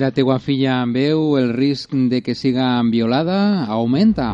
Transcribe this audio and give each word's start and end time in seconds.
La 0.00 0.08
teua 0.16 0.38
filla 0.40 0.78
veu 0.88 1.34
el 1.36 1.50
risc 1.52 1.90
de 1.92 2.22
que 2.24 2.32
siga 2.34 2.80
violada, 2.88 3.66
augmenta. 3.66 4.30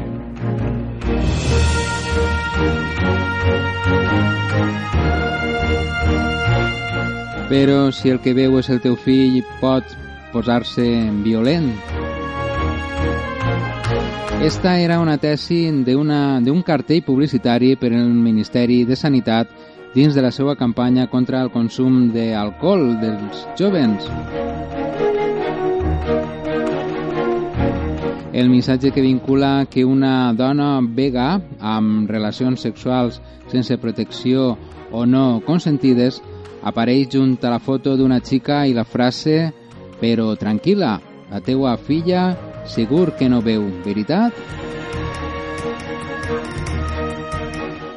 Però 7.51 7.91
si 7.91 8.13
el 8.15 8.21
que 8.23 8.35
veu 8.37 8.61
és 8.61 8.71
el 8.71 8.79
teu 8.85 8.95
fill, 8.95 9.41
pot 9.59 9.97
posar-se 10.31 10.87
violent. 11.25 11.73
Esta 14.47 14.77
era 14.79 15.01
una 15.03 15.17
tesi 15.19 15.65
d'un 15.83 16.63
cartell 16.63 17.03
publicitari 17.03 17.75
per 17.75 17.91
al 17.91 18.15
Ministeri 18.15 18.85
de 18.85 18.95
Sanitat 18.95 19.51
dins 19.97 20.15
de 20.15 20.23
la 20.23 20.31
seva 20.31 20.55
campanya 20.55 21.09
contra 21.11 21.43
el 21.43 21.51
consum 21.51 22.13
d'alcohol 22.15 23.01
dels 23.03 23.43
jovens. 23.59 24.07
El 28.37 28.51
missatge 28.51 28.91
que 28.91 29.01
vincula 29.01 29.65
que 29.65 29.83
una 29.83 30.31
dona 30.37 30.83
vega 30.85 31.39
amb 31.57 32.11
relacions 32.11 32.61
sexuals 32.61 33.17
sense 33.49 33.79
protecció 33.81 34.59
o 34.93 35.07
no 35.09 35.41
consentides 35.47 36.19
apareix 36.61 37.09
junt 37.15 37.39
a 37.41 37.55
la 37.55 37.59
foto 37.65 37.95
d'una 37.97 38.19
xica 38.21 38.67
i 38.69 38.75
la 38.77 38.85
frase 38.85 39.55
«Però 40.03 40.35
tranquil·la, 40.37 40.91
la 41.31 41.41
teua 41.41 41.79
filla 41.81 42.27
segur 42.69 43.15
que 43.17 43.31
no 43.33 43.41
veu, 43.41 43.65
veritat?» 43.87 44.37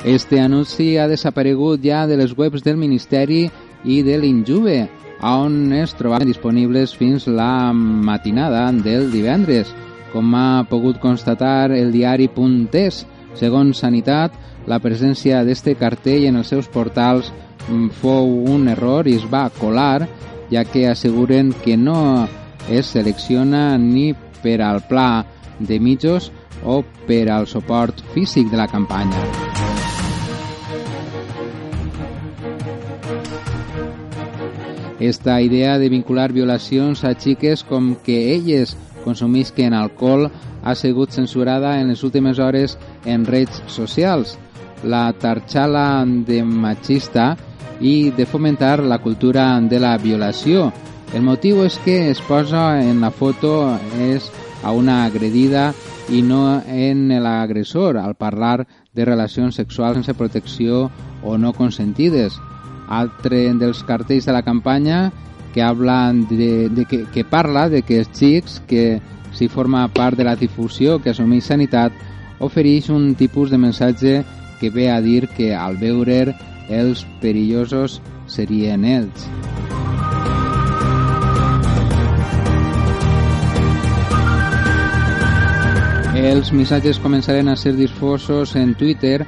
Este 0.05 0.39
anunci 0.39 0.95
ha 0.95 1.09
desaparegut 1.11 1.83
ja 1.83 2.05
de 2.07 2.15
les 2.15 2.31
webs 2.31 2.63
del 2.63 2.79
Ministeri 2.79 3.49
i 3.83 3.99
de 4.07 4.15
l'Injuve, 4.15 4.79
on 5.19 5.73
es 5.75 5.91
trobaven 5.99 6.31
disponibles 6.31 6.95
fins 6.95 7.27
la 7.27 7.73
matinada 7.75 8.69
del 8.71 9.11
divendres, 9.11 9.75
com 10.13 10.33
ha 10.35 10.65
pogut 10.69 10.99
constatar 10.99 11.71
el 11.71 11.91
diari 11.91 12.27
Puntés. 12.27 13.05
Segons 13.37 13.81
Sanitat, 13.83 14.33
la 14.67 14.79
presència 14.81 15.43
d'este 15.45 15.75
cartell 15.77 16.25
en 16.29 16.39
els 16.41 16.49
seus 16.51 16.67
portals 16.67 17.31
fou 18.01 18.31
un 18.49 18.67
error 18.67 19.07
i 19.07 19.15
es 19.19 19.25
va 19.29 19.49
colar, 19.59 20.07
ja 20.49 20.65
que 20.65 20.87
asseguren 20.89 21.53
que 21.63 21.77
no 21.77 22.27
es 22.69 22.89
selecciona 22.95 23.77
ni 23.77 24.13
per 24.43 24.61
al 24.65 24.81
pla 24.87 25.25
de 25.59 25.79
mitjos 25.79 26.31
o 26.65 26.81
per 27.07 27.29
al 27.29 27.47
suport 27.47 28.01
físic 28.13 28.49
de 28.49 28.57
la 28.57 28.67
campanya. 28.67 29.23
Esta 34.99 35.41
idea 35.41 35.77
de 35.79 35.87
vincular 35.87 36.33
violacions 36.33 37.05
a 37.05 37.13
xiques 37.15 37.63
com 37.63 37.93
que 37.95 38.35
elles 38.35 38.75
consumisquen 39.03 39.73
alcohol 39.73 40.29
ha 40.63 40.75
sigut 40.75 41.11
censurada 41.11 41.79
en 41.79 41.89
les 41.89 42.03
últimes 42.03 42.39
hores 42.39 42.77
en 43.05 43.25
redes 43.25 43.63
socials. 43.67 44.37
La 44.83 45.11
tarxala 45.13 46.05
de 46.05 46.43
machista 46.43 47.35
i 47.79 48.11
de 48.11 48.25
fomentar 48.25 48.79
la 48.83 48.99
cultura 48.99 49.59
de 49.61 49.79
la 49.79 49.97
violació. 49.97 50.71
El 51.13 51.23
motiu 51.23 51.63
és 51.65 51.79
que 51.83 52.09
es 52.11 52.21
posa 52.21 52.81
en 52.83 53.01
la 53.01 53.09
foto 53.11 53.77
és 53.97 54.29
a 54.63 54.71
una 54.71 55.05
agredida 55.05 55.71
i 56.09 56.21
no 56.21 56.61
en 56.65 57.07
l'agressor 57.23 57.97
al 57.97 58.15
parlar 58.15 58.67
de 58.93 59.05
relacions 59.05 59.55
sexuals 59.55 59.99
sense 59.99 60.13
protecció 60.13 60.89
o 61.23 61.37
no 61.37 61.53
consentides. 61.53 62.37
Altre 62.89 63.47
dels 63.53 63.83
cartells 63.85 64.25
de 64.25 64.33
la 64.33 64.43
campanya 64.43 65.09
que 65.53 65.61
hablan 65.61 66.27
de, 66.27 66.69
de 66.69 66.85
que, 66.85 67.05
que 67.13 67.23
parla 67.23 67.69
de 67.69 67.81
que 67.81 67.99
els 67.99 68.11
xics 68.13 68.59
que 68.67 69.01
si 69.33 69.47
forma 69.47 69.87
part 69.93 70.17
de 70.17 70.25
la 70.25 70.35
difusió 70.35 70.99
que 70.99 71.11
assumeix 71.11 71.49
sanitat 71.49 71.93
ofereix 72.39 72.89
un 72.89 73.13
tipus 73.15 73.51
de 73.51 73.57
missatge 73.57 74.23
que 74.59 74.69
ve 74.69 74.89
a 74.91 74.99
dir 75.01 75.27
que 75.35 75.53
al 75.55 75.77
veure 75.77 76.35
els 76.69 77.05
perillosos 77.21 77.99
serien 78.27 78.85
ells. 78.85 79.27
Els 86.19 86.49
missatges 86.51 86.99
començaren 86.99 87.47
a 87.47 87.55
ser 87.55 87.71
difosos 87.77 88.51
en 88.59 88.73
Twitter 88.75 89.23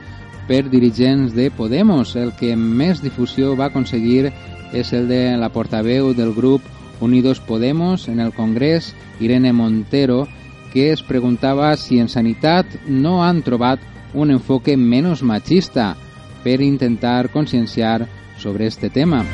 per 0.47 0.65
dirigents 0.69 1.31
de 1.33 1.47
Podemos. 1.55 2.17
El 2.19 2.33
que 2.35 2.51
més 2.59 2.99
difusió 2.99 3.53
va 3.55 3.69
aconseguir 3.71 4.33
és 4.73 4.93
el 4.93 5.07
de 5.07 5.37
la 5.37 5.49
portaveu 5.49 6.13
del 6.13 6.33
grup 6.33 6.61
Unidos 7.01 7.39
Podemos 7.39 8.07
en 8.07 8.19
el 8.19 8.31
Congrés, 8.31 8.93
Irene 9.19 9.53
Montero, 9.53 10.27
que 10.73 10.91
es 10.91 11.01
preguntava 11.03 11.75
si 11.75 11.99
en 11.99 12.07
sanitat 12.09 12.65
no 12.87 13.23
han 13.25 13.41
trobat 13.43 13.79
un 14.13 14.31
enfoque 14.31 14.77
menos 14.77 15.23
machista 15.23 15.95
per 16.43 16.61
intentar 16.61 17.29
concienciar 17.29 18.07
sobre 18.37 18.67
este 18.67 18.89
tema. 18.89 19.25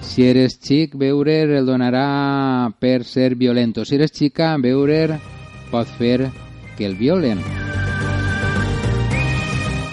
Si 0.00 0.24
eres 0.24 0.56
xic, 0.56 0.94
veure'r 0.96 1.58
el 1.58 1.66
donarà 1.68 2.72
per 2.80 3.04
ser 3.04 3.34
violento. 3.36 3.84
Si 3.84 3.98
eres 3.98 4.14
xica, 4.16 4.54
veure'r 4.56 5.18
pot 5.70 5.92
fer 5.98 6.30
que 6.78 6.86
el 6.88 6.96
violen. 6.96 7.65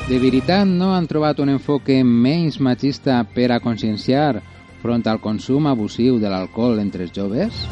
De 0.04 0.20
veritat 0.20 0.68
no 0.68 0.92
han 0.94 1.08
trobat 1.08 1.40
un 1.40 1.54
enfoque 1.54 2.02
menys 2.04 2.60
machista 2.60 3.22
per 3.24 3.52
a 3.56 3.62
conscienciar 3.64 4.42
front 4.82 5.08
al 5.08 5.22
consum 5.24 5.70
abusiu 5.72 6.20
de 6.20 6.28
l'alcohol 6.28 6.82
entre 6.84 7.08
els 7.08 7.16
joves? 7.16 7.68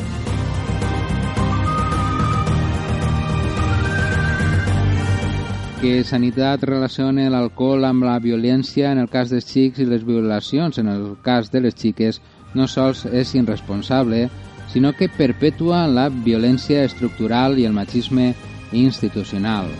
que 5.81 6.03
Sanitat 6.05 6.61
relaciona 6.61 7.23
l'alcohol 7.33 7.87
amb 7.87 8.05
la 8.05 8.19
violència 8.21 8.91
en 8.93 8.99
el 9.01 9.07
cas 9.09 9.31
dels 9.33 9.47
xics 9.49 9.81
i 9.81 9.87
les 9.89 10.03
violacions 10.05 10.77
en 10.77 10.91
el 10.91 11.07
cas 11.25 11.49
de 11.49 11.63
les 11.65 11.73
xiques 11.73 12.21
no 12.53 12.67
sols 12.69 13.07
és 13.09 13.33
irresponsable, 13.33 14.27
sinó 14.69 14.93
que 14.93 15.09
perpetua 15.09 15.87
la 15.89 16.07
violència 16.13 16.85
estructural 16.85 17.57
i 17.57 17.65
el 17.65 17.73
machisme 17.73 18.35
institucional. 18.71 19.73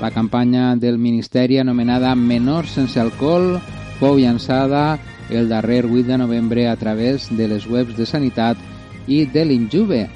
La 0.00 0.10
campanya 0.10 0.76
del 0.76 0.96
Ministeri 0.98 1.58
anomenada 1.58 2.14
Menors 2.14 2.72
sense 2.72 3.00
alcohol 3.00 3.58
fou 3.98 4.16
llançada 4.16 4.98
el 5.28 5.50
darrer 5.50 5.84
8 5.84 6.06
de 6.08 6.16
novembre 6.18 6.68
a 6.68 6.76
través 6.76 7.28
de 7.28 7.48
les 7.48 7.66
webs 7.68 7.98
de 7.98 8.06
Sanitat 8.06 8.56
i 9.06 9.26
de 9.26 9.44
l'Injuve, 9.44 10.08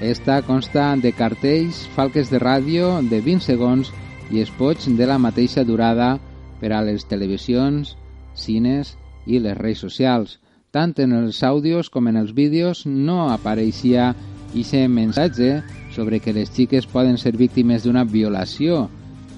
esta 0.00 0.42
consta 0.42 0.96
de 1.00 1.12
cartells, 1.12 1.86
falques 1.94 2.28
de 2.30 2.38
ràdio 2.42 2.98
de 3.08 3.20
20 3.22 3.46
segons 3.46 3.92
i 4.30 4.42
espots 4.42 4.88
de 4.92 5.06
la 5.06 5.18
mateixa 5.18 5.64
durada 5.64 6.18
per 6.60 6.74
a 6.74 6.82
les 6.82 7.06
televisions, 7.08 7.94
cines 8.34 8.96
i 9.24 9.38
les 9.38 9.56
redes 9.56 9.80
socials. 9.80 10.38
Tant 10.74 10.92
en 10.98 11.14
els 11.14 11.40
àudios 11.46 11.88
com 11.88 12.10
en 12.10 12.18
els 12.20 12.34
vídeos 12.34 12.84
no 12.84 13.30
apareixia 13.30 14.10
aquest 14.54 14.90
mensatge 14.90 15.62
sobre 15.94 16.20
que 16.20 16.34
les 16.34 16.50
xiques 16.50 16.86
poden 16.86 17.16
ser 17.18 17.36
víctimes 17.38 17.84
d'una 17.84 18.04
violació. 18.04 18.90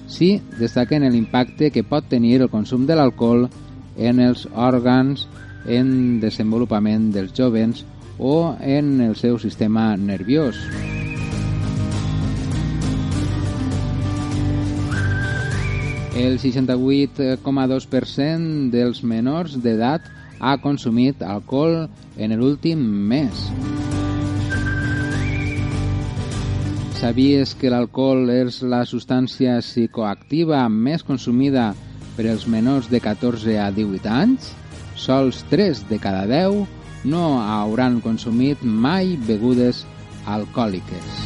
Sí, 0.07 0.41
destaquen 0.59 1.03
l'impacte 1.11 1.71
que 1.71 1.83
pot 1.83 2.07
tenir 2.07 2.41
el 2.41 2.49
consum 2.49 2.85
de 2.87 2.95
l'alcohol 2.95 3.49
en 3.97 4.19
els 4.23 4.47
òrgans 4.55 5.27
en 5.67 6.19
desenvolupament 6.23 7.11
dels 7.11 7.33
jovens 7.35 7.83
o 8.17 8.55
en 8.61 9.01
el 9.01 9.15
seu 9.19 9.39
sistema 9.39 9.97
nerviós. 9.97 10.55
El 16.17 16.39
68,2% 16.41 18.71
dels 18.73 19.03
menors 19.05 19.53
d'edat 19.61 20.01
ha 20.39 20.57
consumit 20.63 21.21
alcohol 21.21 21.89
en 22.17 22.33
l'últim 22.39 22.79
mes. 23.11 23.51
Sabies 26.97 27.51
que 27.53 27.69
l'alcohol 27.69 28.25
és 28.33 28.55
la 28.65 28.79
substància 28.89 29.59
psicoactiva 29.61 30.63
més 30.65 31.03
consumida 31.05 31.67
per 32.15 32.25
als 32.25 32.47
menors 32.49 32.87
de 32.89 32.97
14 32.97 33.53
a 33.61 33.67
18 33.69 34.09
anys? 34.09 34.47
Sols 34.97 35.43
3 35.51 35.83
de 35.91 35.99
cada 36.01 36.23
10 36.25 37.05
no 37.05 37.21
hauran 37.37 37.99
consumit 38.01 38.65
mai 38.65 39.13
begudes 39.29 39.83
alcohòliques. 40.25 41.21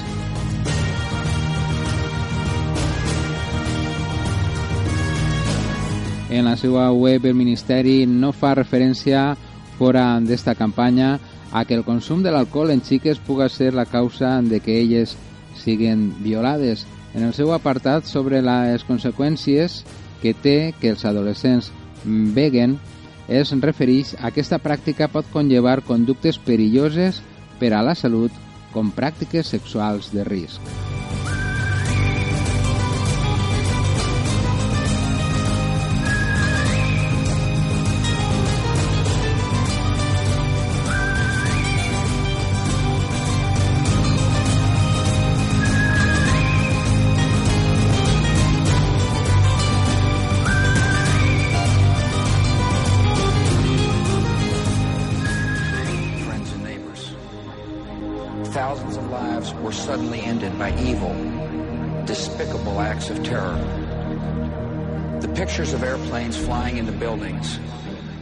En 6.35 6.51
la 6.51 6.59
seva 6.59 6.91
web 6.91 7.31
el 7.31 7.39
Ministeri 7.39 8.01
no 8.11 8.35
fa 8.35 8.57
referència 8.59 9.37
fora 9.79 10.19
d'esta 10.19 10.51
campanya 10.51 11.15
a 11.55 11.63
que 11.63 11.79
el 11.79 11.87
consum 11.87 12.27
de 12.27 12.31
l'alcohol 12.35 12.75
en 12.75 12.83
xiques 12.83 13.23
puga 13.23 13.47
ser 13.47 13.71
la 13.73 13.87
causa 13.87 14.41
de 14.43 14.59
que 14.59 14.81
elles 14.83 15.15
siguen 15.63 16.09
violades. 16.23 16.85
En 17.13 17.23
el 17.27 17.33
seu 17.37 17.51
apartat 17.53 18.07
sobre 18.07 18.41
les 18.45 18.85
conseqüències 18.87 19.81
que 20.21 20.33
té 20.33 20.73
que 20.79 20.93
els 20.93 21.05
adolescents 21.05 21.71
vegan 22.05 22.77
es 23.31 23.53
refereix 23.63 24.15
a 24.19 24.29
aquesta 24.31 24.59
pràctica 24.59 25.09
pot 25.11 25.27
conllevar 25.33 25.81
conductes 25.87 26.39
perilloses 26.41 27.21
per 27.59 27.73
a 27.73 27.83
la 27.85 27.95
salut 27.95 28.33
com 28.73 28.91
pràctiques 28.95 29.53
sexuals 29.55 30.11
de 30.15 30.25
risc. 30.27 30.59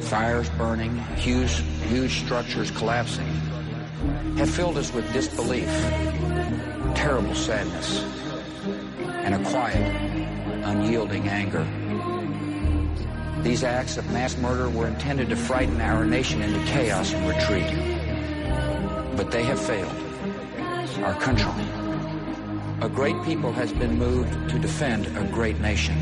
Fires 0.10 0.50
burning, 0.58 0.98
huge, 1.18 1.62
huge 1.88 2.24
structures 2.24 2.72
collapsing, 2.72 3.28
have 4.38 4.50
filled 4.50 4.76
us 4.76 4.92
with 4.92 5.06
disbelief, 5.14 5.70
terrible 6.96 7.36
sadness, 7.36 8.02
and 9.06 9.36
a 9.36 9.50
quiet, 9.52 9.96
unyielding 10.66 11.28
anger. 11.28 11.64
These 13.44 13.64
acts 13.64 13.98
of 13.98 14.12
mass 14.12 14.36
murder 14.38 14.68
were 14.68 14.88
intended 14.88 15.30
to 15.30 15.36
frighten 15.36 15.80
our 15.80 16.04
nation 16.04 16.42
into 16.42 16.60
chaos 16.66 17.14
and 17.14 17.30
retreat. 17.30 19.16
But 19.16 19.30
they 19.30 19.44
have 19.44 19.60
failed. 19.60 19.96
Our 21.04 21.14
country. 21.22 21.52
A 22.82 22.90
great 22.90 23.22
people 23.26 23.52
has 23.52 23.72
been 23.72 24.00
moved 24.00 24.50
to 24.50 24.58
defend 24.58 25.06
a 25.16 25.24
great 25.32 25.60
nation. 25.60 25.96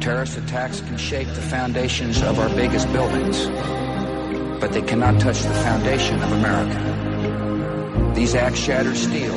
Terrorist 0.00 0.38
attacks 0.38 0.80
can 0.80 0.96
shake 0.96 1.28
the 1.28 1.42
foundations 1.42 2.22
of 2.22 2.38
our 2.38 2.48
biggest 2.56 2.90
buildings, 2.90 3.46
but 4.58 4.72
they 4.72 4.80
cannot 4.80 5.20
touch 5.20 5.42
the 5.42 5.52
foundation 5.52 6.22
of 6.22 6.32
America. 6.32 8.12
These 8.14 8.34
acts 8.34 8.58
shatter 8.58 8.94
steel, 8.94 9.34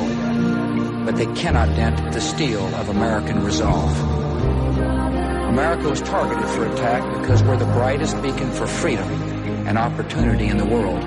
but 1.04 1.16
they 1.16 1.26
cannot 1.34 1.68
dent 1.76 2.14
the 2.14 2.20
steel 2.20 2.64
of 2.76 2.88
American 2.88 3.44
resolve. 3.44 3.94
America 5.50 5.90
was 5.90 6.00
targeted 6.00 6.48
for 6.48 6.64
attack 6.64 7.20
because 7.20 7.42
we're 7.42 7.58
the 7.58 7.66
brightest 7.66 8.20
beacon 8.22 8.50
for 8.50 8.66
freedom 8.66 9.08
and 9.68 9.76
opportunity 9.76 10.46
in 10.46 10.56
the 10.56 10.64
world, 10.64 11.04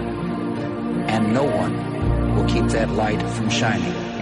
and 1.07 1.33
no 1.33 1.43
one 1.43 2.35
will 2.35 2.45
keep 2.45 2.65
that 2.67 2.91
light 2.91 3.21
from 3.31 3.49
shining. 3.49 4.16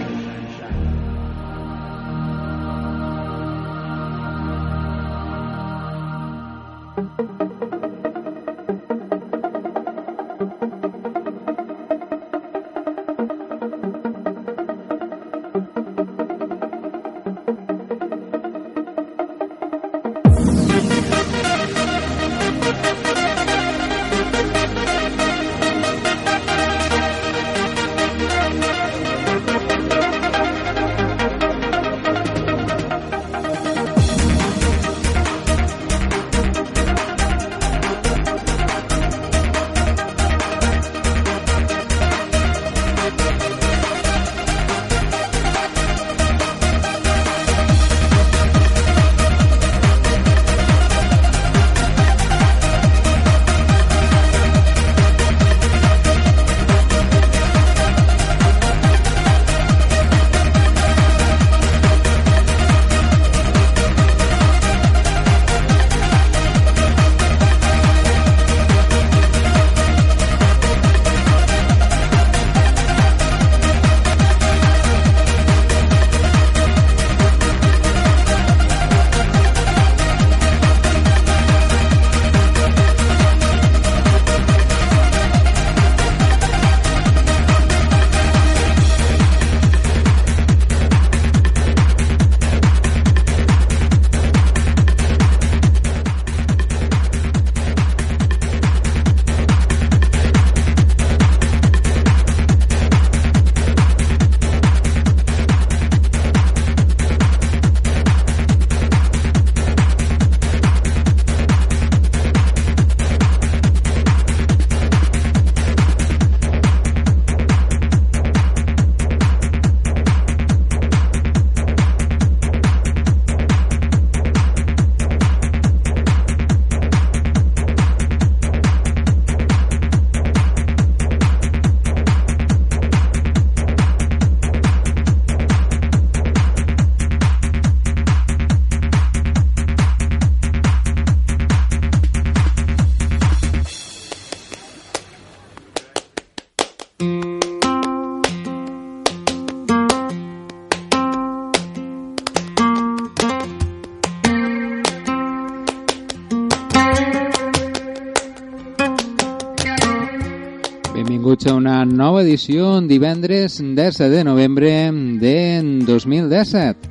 Edició 162.26 162.80
divendres 162.82 163.60
10 163.62 163.98
de 164.10 164.24
novembre 164.26 164.90
de 165.22 165.62
2017. 165.86 166.90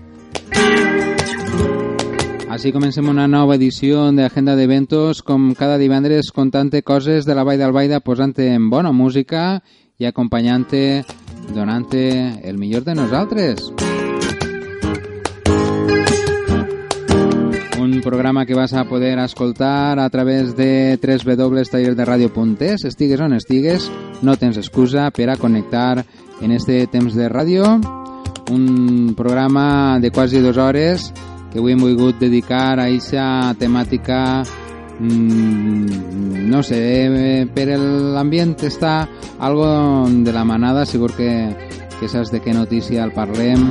Així 2.56 2.72
comencem 2.72 3.10
una 3.12 3.27
nova 3.27 3.58
edició 3.60 4.06
d'Agenda 4.15 4.56
d'Eventos, 4.56 5.20
com 5.27 5.50
cada 5.60 5.75
divendres 5.82 6.32
contant 6.32 6.72
coses 6.88 7.27
de 7.27 7.36
la 7.36 7.44
Vall 7.44 7.60
d'Albaida, 7.60 8.00
posant 8.00 8.34
en 8.39 8.70
bona 8.72 8.94
música 8.96 9.60
i 10.00 10.08
acompanyant-te, 10.08 11.04
donant-te 11.51 12.06
el 12.48 12.56
millor 12.58 12.88
de 12.88 12.96
nosaltres. 12.96 13.60
un 13.75 13.95
programa 18.06 18.46
que 18.46 18.54
vas 18.54 18.74
a 18.74 18.86
poder 18.86 19.18
escoltar 19.18 20.00
a 20.00 20.10
través 20.12 20.56
de 20.56 21.00
www.tallerderadio.es 21.02 22.86
estigues 22.86 23.20
on 23.20 23.34
estigues, 23.34 23.92
no 24.22 24.38
tens 24.38 24.58
excusa 24.62 25.10
per 25.10 25.32
a 25.32 25.38
connectar 25.38 26.06
en 26.40 26.52
este 26.52 26.86
temps 26.86 27.16
de 27.18 27.26
ràdio 27.34 27.66
un 28.54 29.16
programa 29.18 29.98
de 30.00 30.12
quasi 30.12 30.38
dues 30.40 30.58
hores 30.62 31.10
que 31.50 31.58
avui 31.58 31.74
hem 31.74 31.82
volgut 31.82 32.22
dedicar 32.22 32.78
a 32.78 32.86
aquesta 32.86 33.56
temàtica 33.58 34.46
mm, 35.00 36.46
no 36.46 36.62
sé, 36.62 37.50
per 37.58 37.74
l'ambient 37.74 38.54
està 38.70 39.10
algo 39.40 40.06
de 40.22 40.32
la 40.32 40.46
manada, 40.46 40.86
segur 40.86 41.10
que, 41.18 41.32
que 41.98 42.06
saps 42.06 42.30
de 42.30 42.44
què 42.46 42.54
notícia 42.54 43.02
el 43.02 43.18
parlem. 43.18 43.66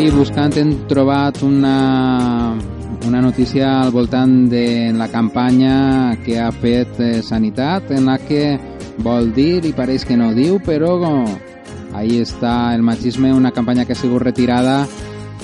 I 0.00 0.08
buscant 0.08 0.54
hem 0.56 0.70
trobat 0.88 1.42
una, 1.44 2.56
una 3.04 3.20
notícia 3.20 3.82
al 3.82 3.90
voltant 3.92 4.46
de 4.48 4.94
la 4.96 5.10
campanya 5.12 6.16
que 6.24 6.38
ha 6.40 6.48
fet 6.56 6.96
eh, 7.04 7.20
Sanitat, 7.20 7.90
en 7.92 8.08
la 8.08 8.16
que 8.16 8.54
vol 9.04 9.28
dir, 9.36 9.60
i 9.68 9.74
pareix 9.76 10.06
que 10.08 10.16
no 10.16 10.30
diu, 10.32 10.56
però 10.64 10.94
ahí 11.92 12.16
està 12.24 12.72
el 12.72 12.80
machisme, 12.80 13.34
una 13.36 13.52
campanya 13.52 13.84
que 13.84 13.92
ha 13.92 14.00
sigut 14.00 14.24
retirada 14.24 14.86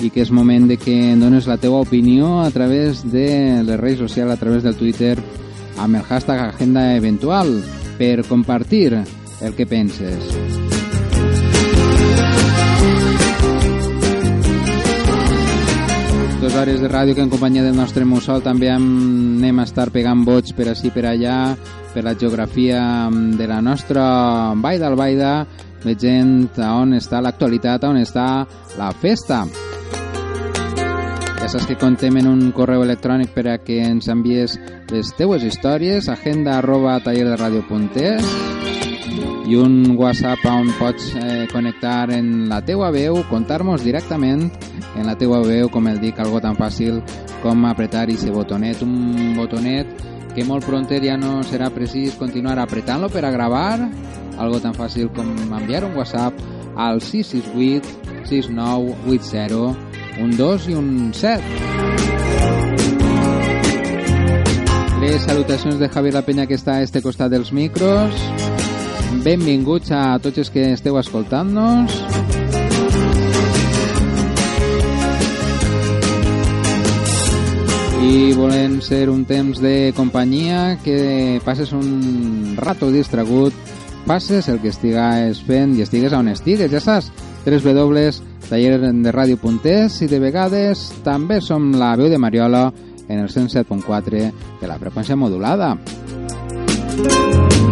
i 0.01 0.09
que 0.09 0.25
és 0.25 0.33
moment 0.33 0.65
de 0.65 0.79
que 0.81 1.13
dones 1.21 1.45
la 1.45 1.59
teua 1.61 1.83
opinió 1.85 2.39
a 2.41 2.49
través 2.49 3.05
de 3.05 3.61
les 3.61 3.77
redes 3.77 4.01
socials, 4.07 4.33
a 4.33 4.41
través 4.41 4.65
del 4.65 4.77
Twitter, 4.79 5.19
amb 5.77 6.01
el 6.01 6.07
hashtag 6.09 6.47
Agenda 6.47 6.95
Eventual, 6.95 7.59
per 8.01 8.25
compartir 8.25 8.95
el 8.97 9.53
que 9.53 9.69
penses. 9.69 10.66
Dues 16.47 16.61
hores 16.61 16.79
de 16.79 16.87
ràdio 16.87 17.15
que 17.15 17.21
en 17.21 17.29
companyia 17.29 17.63
del 17.65 17.75
nostre 17.75 18.05
mussol 18.07 18.39
també 18.39 18.69
anem 18.71 19.57
a 19.59 19.65
estar 19.67 19.89
pegant 19.91 20.21
bots 20.23 20.53
per 20.55 20.69
així 20.71 20.93
per 20.95 21.03
allà, 21.09 21.57
per 21.91 22.05
la 22.05 22.13
geografia 22.15 23.09
de 23.11 23.47
la 23.49 23.57
nostra 23.59 24.53
Vall 24.55 24.79
d'Albaida, 24.79 25.31
veient 25.83 26.47
on 26.63 26.95
està 26.95 27.19
l'actualitat, 27.19 27.83
on 27.89 27.99
està 27.99 28.45
la 28.79 28.93
festa. 28.95 29.43
Ja 31.41 31.51
saps 31.51 31.67
que 31.67 31.75
contem 31.75 32.15
en 32.21 32.31
un 32.31 32.51
correu 32.55 32.85
electrònic 32.85 33.35
per 33.35 33.47
a 33.51 33.59
que 33.59 33.81
ens 33.83 34.07
envies 34.07 34.55
les 34.93 35.11
teues 35.19 35.43
històries, 35.43 36.07
agenda 36.07 36.61
arroba 36.61 36.95
tallerderadio.es 37.03 38.76
i 39.47 39.55
un 39.55 39.95
WhatsApp 39.95 40.43
on 40.51 40.73
pots 40.75 41.13
eh, 41.15 41.47
connectar 41.51 42.11
en 42.11 42.49
la 42.49 42.59
teua 42.65 42.89
veu, 42.91 43.21
contar-nos 43.29 43.83
directament 43.85 44.49
en 44.97 45.07
la 45.07 45.15
teua 45.15 45.39
veu, 45.45 45.69
com 45.71 45.87
el 45.87 46.01
dic, 46.03 46.19
algo 46.19 46.41
tan 46.43 46.57
fàcil 46.59 46.99
com 47.41 47.65
apretar 47.69 48.03
aquest 48.03 48.27
botonet, 48.35 48.83
un 48.83 49.33
botonet 49.37 49.87
que 50.35 50.43
molt 50.45 50.67
pronter 50.67 50.99
ja 51.05 51.15
no 51.17 51.39
serà 51.47 51.71
precís 51.71 52.17
continuar 52.19 52.59
apretant-lo 52.59 53.09
per 53.09 53.23
a 53.25 53.31
gravar, 53.31 53.87
algo 54.37 54.59
tan 54.61 54.75
fàcil 54.75 55.09
com 55.15 55.31
enviar 55.47 55.85
un 55.87 55.95
WhatsApp 55.95 56.35
al 56.75 57.01
668 57.01 58.25
6980 58.27 59.87
un 60.19 60.35
2 60.35 60.69
i 60.69 60.73
un 60.75 61.13
7. 61.13 61.41
Les 65.01 65.21
salutacions 65.21 65.79
de 65.79 65.89
Javier 65.89 66.13
La 66.13 66.25
Peña 66.25 66.47
que 66.47 66.57
està 66.57 66.77
a 66.77 66.85
este 66.85 67.01
costat 67.05 67.31
dels 67.31 67.53
micros. 67.53 68.66
Benvinguts 69.23 69.91
a 69.91 70.19
tots 70.23 70.37
els 70.43 70.49
que 70.53 70.73
esteu 70.73 70.97
escoltant-nos. 70.99 71.91
i 78.07 78.31
volem 78.37 78.77
ser 78.79 79.09
un 79.09 79.25
temps 79.27 79.59
de 79.59 79.91
companyia 79.97 80.77
que 80.83 81.41
passes 81.43 81.73
un 81.75 82.55
rato 82.55 82.91
distragut 82.93 83.53
passes 84.07 84.47
el 84.47 84.61
que 84.63 84.69
estigues 84.71 85.43
fent 85.43 85.75
i 85.75 85.83
estigues 85.83 86.15
on 86.15 86.31
estigues, 86.31 86.71
ja 86.71 86.79
saps 86.79 87.11
www.tallerderradio.es 87.43 90.01
i 90.05 90.07
de 90.07 90.19
vegades 90.23 91.03
també 91.03 91.43
som 91.43 91.75
la 91.75 91.99
veu 91.99 92.07
de 92.09 92.17
Mariola 92.17 92.71
en 93.09 93.19
el 93.19 93.27
107.4 93.27 94.31
de 94.61 94.67
la 94.67 94.79
freqüència 94.79 95.15
modulada. 95.19 95.77
Música 96.97 97.66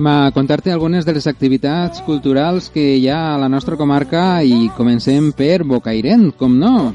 Anem 0.00 0.12
a 0.16 0.32
contar-te 0.32 0.72
algunes 0.72 1.04
de 1.04 1.12
les 1.12 1.26
activitats 1.28 2.00
culturals 2.06 2.70
que 2.72 2.80
hi 2.96 3.10
ha 3.12 3.34
a 3.34 3.38
la 3.38 3.50
nostra 3.52 3.76
comarca 3.76 4.40
i 4.40 4.70
comencem 4.72 5.26
per 5.36 5.60
Bocairent, 5.60 6.30
com 6.40 6.54
no? 6.56 6.94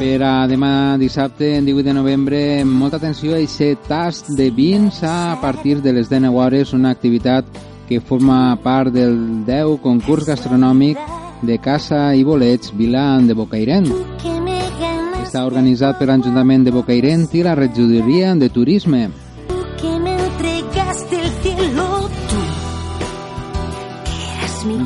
Per 0.00 0.16
a 0.26 0.32
demà 0.50 0.70
dissabte, 0.98 1.60
18 1.62 1.84
de 1.86 1.94
novembre, 1.94 2.40
molta 2.66 2.98
atenció 2.98 3.36
a 3.36 3.38
aquest 3.38 3.86
tast 3.86 4.32
de 4.34 4.48
vins 4.50 4.98
a 5.06 5.38
partir 5.40 5.76
de 5.78 5.92
les 5.94 6.10
19 6.10 6.42
hores, 6.42 6.72
una 6.74 6.90
activitat 6.90 7.46
que 7.86 8.00
forma 8.00 8.56
part 8.64 8.90
del 8.90 9.46
10 9.46 9.78
concurs 9.78 10.26
gastronòmic 10.26 10.98
de 11.46 11.60
Casa 11.62 12.16
i 12.16 12.26
Bolets 12.26 12.74
Vilan 12.74 13.30
de 13.30 13.38
Bocairent. 13.38 13.86
Està 15.22 15.46
organitzat 15.46 16.02
per 16.02 16.10
l'Ajuntament 16.10 16.66
de 16.66 16.74
Bocairent 16.74 17.28
i 17.38 17.46
la 17.46 17.54
Regidoria 17.54 18.34
de 18.34 18.50
Turisme. 18.50 19.04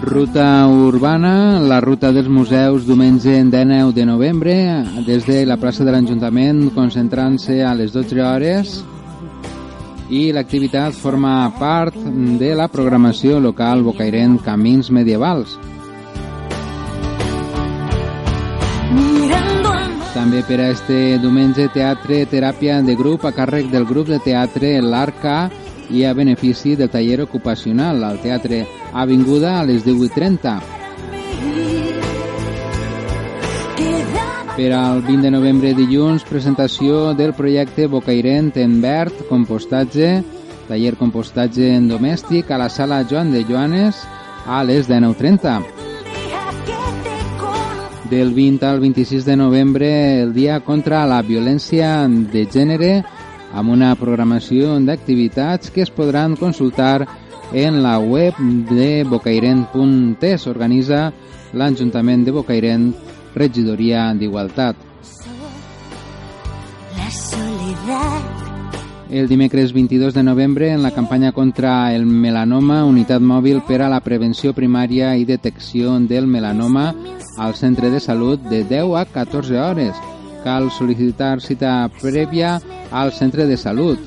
Ruta 0.02 0.66
urbana, 0.66 1.60
la 1.60 1.78
ruta 1.78 2.08
dels 2.10 2.28
museus 2.28 2.86
diumenge 2.88 3.34
19 3.44 3.92
de 3.92 4.06
novembre 4.08 4.54
des 5.04 5.26
de 5.26 5.44
la 5.44 5.58
plaça 5.60 5.84
de 5.84 5.92
l'Ajuntament 5.92 6.70
concentrant-se 6.72 7.58
a 7.60 7.74
les 7.76 7.92
12 7.92 8.22
hores 8.24 8.78
i 10.08 10.30
l'activitat 10.32 10.96
forma 10.96 11.52
part 11.58 11.94
de 12.40 12.54
la 12.56 12.70
programació 12.72 13.42
local 13.44 13.84
Bocairent 13.84 14.40
Camins 14.40 14.88
Medievals. 14.90 15.58
També 20.16 20.40
per 20.48 20.62
a 20.64 20.70
este 20.72 21.18
diumenge 21.20 21.68
teatre 21.76 22.24
teràpia 22.24 22.80
de 22.82 22.96
grup 22.96 23.28
a 23.28 23.36
càrrec 23.36 23.68
del 23.68 23.84
grup 23.84 24.08
de 24.08 24.18
teatre 24.24 24.78
L'Arca 24.80 25.50
i 25.90 26.04
a 26.04 26.12
benefici 26.14 26.76
del 26.76 26.90
taller 26.90 27.20
ocupacional 27.22 28.04
al 28.04 28.20
Teatre 28.22 28.66
Avinguda 28.92 29.58
a 29.60 29.64
les 29.64 29.84
18.30. 29.86 30.60
Per 34.56 34.72
al 34.76 35.00
20 35.02 35.22
de 35.22 35.30
novembre 35.30 35.70
dilluns, 35.72 36.24
presentació 36.28 37.14
del 37.16 37.32
projecte 37.32 37.86
Bocairent 37.88 38.50
en 38.60 38.80
verd, 38.82 39.22
compostatge, 39.30 40.10
taller 40.68 40.96
compostatge 41.00 41.70
en 41.74 41.88
domèstic 41.88 42.50
a 42.50 42.58
la 42.60 42.68
sala 42.68 43.00
Joan 43.08 43.32
de 43.32 43.44
Joanes 43.48 44.02
a 44.46 44.62
les 44.64 44.88
19.30. 44.90 45.62
Del 48.10 48.34
20 48.34 48.66
al 48.66 48.80
26 48.80 49.24
de 49.24 49.36
novembre, 49.36 49.88
el 50.22 50.34
dia 50.34 50.60
contra 50.60 51.06
la 51.06 51.22
violència 51.22 52.08
de 52.10 52.44
gènere, 52.50 53.04
amb 53.52 53.70
una 53.70 53.94
programació 53.98 54.76
d'activitats 54.84 55.70
que 55.70 55.82
es 55.82 55.90
podran 55.90 56.36
consultar 56.36 57.06
en 57.52 57.82
la 57.82 57.98
web 57.98 58.36
de 58.70 59.04
bocairent.es. 59.04 60.46
Organitza 60.46 61.10
l'Ajuntament 61.52 62.24
de 62.24 62.34
Bocairent, 62.34 62.92
Regidoria 63.34 64.12
d'Igualtat. 64.14 64.76
El 69.10 69.26
dimecres 69.26 69.72
22 69.72 70.14
de 70.14 70.22
novembre, 70.22 70.70
en 70.70 70.84
la 70.84 70.92
campanya 70.92 71.32
contra 71.32 71.92
el 71.92 72.06
melanoma, 72.06 72.84
unitat 72.86 73.18
mòbil 73.20 73.58
per 73.66 73.80
a 73.82 73.88
la 73.90 73.98
prevenció 74.04 74.54
primària 74.54 75.16
i 75.18 75.26
detecció 75.26 75.96
del 75.98 76.30
melanoma 76.30 76.92
al 77.36 77.56
centre 77.58 77.90
de 77.90 77.98
salut 77.98 78.38
de 78.46 78.62
10 78.62 78.94
a 79.00 79.04
14 79.10 79.58
hores. 79.58 79.98
Cal 80.44 80.70
sol·licitar 80.72 81.40
cita 81.44 81.74
prèvia 82.00 82.58
al 82.90 83.12
centre 83.12 83.46
de 83.46 83.56
salut. 83.56 83.98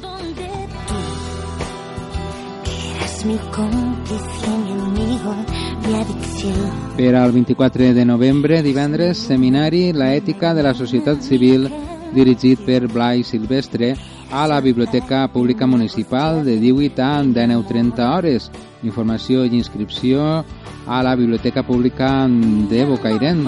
Per 6.98 7.16
al 7.16 7.32
24 7.32 7.94
de 7.94 8.06
novembre, 8.06 8.62
divendres, 8.62 9.18
seminari 9.18 9.94
La 9.94 10.14
ètica 10.16 10.54
de 10.54 10.64
la 10.64 10.74
societat 10.74 11.22
civil 11.24 11.70
dirigit 12.14 12.60
per 12.66 12.88
Blai 12.88 13.24
Silvestre 13.24 13.96
a 14.32 14.48
la 14.48 14.60
Biblioteca 14.62 15.28
Pública 15.28 15.68
Municipal 15.68 16.44
de 16.46 16.58
18 16.60 17.02
a 17.02 17.24
19.30 17.24 18.10
hores. 18.16 18.52
Informació 18.84 19.46
i 19.46 19.56
inscripció 19.58 20.44
a 20.88 21.04
la 21.04 21.16
Biblioteca 21.16 21.64
Pública 21.64 22.28
de 22.28 22.86
Bocairent 22.86 23.48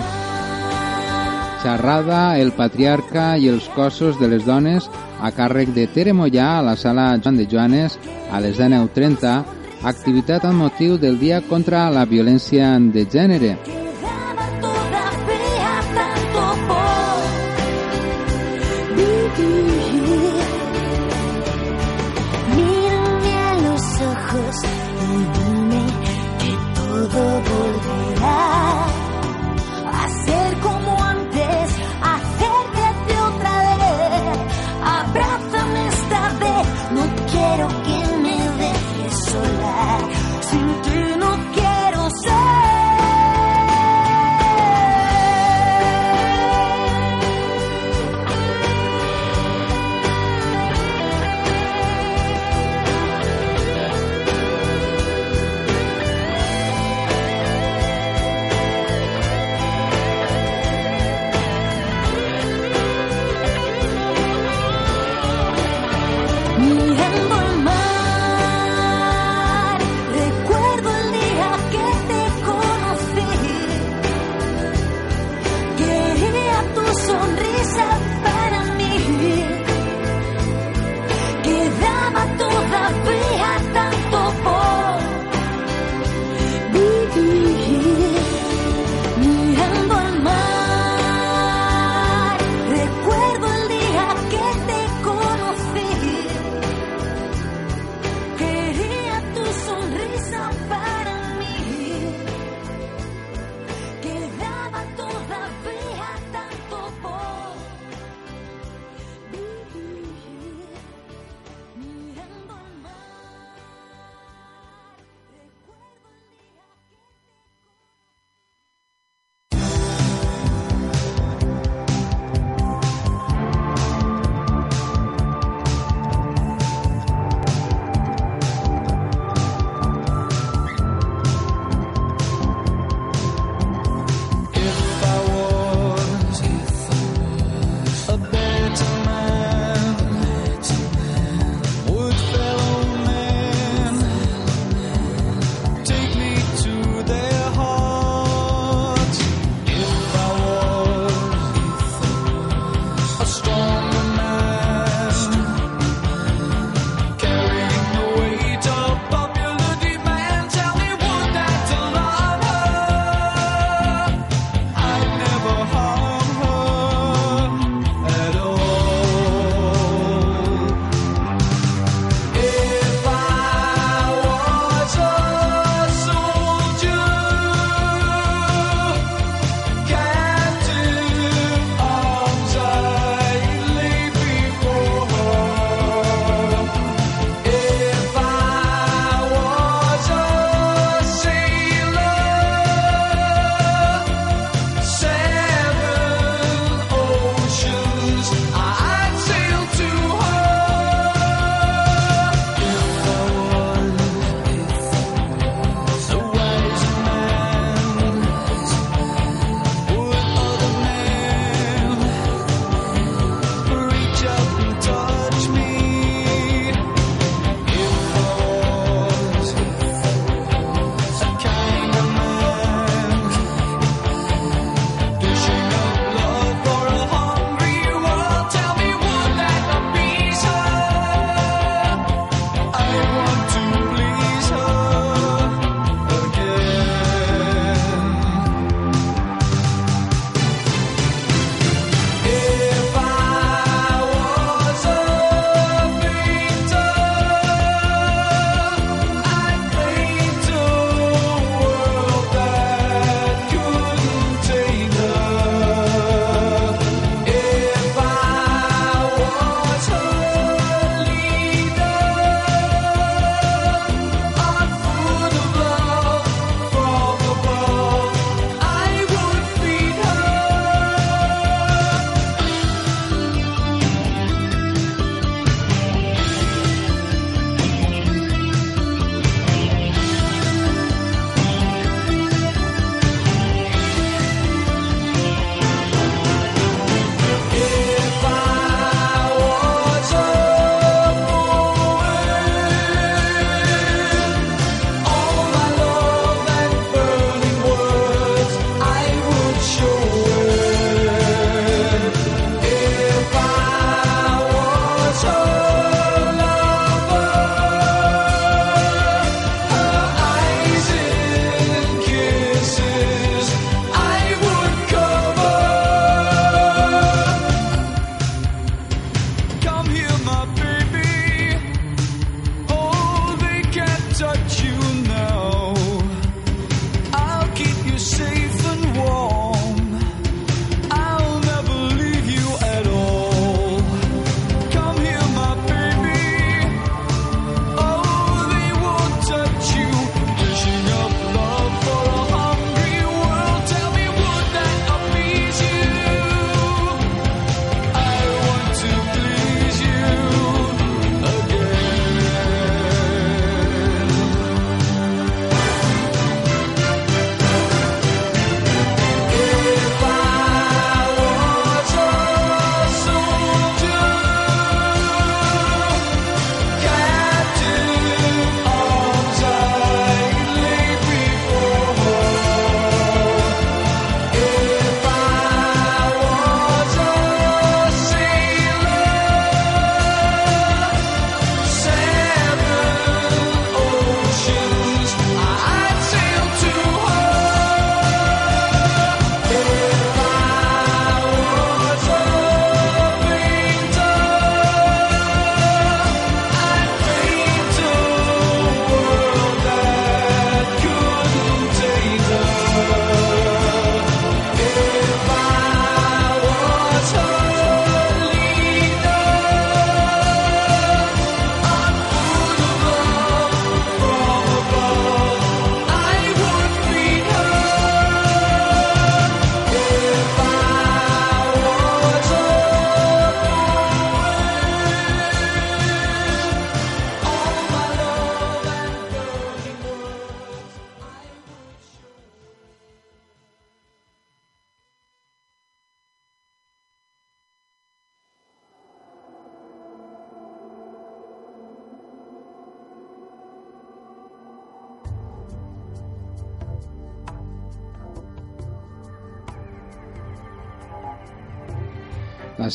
xerrada 1.65 2.37
El 2.37 2.51
patriarca 2.53 3.23
i 3.41 3.47
els 3.49 3.65
cossos 3.73 4.19
de 4.21 4.29
les 4.29 4.43
dones 4.45 4.85
a 5.17 5.31
càrrec 5.33 5.71
de 5.73 5.87
Tere 5.89 6.13
Mollà 6.13 6.49
a 6.59 6.65
la 6.67 6.75
sala 6.77 7.07
Joan 7.17 7.39
de 7.41 7.47
Joanes 7.49 7.97
a 8.29 8.41
les 8.43 8.59
10.30, 8.61 9.33
activitat 9.93 10.45
amb 10.45 10.61
motiu 10.61 10.99
del 11.01 11.17
Dia 11.17 11.41
contra 11.49 11.87
la 11.89 12.05
Violència 12.05 12.75
de 12.93 13.07
Gènere. 13.09 13.55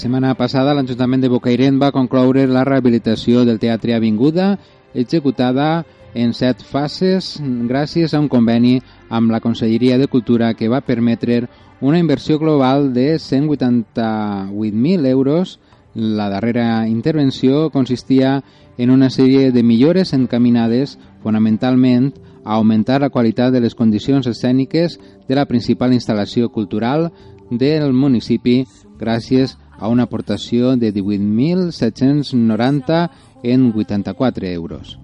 Setmana 0.01 0.33
passada 0.33 0.73
l'Ajuntament 0.73 1.21
de 1.21 1.29
Bocairent 1.29 1.77
va 1.81 1.93
concloure 1.93 2.47
la 2.49 2.65
rehabilitació 2.65 3.45
del 3.45 3.59
Teatre 3.61 3.93
Avinguda, 3.93 4.55
executada 4.97 5.85
en 6.15 6.33
set 6.33 6.63
fases 6.65 7.37
gràcies 7.69 8.15
a 8.15 8.21
un 8.23 8.29
conveni 8.33 8.81
amb 9.11 9.31
la 9.31 9.43
Conselleria 9.45 9.99
de 10.01 10.09
Cultura 10.09 10.55
que 10.55 10.71
va 10.73 10.81
permetre 10.81 11.43
una 11.81 11.99
inversió 12.01 12.39
global 12.39 12.95
de 12.95 13.17
188.000 13.17 15.07
euros. 15.07 15.61
La 15.95 16.31
darrera 16.31 16.89
intervenció 16.89 17.69
consistia 17.71 18.43
en 18.79 18.91
una 18.91 19.11
sèrie 19.11 19.53
de 19.53 19.63
millores 19.63 20.15
encaminades 20.15 20.99
fonamentalment 21.23 22.15
a 22.45 22.55
augmentar 22.57 23.03
la 23.03 23.11
qualitat 23.11 23.53
de 23.53 23.61
les 23.61 23.75
condicions 23.75 24.27
escèniques 24.27 24.97
de 25.29 25.35
la 25.37 25.45
principal 25.45 25.93
instal·lació 25.93 26.49
cultural 26.49 27.11
del 27.51 27.93
municipi 27.93 28.65
gràcies 29.01 29.59
una 29.89 30.03
aportació 30.05 30.77
de 30.77 30.93
18.790 30.93 33.11
en 33.43 33.73
84 33.75 34.47
euros. 34.47 34.99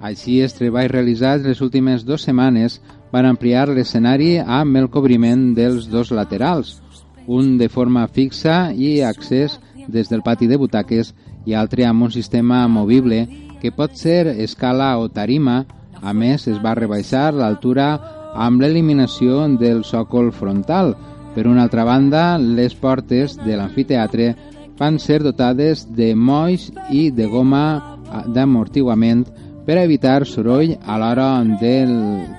Així, 0.00 0.40
els 0.40 0.54
treballs 0.54 0.92
realitzats 0.92 1.44
les 1.44 1.60
últimes 1.60 2.04
dues 2.06 2.22
setmanes 2.26 2.80
van 3.12 3.26
ampliar 3.26 3.68
l'escenari 3.68 4.38
amb 4.38 4.76
el 4.80 4.88
cobriment 4.90 5.54
dels 5.56 5.88
dos 5.90 6.10
laterals, 6.14 6.80
un 7.26 7.58
de 7.58 7.68
forma 7.68 8.06
fixa 8.08 8.72
i 8.72 9.00
accés 9.02 9.58
des 9.88 10.08
del 10.08 10.22
pati 10.22 10.46
de 10.46 10.56
butaques 10.56 11.14
i 11.46 11.54
altre 11.54 11.86
amb 11.88 12.08
un 12.08 12.12
sistema 12.12 12.66
movible 12.68 13.26
que 13.60 13.72
pot 13.72 13.96
ser 13.96 14.28
escala 14.44 14.96
o 14.98 15.08
tarima. 15.08 15.64
A 16.00 16.12
més, 16.14 16.46
es 16.46 16.60
va 16.62 16.76
rebaixar 16.78 17.32
l'altura 17.34 18.17
amb 18.38 18.62
l'eliminació 18.62 19.44
del 19.58 19.82
sòcol 19.84 20.30
frontal. 20.32 20.94
Per 21.34 21.46
una 21.46 21.64
altra 21.66 21.84
banda, 21.84 22.38
les 22.38 22.74
portes 22.74 23.36
de 23.44 23.58
l'amfiteatre 23.58 24.32
van 24.78 24.98
ser 25.02 25.20
dotades 25.22 25.84
de 25.94 26.14
molls 26.14 26.70
i 26.94 27.10
de 27.10 27.26
goma 27.26 27.98
d'amortiguament 28.32 29.26
per 29.66 29.76
evitar 29.82 30.24
soroll 30.24 30.76
a 30.86 30.96
l'hora 30.96 31.42
del 31.60 31.90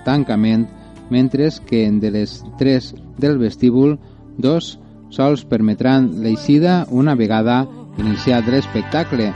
tancament, 0.06 0.66
mentre 1.10 1.50
que 1.68 1.84
de 2.02 2.12
les 2.12 2.40
tres 2.58 2.94
del 3.18 3.38
vestíbul, 3.38 4.00
dos 4.38 4.80
sols 5.14 5.44
permetran 5.46 6.10
l'eixida 6.24 6.86
una 6.90 7.16
vegada 7.16 7.66
iniciat 8.00 8.48
l'espectacle 8.48 9.30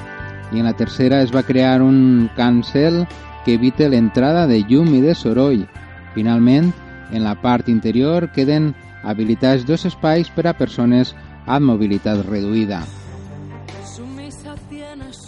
i 0.54 0.62
en 0.62 0.66
la 0.70 0.76
tercera 0.78 1.22
es 1.26 1.34
va 1.34 1.44
crear 1.44 1.82
un 1.82 2.30
cancel 2.38 3.04
que 3.46 3.56
evite 3.58 3.90
l'entrada 3.90 4.46
de 4.48 4.62
llum 4.70 4.94
i 4.96 5.02
de 5.02 5.16
soroll. 5.18 5.66
Finalment, 6.14 6.72
en 7.12 7.24
la 7.24 7.36
part 7.42 7.70
interior 7.70 8.30
queden 8.34 8.74
habilitats 9.04 9.66
dos 9.66 9.86
espais 9.86 10.30
per 10.34 10.48
a 10.48 10.58
persones 10.58 11.14
amb 11.46 11.68
mobilitat 11.68 12.24
reduïda. 12.28 12.84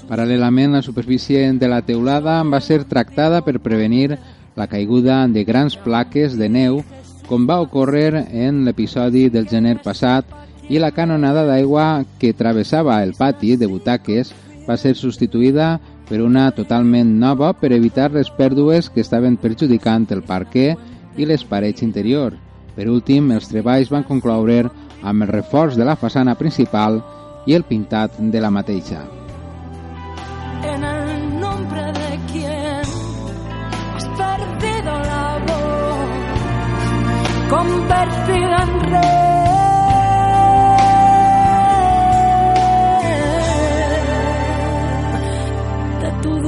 Paral·lelament, 0.06 0.76
la 0.78 0.84
superfície 0.86 1.50
de 1.58 1.68
la 1.68 1.82
teulada 1.82 2.38
va 2.46 2.62
ser 2.62 2.84
tractada 2.86 3.42
per 3.42 3.60
prevenir 3.60 4.20
la 4.56 4.68
caiguda 4.68 5.26
de 5.28 5.44
grans 5.44 5.76
plaques 5.76 6.38
de 6.38 6.50
neu, 6.50 6.84
com 7.28 7.48
va 7.50 7.60
ocórrer 7.62 8.26
en 8.30 8.64
l'episodi 8.66 9.28
del 9.34 9.50
gener 9.50 9.80
passat, 9.84 10.30
i 10.70 10.80
la 10.82 10.92
canonada 10.94 11.44
d'aigua 11.46 12.06
que 12.22 12.34
travessava 12.34 13.02
el 13.04 13.14
pati 13.18 13.56
de 13.58 13.68
butaques 13.70 14.32
va 14.66 14.78
ser 14.78 14.96
substituïda 14.98 15.76
per 16.10 16.22
una 16.22 16.50
totalment 16.54 17.16
nova 17.20 17.54
per 17.58 17.72
evitar 17.74 18.12
les 18.14 18.30
pèrdues 18.30 18.90
que 18.94 19.02
estaven 19.02 19.38
perjudicant 19.42 20.06
el 20.14 20.24
parquer 20.24 20.76
i 21.18 21.26
les 21.26 21.44
parets 21.44 21.82
interiors. 21.86 22.38
Per 22.76 22.88
últim, 22.92 23.32
els 23.32 23.48
treballs 23.48 23.92
van 23.92 24.04
concloure 24.04 24.70
amb 25.02 25.24
el 25.24 25.32
reforç 25.32 25.78
de 25.80 25.86
la 25.88 25.96
façana 25.96 26.36
principal 26.36 27.00
i 27.46 27.56
el 27.56 27.64
pintat 27.64 28.18
de 28.20 28.42
la 28.42 28.52
mateixa. 28.52 29.06
En 30.66 30.84
el 30.84 31.40
nombre 31.40 31.86
de 32.00 32.20
quien 32.32 32.84
has 33.96 34.08
perdido 34.20 34.98
la 35.12 35.28
voz 35.48 36.10
convertida 37.54 38.64
en 38.64 38.80
rey 38.92 39.35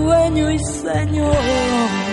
dueño 0.07 0.51
y 0.51 0.59
Señor. 0.59 2.06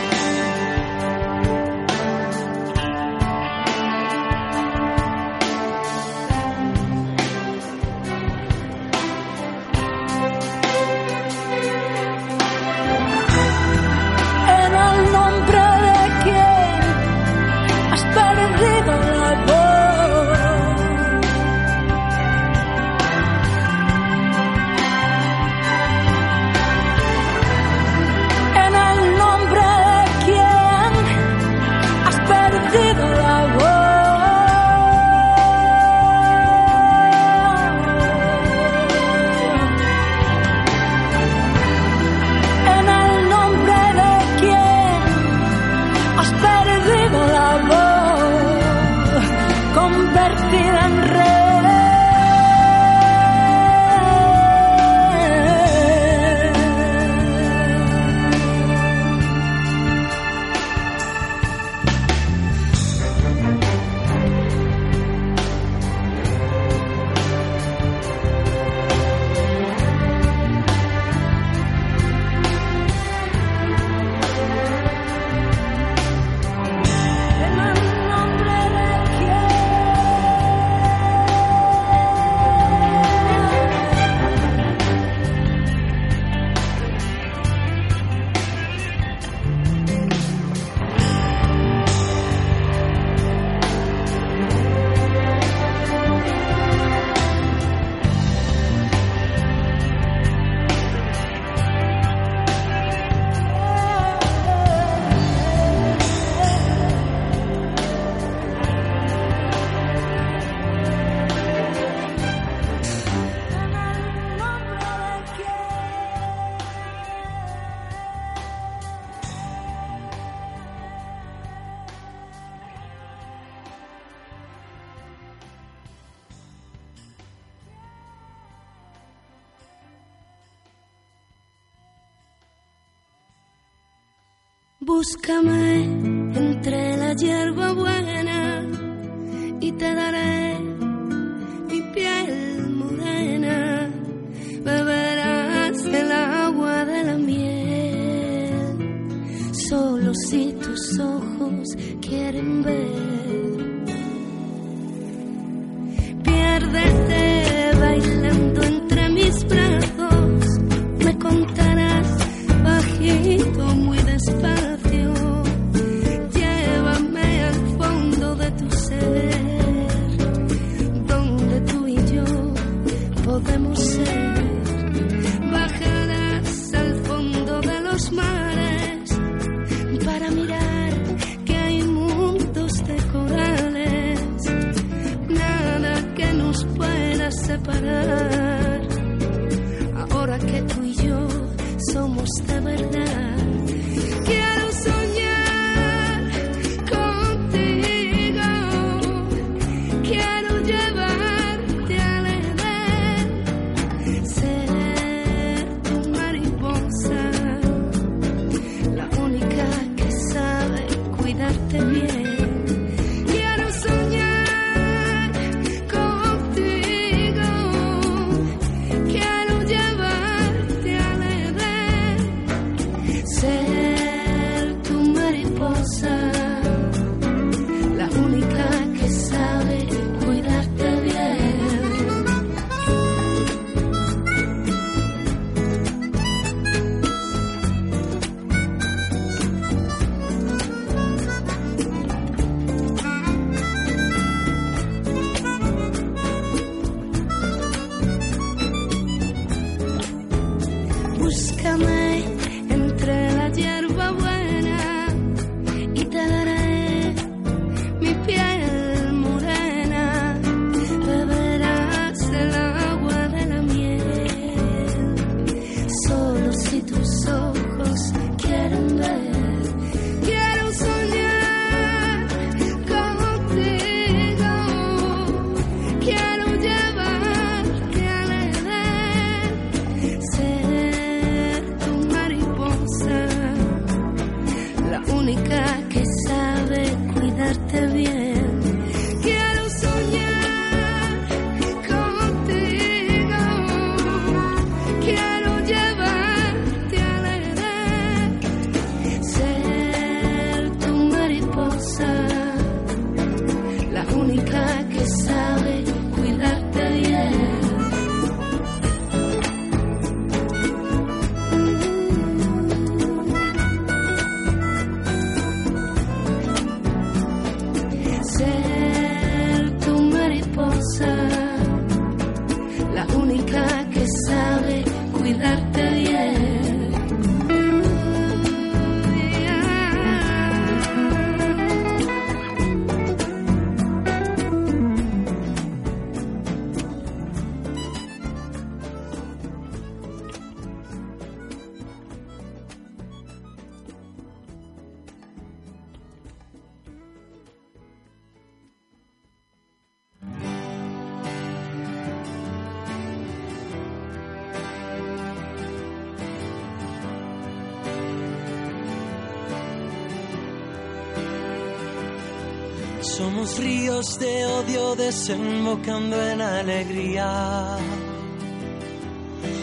De 364.19 364.47
odio 364.47 364.95
desembocando 364.97 366.21
en 366.23 366.41
alegría. 366.41 367.79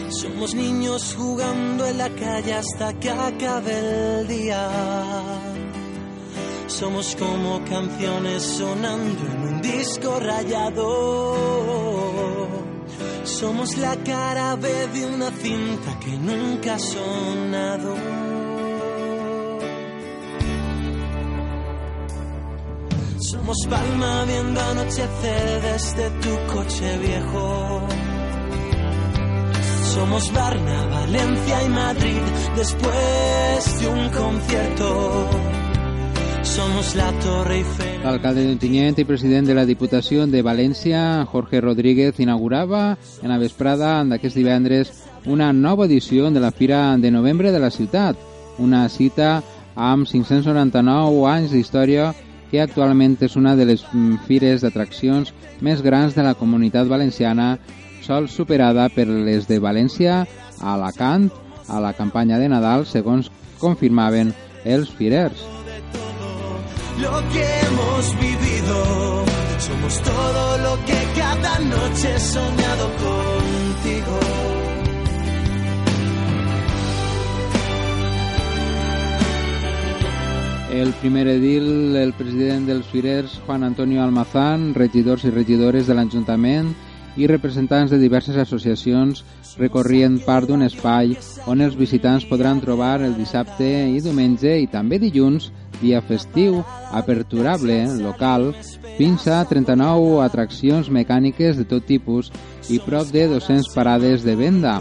Somos 0.08 0.54
niños 0.54 1.14
jugando 1.16 1.86
en 1.86 1.98
la 1.98 2.08
calle 2.10 2.54
hasta 2.54 2.92
que 2.94 3.10
acabe 3.10 4.20
el 4.20 4.28
día. 4.28 4.68
Somos 6.66 7.16
como 7.16 7.64
canciones 7.64 8.42
sonando 8.42 9.24
en 9.26 9.42
un 9.42 9.62
disco 9.62 10.18
rayado. 10.20 11.36
Somos 13.24 13.76
la 13.78 13.96
cara 14.04 14.56
B 14.56 14.68
de 14.88 15.06
una 15.06 15.30
cinta 15.30 15.98
que 16.00 16.10
nunca 16.10 16.74
ha 16.74 16.78
sonado. 16.78 18.21
Somos 23.32 23.66
palma 23.66 24.26
viendo 24.26 24.60
anochecer 24.60 25.62
desde 25.62 26.10
tu 26.20 26.52
coche 26.52 26.98
viejo. 26.98 27.80
Somos 29.94 30.30
Varna, 30.34 30.86
Valencia 30.90 31.64
y 31.64 31.68
Madrid 31.70 32.20
después 32.54 33.80
de 33.80 33.88
un 33.88 34.10
concierto. 34.10 35.30
Somos 36.42 36.94
la 36.94 37.10
Torre 37.20 37.56
Eiffel. 37.56 38.02
L'alcalde 38.04 38.44
d'Ontinyent 38.44 39.00
i 39.00 39.06
president 39.08 39.48
de 39.48 39.56
la 39.56 39.64
Diputació 39.64 40.26
de 40.26 40.42
València, 40.44 41.24
Jorge 41.24 41.62
Rodríguez, 41.64 42.20
inaugurava 42.20 42.98
en 43.22 43.32
la 43.32 43.38
vesprada 43.40 43.94
d'aquest 44.04 44.36
divendres 44.36 45.06
una 45.24 45.54
nova 45.54 45.86
edició 45.88 46.28
de 46.28 46.44
la 46.44 46.52
Fira 46.52 46.98
de 46.98 47.10
Novembre 47.10 47.50
de 47.50 47.64
la 47.64 47.72
ciutat, 47.72 48.20
una 48.58 48.84
cita 48.92 49.38
amb 49.72 50.04
599 50.04 51.24
anys 51.32 51.56
d'història 51.56 52.10
que 52.52 52.60
actualment 52.62 53.16
és 53.24 53.34
una 53.40 53.56
de 53.56 53.66
les 53.66 53.82
mm, 53.88 54.22
fires 54.28 54.62
d'atraccions 54.62 55.32
més 55.64 55.82
grans 55.82 56.14
de 56.14 56.22
la 56.22 56.36
comunitat 56.38 56.86
valenciana, 56.86 57.56
sol 58.04 58.28
superada 58.28 58.86
per 58.92 59.08
les 59.08 59.48
de 59.48 59.58
València, 59.58 60.22
Alacant, 60.60 61.30
a 61.66 61.80
la 61.80 61.94
campanya 61.96 62.38
de 62.38 62.52
Nadal, 62.52 62.86
segons 62.86 63.32
confirmaven 63.58 64.30
els 64.64 64.92
firers. 64.94 65.48
lo 67.02 67.28
que 67.32 67.60
hemos 67.60 68.20
vivido. 68.20 69.24
Somos 69.58 70.02
todo 70.02 70.58
lo 70.58 70.84
que 70.84 70.98
cada 71.16 71.58
noche 71.58 72.14
he 72.14 72.20
soñado 72.20 72.86
contigo. 73.06 74.41
El 80.72 80.94
primer 80.94 81.26
edil, 81.28 81.94
el 82.00 82.14
president 82.16 82.64
dels 82.64 82.86
Firers, 82.88 83.34
Juan 83.44 83.62
Antonio 83.62 84.00
Almazán, 84.00 84.70
regidors 84.72 85.26
i 85.28 85.30
regidores 85.30 85.84
de 85.84 85.92
l'Ajuntament 85.92 86.70
i 87.20 87.28
representants 87.28 87.92
de 87.92 87.98
diverses 88.00 88.38
associacions 88.40 89.20
recorrien 89.60 90.16
part 90.24 90.48
d'un 90.48 90.64
espai 90.64 91.12
on 91.44 91.60
els 91.60 91.76
visitants 91.76 92.24
podran 92.24 92.62
trobar 92.64 93.02
el 93.04 93.12
dissabte 93.18 93.68
i 93.92 94.00
diumenge 94.00 94.54
i 94.62 94.70
també 94.72 94.96
dilluns, 95.02 95.50
dia 95.82 96.00
festiu, 96.00 96.62
aperturable, 96.88 97.76
local, 98.00 98.54
fins 98.96 99.28
a 99.28 99.42
39 99.44 100.22
atraccions 100.24 100.88
mecàniques 100.88 101.60
de 101.60 101.68
tot 101.68 101.84
tipus 101.84 102.32
i 102.72 102.80
prop 102.80 103.12
de 103.12 103.28
200 103.28 103.68
parades 103.76 104.24
de 104.24 104.40
venda. 104.40 104.78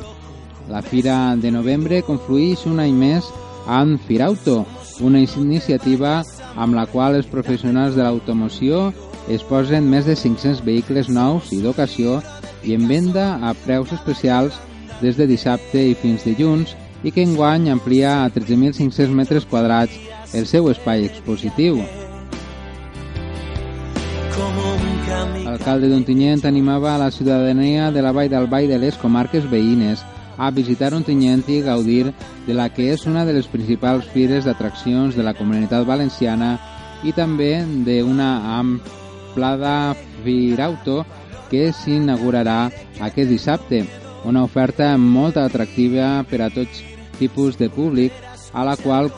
La 0.71 0.79
Fira 0.81 1.35
de 1.35 1.51
Novembre 1.51 1.99
conflueix 2.07 2.63
un 2.63 2.79
any 2.79 2.95
més 2.95 3.27
amb 3.67 3.99
Firauto, 4.07 4.61
una 4.99 5.21
iniciativa 5.21 6.21
amb 6.55 6.75
la 6.75 6.85
qual 6.91 7.15
els 7.15 7.29
professionals 7.29 7.95
de 7.95 8.03
l'automoció 8.03 8.91
es 9.31 9.43
posen 9.47 9.87
més 9.89 10.05
de 10.09 10.15
500 10.17 10.63
vehicles 10.65 11.09
nous 11.09 11.51
i 11.55 11.61
d'ocasió 11.63 12.19
i 12.67 12.75
en 12.75 12.87
venda 12.89 13.39
a 13.41 13.53
preus 13.65 13.93
especials 13.95 14.59
des 15.01 15.17
de 15.17 15.27
dissabte 15.29 15.81
i 15.91 15.95
fins 15.97 16.25
dilluns 16.27 16.75
i 17.03 17.11
que 17.11 17.23
enguany 17.23 17.69
amplia 17.71 18.21
a 18.23 18.29
13.500 18.29 19.15
metres 19.17 19.45
quadrats 19.49 19.97
el 20.37 20.45
seu 20.45 20.69
espai 20.71 21.05
expositiu. 21.07 21.81
L'alcalde 25.43 25.89
d'Ontinyent 25.91 26.45
animava 26.47 26.93
a 26.95 26.99
la 27.01 27.11
ciutadania 27.11 27.91
de 27.91 28.01
la 28.01 28.13
Vall 28.15 28.29
d'Albai 28.31 28.67
de 28.69 28.77
les 28.79 28.97
comarques 28.97 29.47
veïnes 29.51 30.05
a 30.41 30.49
visitar 30.49 30.95
Ontinyent 30.97 31.45
i 31.53 31.61
gaudir 31.61 32.11
de 32.47 32.53
la 32.57 32.67
que 32.73 32.89
és 32.95 33.05
una 33.05 33.25
de 33.27 33.35
les 33.37 33.47
principals 33.47 34.07
fires 34.09 34.47
d'atraccions 34.47 35.15
de 35.15 35.25
la 35.25 35.35
comunitat 35.37 35.85
valenciana 35.85 36.55
i 37.05 37.13
també 37.13 37.61
d'una 37.85 38.31
amplada 38.57 39.93
firauto 40.23 41.03
que 41.51 41.69
s'inaugurarà 41.75 42.71
aquest 43.03 43.29
dissabte, 43.29 43.83
una 44.25 44.43
oferta 44.47 44.95
molt 44.97 45.37
atractiva 45.37 46.23
per 46.29 46.41
a 46.41 46.49
tots 46.53 46.81
tipus 47.19 47.57
de 47.59 47.69
públic 47.69 48.13
a 48.53 48.65
la 48.65 48.77
qual 48.81 49.11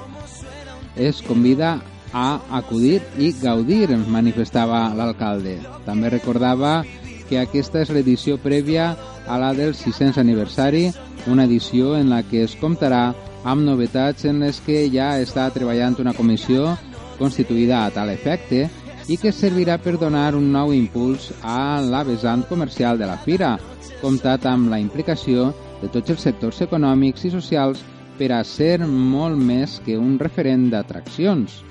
es 0.95 1.21
convida 1.23 1.77
a 2.13 2.41
acudir 2.59 3.01
i 3.17 3.31
gaudir, 3.41 3.89
manifestava 4.07 4.89
l'alcalde. 4.93 5.57
També 5.87 6.11
recordava 6.13 6.83
que 7.29 7.39
aquesta 7.41 7.81
és 7.81 7.89
l'edició 7.89 8.37
prèvia 8.37 8.91
a 9.27 9.37
la 9.39 9.53
del 9.53 9.73
600 9.75 10.17
aniversari, 10.17 10.91
una 11.27 11.45
edició 11.45 11.95
en 11.97 12.09
la 12.09 12.23
que 12.23 12.43
es 12.43 12.55
comptarà 12.59 13.13
amb 13.43 13.63
novetats 13.63 14.25
en 14.25 14.39
les 14.43 14.59
que 14.63 14.85
ja 14.91 15.13
està 15.19 15.49
treballant 15.55 15.99
una 15.99 16.15
comissió 16.15 16.73
constituïda 17.19 17.83
a 17.85 17.91
tal 17.95 18.11
efecte 18.11 18.67
i 19.11 19.17
que 19.19 19.33
servirà 19.35 19.77
per 19.83 19.97
donar 19.99 20.33
un 20.35 20.51
nou 20.51 20.71
impuls 20.75 21.31
a 21.43 21.81
la 21.83 22.03
vessant 22.07 22.45
comercial 22.47 22.99
de 22.99 23.07
la 23.09 23.17
fira, 23.19 23.57
comptat 24.01 24.47
amb 24.47 24.71
la 24.71 24.79
implicació 24.79 25.51
de 25.81 25.91
tots 25.91 26.15
els 26.15 26.23
sectors 26.23 26.61
econòmics 26.63 27.27
i 27.27 27.33
socials 27.33 27.83
per 28.17 28.31
a 28.31 28.43
ser 28.47 28.79
molt 28.87 29.39
més 29.39 29.79
que 29.83 29.97
un 29.99 30.17
referent 30.21 30.69
d'atraccions. 30.71 31.61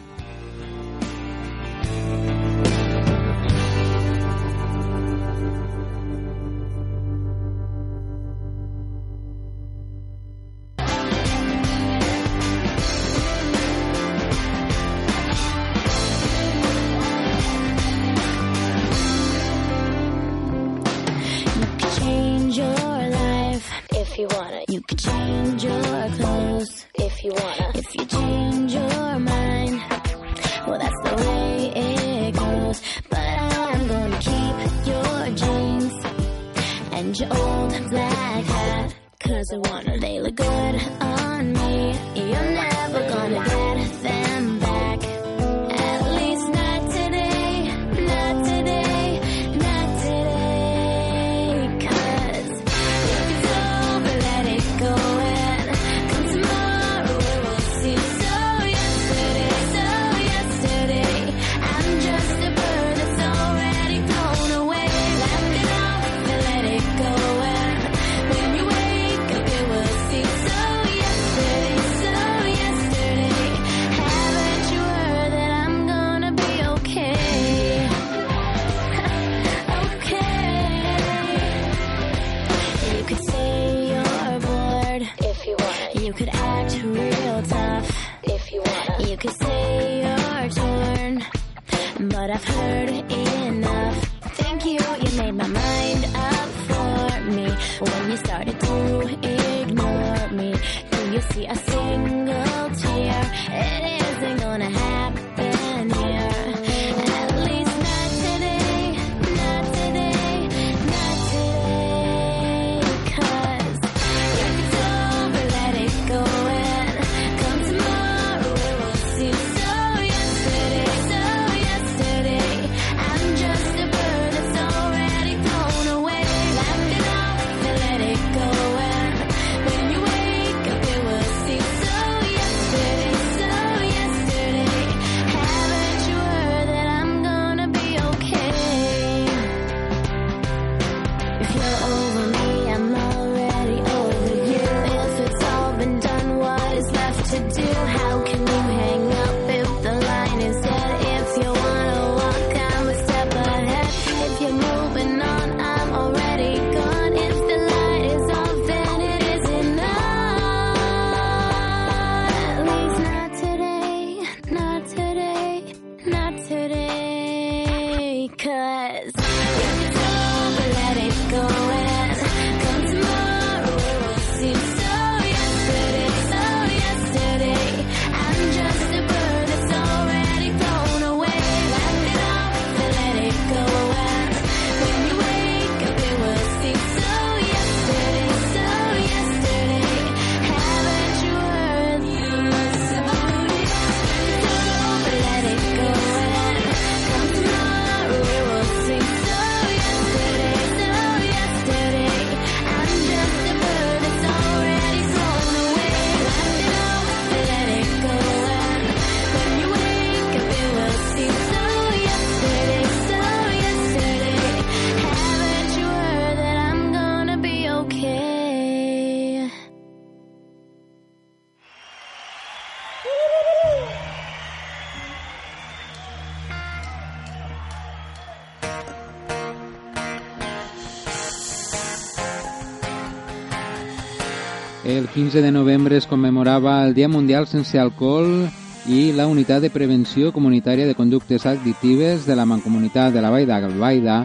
El 236.85 236.95
Dia 236.95 237.09
Mundial 237.09 237.47
Sense 237.47 237.79
Alcohol 237.79 238.49
i 238.91 239.13
la 239.15 239.29
Unitat 239.31 239.63
de 239.63 239.71
Prevenció 239.71 240.33
Comunitària 240.33 240.87
de 240.87 240.97
Conductes 240.99 241.47
Addictives 241.47 242.27
de 242.27 242.37
la 242.37 242.47
Mancomunitat 242.47 243.13
de 243.15 243.23
la 243.23 243.31
Vall 243.31 243.47
d'Albaida 243.47 244.23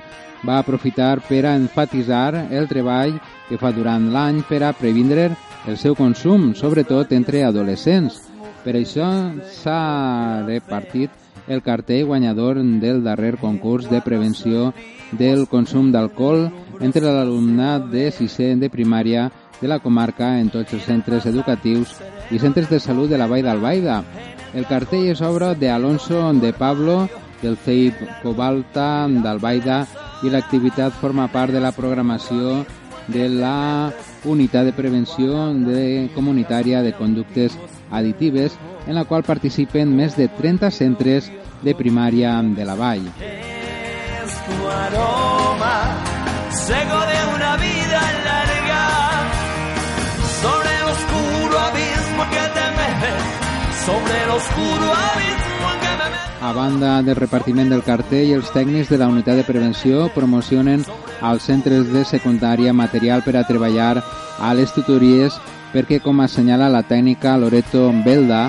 va 0.48 0.58
aprofitar 0.60 1.20
per 1.28 1.46
a 1.46 1.56
enfatitzar 1.56 2.48
el 2.52 2.68
treball 2.70 3.18
que 3.50 3.60
fa 3.62 3.72
durant 3.74 4.10
l'any 4.14 4.42
per 4.50 4.64
a 4.64 4.74
previndre 4.74 5.30
el 5.68 5.78
seu 5.78 5.96
consum, 5.96 6.54
sobretot 6.56 7.12
entre 7.14 7.44
adolescents. 7.44 8.22
Per 8.64 8.76
això 8.78 9.08
s'ha 9.62 10.44
repartit 10.48 11.12
el 11.48 11.62
cartell 11.64 12.06
guanyador 12.06 12.60
del 12.82 13.04
darrer 13.04 13.38
concurs 13.38 13.90
de 13.90 14.02
prevenció 14.02 14.74
del 15.12 15.48
consum 15.48 15.92
d'alcohol 15.92 16.50
entre 16.82 17.06
l'alumnat 17.08 17.88
de 17.92 18.10
sisè 18.12 18.56
de 18.60 18.70
primària 18.70 19.30
de 19.62 19.68
la 19.68 19.80
comarca 19.80 20.38
en 20.40 20.50
tots 20.54 20.74
els 20.74 20.86
centres 20.86 21.26
educatius 21.26 21.96
i 22.32 22.40
centres 22.40 22.70
de 22.70 22.80
salut 22.80 23.10
de 23.10 23.18
la 23.18 23.28
Vall 23.28 23.46
d'Albaida. 23.46 24.02
El 24.54 24.68
cartell 24.70 25.10
és 25.12 25.22
obra 25.22 25.54
de 25.56 25.70
Alonso 25.70 26.32
de 26.34 26.54
Pablo, 26.54 27.08
del 27.42 27.58
CEIP 27.58 28.02
Cobalta 28.24 29.08
d'Albaida 29.08 29.86
i 30.26 30.32
l'activitat 30.34 30.96
forma 31.02 31.28
part 31.32 31.54
de 31.54 31.62
la 31.62 31.72
programació 31.72 32.64
de 33.08 33.28
la 33.30 33.92
Unitat 34.26 34.66
de 34.66 34.74
Prevenció 34.74 35.54
de 35.54 36.10
Comunitària 36.16 36.82
de 36.84 36.94
Conductes 36.94 37.58
Additives, 37.92 38.58
en 38.88 38.96
la 38.96 39.06
qual 39.06 39.24
participen 39.24 39.94
més 39.96 40.18
de 40.18 40.28
30 40.28 40.72
centres 40.72 41.32
de 41.64 41.76
primària 41.76 42.36
de 42.42 42.66
la 42.66 42.76
Vall. 42.76 43.08
Aroma, 44.68 45.78
de 46.68 47.36
una 47.36 47.56
vida 47.58 48.02
larga, 48.26 48.47
sobre 48.47 48.47
A 56.42 56.54
banda 56.54 57.02
del 57.02 57.16
repartiment 57.16 57.70
del 57.70 57.84
cartell, 57.84 58.32
els 58.38 58.50
tècnics 58.56 58.90
de 58.90 58.98
la 59.02 59.08
unitat 59.12 59.36
de 59.40 59.44
prevenció 59.44 60.08
promocionen 60.16 60.86
als 61.22 61.48
centres 61.50 61.90
de 61.92 62.04
secundària 62.06 62.74
material 62.74 63.24
per 63.26 63.36
a 63.36 63.44
treballar 63.48 64.04
a 64.40 64.54
les 64.58 64.74
tutories 64.74 65.36
perquè, 65.74 66.00
com 66.02 66.22
assenyala 66.24 66.70
la 66.72 66.84
tècnica 66.88 67.36
Loreto 67.38 67.90
Belda, 68.06 68.48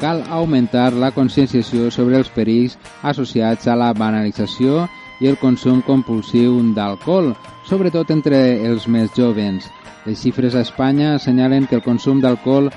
cal 0.00 0.22
augmentar 0.30 0.92
la 0.92 1.10
conscienciació 1.12 1.90
sobre 1.90 2.16
els 2.20 2.30
perills 2.32 2.78
associats 3.02 3.68
a 3.68 3.76
la 3.76 3.92
banalització 3.92 4.86
i 5.20 5.28
el 5.28 5.36
consum 5.40 5.82
compulsiu 5.84 6.56
d'alcohol, 6.76 7.34
sobretot 7.68 8.10
entre 8.14 8.38
els 8.68 8.88
més 8.88 9.10
jovens. 9.16 9.66
Les 10.06 10.22
xifres 10.22 10.54
a 10.54 10.62
Espanya 10.64 11.16
assenyalen 11.16 11.66
que 11.68 11.76
el 11.76 11.84
consum 11.84 12.22
d'alcohol 12.24 12.70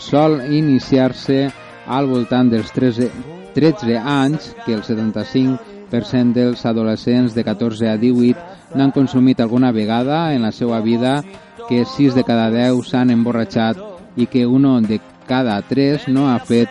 sol 0.00 0.40
iniciar-se 0.52 1.50
al 1.86 2.06
voltant 2.06 2.50
dels 2.50 2.72
13, 2.72 3.10
13 3.54 3.98
anys, 3.98 4.54
que 4.64 4.74
el 4.74 4.82
75% 4.82 6.34
dels 6.34 6.64
adolescents 6.66 7.34
de 7.34 7.44
14 7.44 7.90
a 7.90 7.96
18 7.98 8.76
n'han 8.78 8.94
consumit 8.94 9.40
alguna 9.40 9.72
vegada 9.72 10.34
en 10.34 10.42
la 10.42 10.52
seva 10.52 10.80
vida, 10.80 11.22
que 11.68 11.84
6 11.84 12.14
de 12.14 12.24
cada 12.24 12.50
10 12.50 12.82
s'han 12.86 13.10
emborratxat 13.10 13.78
i 14.16 14.26
que 14.26 14.46
uno 14.46 14.80
de 14.80 15.00
cada 15.26 15.60
3 15.62 16.08
no 16.08 16.28
ha 16.30 16.38
fet 16.38 16.68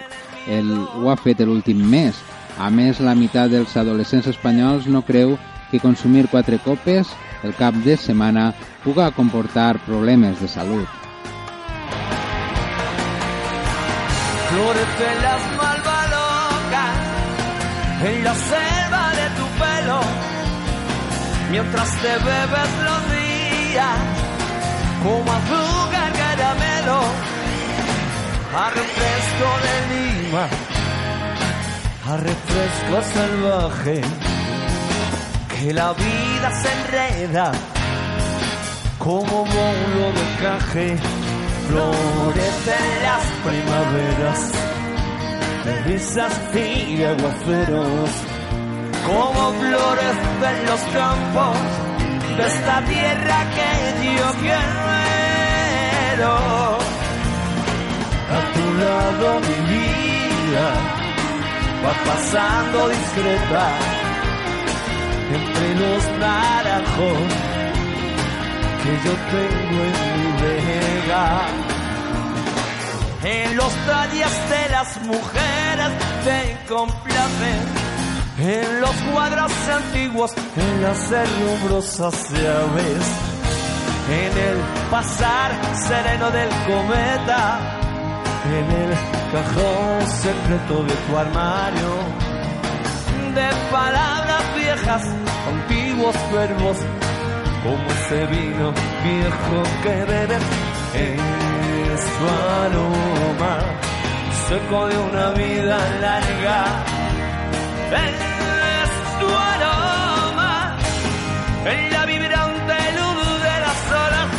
el, 0.47 0.71
ho 0.71 1.11
ha 1.11 1.17
fet 1.19 1.39
l'últim 1.45 1.79
mes. 1.79 2.15
A 2.59 2.69
més, 2.69 2.99
la 2.99 3.15
meitat 3.15 3.51
dels 3.51 3.75
adolescents 3.79 4.27
espanyols 4.27 4.87
no 4.87 5.05
creu 5.07 5.37
que 5.71 5.79
consumir 5.79 6.27
quatre 6.27 6.59
copes 6.65 7.13
el 7.43 7.53
cap 7.55 7.75
de 7.85 7.95
setmana 7.95 8.51
puga 8.83 9.11
comportar 9.15 9.77
problemes 9.85 10.41
de 10.41 10.47
salut. 10.47 11.08
Florece 14.49 15.21
las 15.21 15.41
malvalocas 15.57 16.95
en 18.03 18.23
la 18.23 18.33
selva 18.33 19.11
de 19.19 19.29
tu 19.37 19.45
pelo, 19.61 20.01
mientras 21.51 21.89
te 22.01 22.13
bebes 22.17 22.71
los 22.83 23.01
días 23.11 23.97
como 25.03 25.31
azúcar 25.31 26.11
caramelo, 26.13 27.01
a 28.57 28.69
refresco 28.71 29.49
de 29.65 29.75
Lima, 29.93 30.47
a 32.07 32.17
refresco 32.17 33.13
salvaje, 33.13 34.01
que 35.59 35.73
la 35.73 35.93
vida 35.93 36.51
se 36.61 36.69
enreda 36.71 37.51
como 38.97 39.45
bolo 39.45 40.11
de 40.13 40.25
caje. 40.41 41.38
Florecen 41.69 42.87
las 43.03 43.25
primaveras, 43.45 44.51
brisas 45.85 46.33
y 46.55 47.03
aguaceros, 47.03 48.09
como 49.05 49.53
florecen 49.53 50.65
los 50.65 50.81
campos 50.93 51.57
de 52.37 52.47
esta 52.47 52.81
tierra 52.85 53.37
que 53.55 53.69
yo 54.17 54.31
quiero. 54.41 56.31
A 58.35 58.39
tu 58.55 58.65
lado 58.81 59.39
mi 59.41 59.59
vida 59.73 60.67
va 61.85 61.93
pasando 62.11 62.89
discreta 62.89 63.65
entre 65.35 65.75
los 65.75 66.03
naranjos 66.19 67.58
que 68.83 68.91
yo 69.05 69.13
tengo 69.31 69.83
en 69.83 69.97
mi 70.19 70.31
vega. 70.41 71.47
En 73.23 73.57
los 73.57 73.73
talles 73.85 74.33
de 74.49 74.69
las 74.71 75.01
mujeres 75.03 75.91
te 76.23 76.57
complacen, 76.73 77.59
en 78.39 78.81
los 78.81 78.95
cuadros 79.11 79.51
antiguos, 79.69 80.31
en 80.55 80.81
las 80.81 81.11
herrumbrosas 81.11 82.29
llaves, 82.31 83.03
en 84.09 84.37
el 84.49 84.57
pasar 84.89 85.51
sereno 85.75 86.31
del 86.31 86.49
cometa, 86.65 87.59
en 88.45 88.71
el 88.83 88.91
cajón 89.33 90.07
secreto 90.07 90.83
de 90.83 90.93
tu 90.93 91.17
armario, 91.17 91.91
de 93.35 93.49
palabras 93.69 94.43
viejas, 94.55 95.03
antiguos 95.51 96.15
verbos 96.31 96.77
como 97.69 97.91
ese 97.91 98.25
vino 98.25 98.73
viejo 99.03 99.57
que 99.83 99.95
bebes 100.11 100.43
es 100.95 102.01
tu 102.17 102.25
aroma. 102.65 103.55
Seco 104.47 104.87
de 104.87 104.97
una 104.97 105.29
vida 105.41 105.77
larga 106.01 106.59
es 108.07 109.19
tu 109.19 109.29
aroma. 109.53 110.77
En 111.73 111.93
la 111.93 112.05
vibrante 112.05 112.77
luz 112.97 113.27
de 113.47 113.55
las 113.65 113.79
olas 114.05 114.29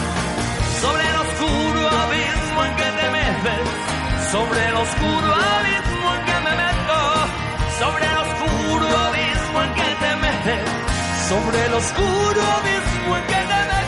sobre 0.83 1.03
el 1.11 1.17
oscuro 1.25 1.83
abismo 2.05 2.61
en 2.69 2.75
que 2.81 2.89
te 2.99 3.07
metes. 3.17 3.67
Sobre 4.33 4.61
el 4.71 4.77
oscuro 4.85 5.29
abismo 5.57 6.09
en 6.17 6.23
que 6.29 6.39
me 6.47 6.55
meto. 6.63 6.99
Sobre 7.81 8.05
el 8.13 8.19
oscuro 8.27 8.87
abismo 9.07 9.59
en 9.63 9.73
que 9.79 9.89
te 10.03 10.11
metes 10.25 11.00
sobre 11.31 11.65
el 11.65 11.75
oscuro 11.75 12.43
abismo 12.59 13.17
en 13.17 13.25
que 13.29 13.80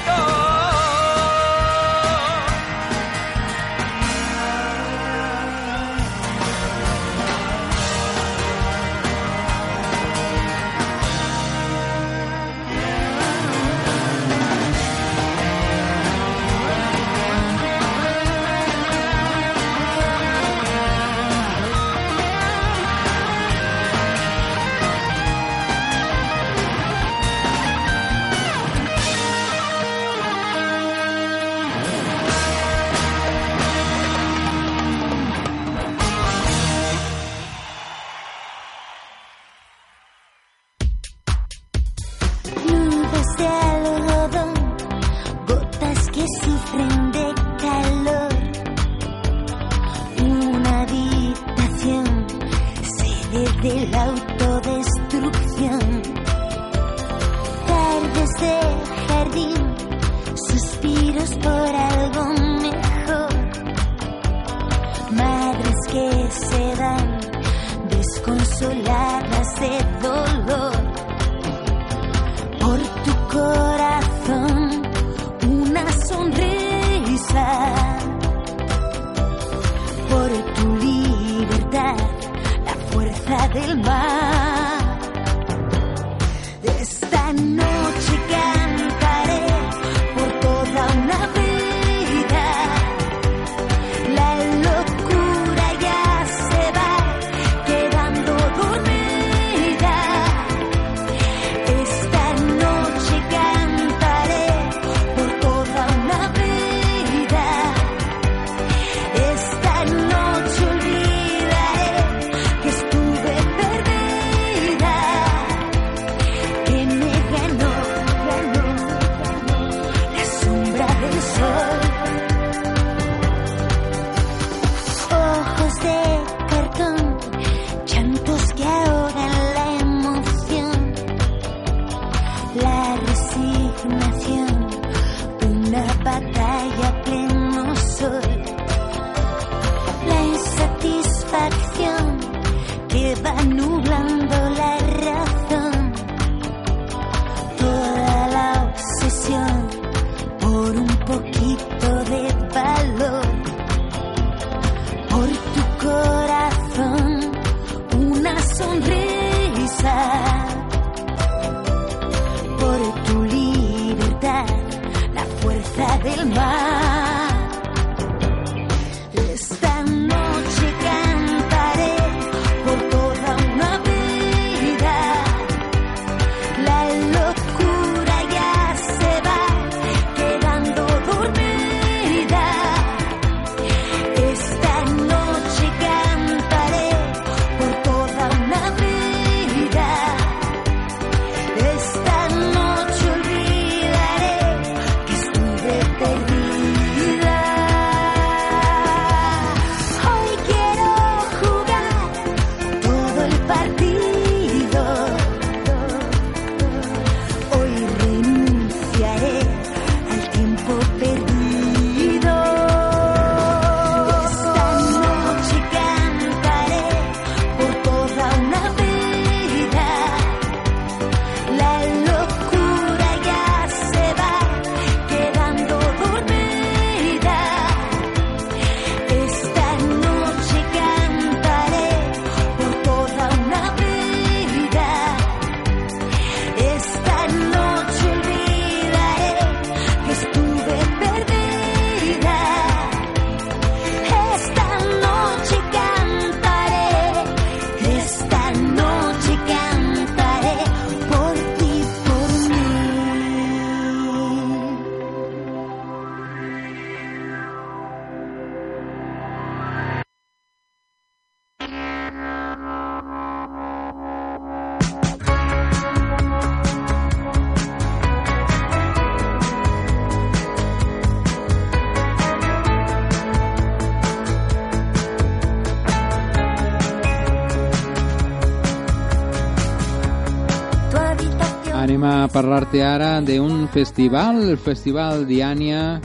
parlar-te 282.32 282.80
ara 282.80 283.20
d'un 283.20 283.66
festival, 283.68 284.40
el 284.48 284.58
Festival 284.58 285.26
Diània, 285.28 286.00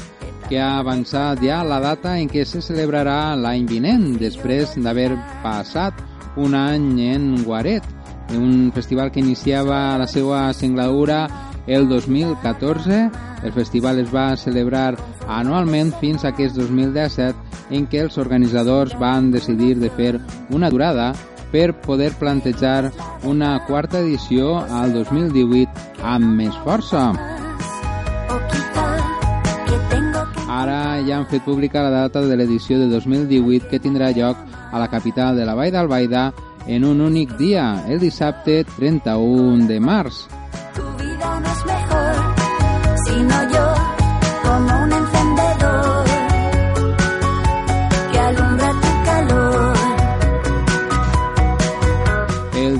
que 0.49 0.59
ha 0.59 0.77
avançat 0.79 1.39
ja 1.43 1.61
la 1.63 1.79
data 1.79 2.17
en 2.19 2.27
què 2.31 2.43
se 2.47 2.59
celebrarà 2.63 3.35
l'any 3.39 3.65
vinent, 3.67 4.09
després 4.19 4.75
d'haver 4.83 5.13
passat 5.43 5.95
un 6.35 6.55
any 6.55 6.99
en 7.07 7.29
Guaret, 7.43 7.83
un 8.35 8.71
festival 8.75 9.11
que 9.11 9.23
iniciava 9.23 9.97
la 9.97 10.07
seva 10.07 10.51
singladura 10.53 11.25
el 11.67 11.87
2014. 11.87 13.01
El 13.43 13.53
festival 13.55 13.99
es 14.03 14.11
va 14.11 14.35
celebrar 14.35 14.97
anualment 15.27 15.93
fins 16.01 16.25
a 16.25 16.33
aquest 16.33 16.59
2017 16.59 17.75
en 17.75 17.87
què 17.87 18.03
els 18.03 18.17
organitzadors 18.19 18.95
van 18.99 19.31
decidir 19.31 19.75
de 19.79 19.91
fer 19.95 20.15
una 20.51 20.71
durada 20.71 21.13
per 21.51 21.71
poder 21.83 22.11
plantejar 22.19 22.91
una 23.23 23.57
quarta 23.67 24.01
edició 24.03 24.57
al 24.59 24.91
2018 24.93 25.86
amb 26.07 26.37
més 26.39 26.55
força. 26.63 27.11
Ara 30.57 30.79
ja 31.05 31.19
han 31.19 31.27
fet 31.29 31.43
pública 31.45 31.83
la 31.85 31.93
data 31.93 32.23
de 32.25 32.37
l'edició 32.39 32.79
de 32.79 32.87
2018 32.89 33.69
que 33.69 33.81
tindrà 33.83 34.09
lloc 34.15 34.39
a 34.71 34.79
la 34.79 34.89
capital 34.89 35.37
de 35.37 35.45
la 35.45 35.55
Vall 35.55 35.71
d'Albaida 35.75 36.31
en 36.67 36.83
un 36.83 37.01
únic 37.01 37.37
dia, 37.37 37.83
el 37.87 37.99
dissabte 37.99 38.63
31 38.75 39.67
de 39.67 39.79
març. 39.79 40.25
tu 40.77 40.83
vida 41.03 41.39
no 41.39 41.51
es 41.51 41.65
mejor, 41.65 42.15
sino 43.05 43.51
yo 43.51 43.76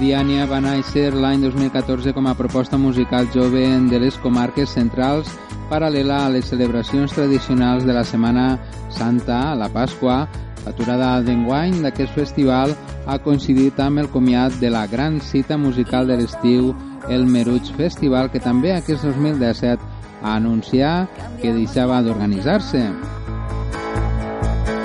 Diània 0.08 0.46
va 0.48 0.62
néixer 0.64 1.10
l'any 1.12 1.42
2014 1.44 2.14
com 2.16 2.30
a 2.30 2.34
proposta 2.40 2.78
musical 2.80 3.26
jove 3.34 3.64
de 3.92 3.98
les 4.00 4.16
comarques 4.24 4.72
centrals 4.72 5.34
paral·lela 5.68 6.22
a 6.24 6.30
les 6.32 6.48
celebracions 6.48 7.12
tradicionals 7.12 7.84
de 7.84 7.92
la 7.92 8.06
Setmana 8.08 8.46
Santa, 8.88 9.52
la 9.60 9.68
Pasqua. 9.74 10.22
L'aturada 10.64 11.10
d'enguany 11.28 11.82
d'aquest 11.84 12.16
festival 12.16 12.72
ha 13.04 13.18
coincidit 13.26 13.82
amb 13.84 14.00
el 14.06 14.08
comiat 14.14 14.56
de 14.62 14.72
la 14.72 14.86
gran 14.88 15.20
cita 15.20 15.60
musical 15.60 16.08
de 16.08 16.22
l'estiu, 16.22 16.72
el 17.12 17.28
Meruig 17.28 17.68
Festival, 17.76 18.32
que 18.32 18.40
també 18.40 18.78
aquest 18.78 19.04
2017 19.04 19.84
a 20.24 20.38
anunciar 20.38 20.96
que 21.42 21.52
deixava 21.52 22.00
d'organitzar-se. 22.00 22.88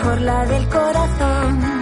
por 0.02 0.20
la 0.20 0.44
del 0.46 0.68
corazón. 0.68 1.81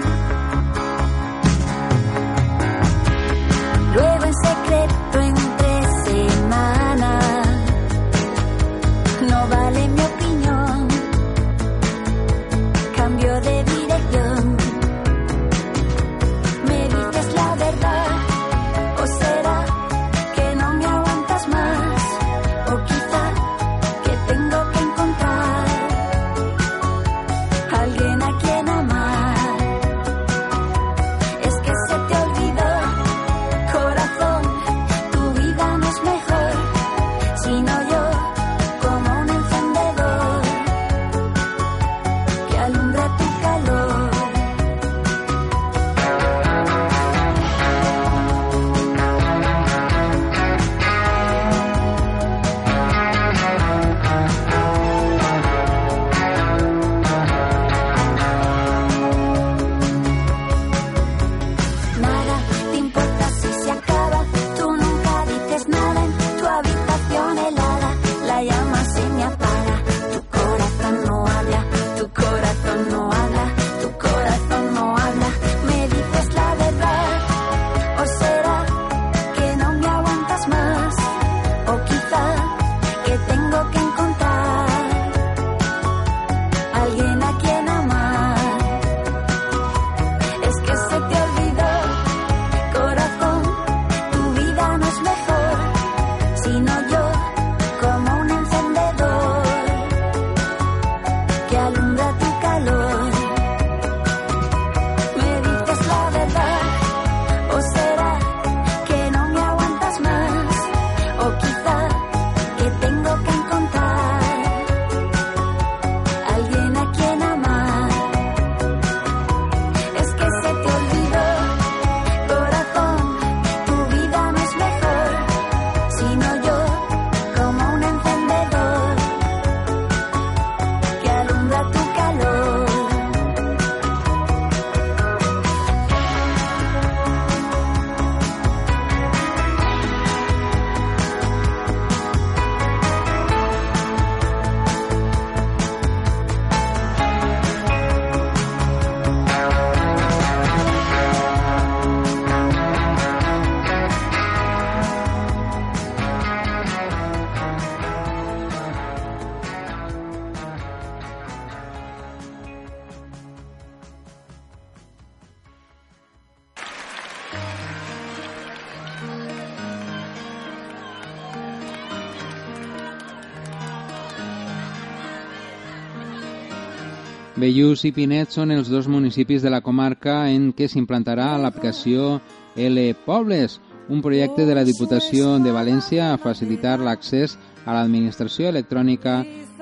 Bellús 177.50 177.80
i 177.82 177.90
Pinet 177.90 178.30
són 178.30 178.52
els 178.54 178.68
dos 178.70 178.86
municipis 178.86 179.42
de 179.42 179.50
la 179.50 179.58
comarca 179.58 180.28
en 180.30 180.52
què 180.54 180.68
s'implantarà 180.70 181.32
l'aplicació 181.42 182.20
L 182.54 182.84
Pobles, 183.02 183.56
un 183.90 183.98
projecte 184.04 184.44
de 184.46 184.54
la 184.54 184.62
Diputació 184.62 185.32
de 185.42 185.50
València 185.50 186.12
a 186.12 186.20
facilitar 186.22 186.76
l'accés 186.78 187.34
a 187.66 187.74
l'administració 187.74 188.52
electrònica 188.52 189.16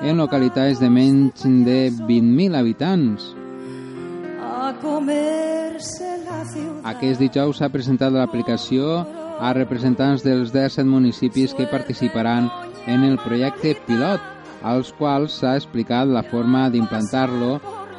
en 0.04 0.20
localitats 0.20 0.82
de 0.84 0.90
menys 0.92 1.46
de 1.64 1.78
20.000 1.96 2.60
habitants. 2.60 3.30
Aquest 6.92 7.24
dijous 7.24 7.56
s'ha 7.56 7.72
presentat 7.72 8.12
l'aplicació 8.12 8.98
a 9.40 9.54
representants 9.56 10.28
dels 10.28 10.52
17 10.52 10.84
municipis 10.84 11.56
que 11.56 11.72
participaran 11.72 12.52
en 12.84 13.08
el 13.08 13.16
projecte 13.24 13.78
pilot, 13.88 14.20
als 14.62 14.92
quals 14.92 15.40
s'ha 15.40 15.56
explicat 15.56 16.08
la 16.10 16.26
forma 16.26 16.68
d'implantar-lo. 16.68 17.56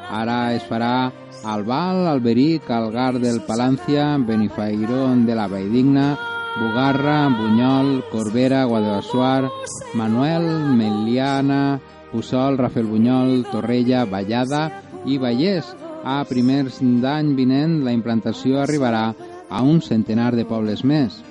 Ara 0.09 0.53
es 0.55 0.63
farà 0.65 1.11
al 1.45 1.63
Val, 1.63 2.07
Alberic, 2.07 2.69
Algar 2.69 3.19
del 3.19 3.41
Palància, 3.45 4.17
Benifairó 4.17 5.07
de 5.25 5.35
la 5.35 5.47
Valldigna, 5.47 6.17
Bugarra, 6.59 7.29
Bunyol, 7.29 8.03
Corbera, 8.11 8.65
Guadalasuar, 8.65 9.49
Manuel, 9.93 10.49
Meliana, 10.75 11.79
Puçol, 12.11 12.57
Rafael 12.57 12.87
Bunyol, 12.87 13.45
Torrella, 13.51 14.05
Vallada 14.05 14.65
i 15.05 15.17
Vallès. 15.21 15.69
A 16.03 16.23
primers 16.25 16.79
d'any 16.81 17.33
vinent 17.37 17.81
la 17.85 17.93
implantació 17.93 18.61
arribarà 18.63 19.13
a 19.49 19.61
un 19.61 19.81
centenar 19.81 20.33
de 20.35 20.45
pobles 20.47 20.83
més. 20.83 21.21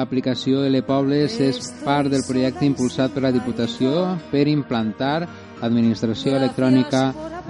L'aplicació 0.00 0.62
L 0.64 0.78
Pobles 0.88 1.34
és 1.44 1.58
part 1.84 2.08
del 2.08 2.22
projecte 2.24 2.64
impulsat 2.64 3.12
per 3.12 3.20
la 3.26 3.32
Diputació 3.34 3.90
per 4.30 4.46
implantar 4.48 5.26
administració 5.66 6.38
electrònica 6.38 7.02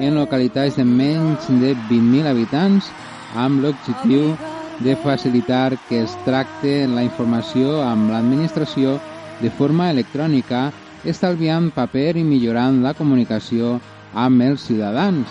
en 0.03 0.17
localitats 0.19 0.79
de 0.81 0.87
menys 0.89 1.47
de 1.61 1.77
20.000 1.79 2.27
habitants 2.27 2.89
amb 3.39 3.63
l'objectiu 3.63 4.33
de 4.83 4.97
facilitar 5.05 5.77
que 5.87 6.01
es 6.03 6.17
tracte 6.25 6.73
la 6.91 7.05
informació 7.07 7.77
amb 7.85 8.11
l'administració 8.11 8.97
de 9.41 9.53
forma 9.61 9.87
electrònica, 9.93 10.65
estalviant 11.05 11.69
paper 11.77 12.17
i 12.19 12.25
millorant 12.27 12.81
la 12.83 12.97
comunicació 12.99 13.77
amb 14.25 14.43
els 14.49 14.67
ciutadans. 14.67 15.29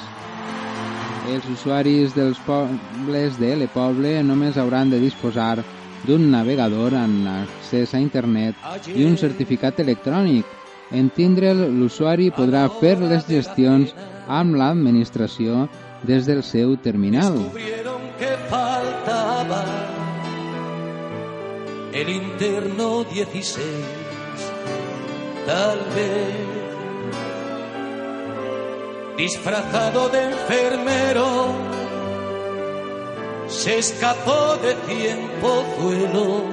Els 1.29 1.51
usuaris 1.51 2.15
dels 2.15 2.39
pobles 2.47 3.35
de 3.41 3.51
L 3.57 3.67
Poble 3.75 4.15
només 4.23 4.57
hauran 4.57 4.93
de 4.93 5.01
disposar 5.03 5.57
d'un 6.05 6.29
navegador 6.31 6.95
amb 6.95 7.27
accés 7.31 7.93
a 7.93 7.99
internet 7.99 8.55
i 8.95 9.05
un 9.05 9.17
certificat 9.17 9.79
electrònic. 9.83 10.45
En 10.91 11.11
tindre'l, 11.13 11.67
l'usuari 11.79 12.31
podrà 12.33 12.63
fer 12.79 12.97
les 13.01 13.27
gestions 13.29 13.93
amb 14.27 14.57
l'administració 14.57 15.67
des 16.03 16.25
del 16.25 16.43
seu 16.43 16.77
terminal. 16.77 17.37
el 21.99 22.09
interno 22.09 23.03
16, 23.03 23.57
tal 25.45 25.79
vez 25.95 26.59
disfrazado 29.17 30.07
de 30.07 30.23
enfermero, 30.31 31.27
se 33.49 33.79
escapó 33.79 34.57
de 34.57 34.75
cien 34.87 35.29
pozuelos 35.41 36.43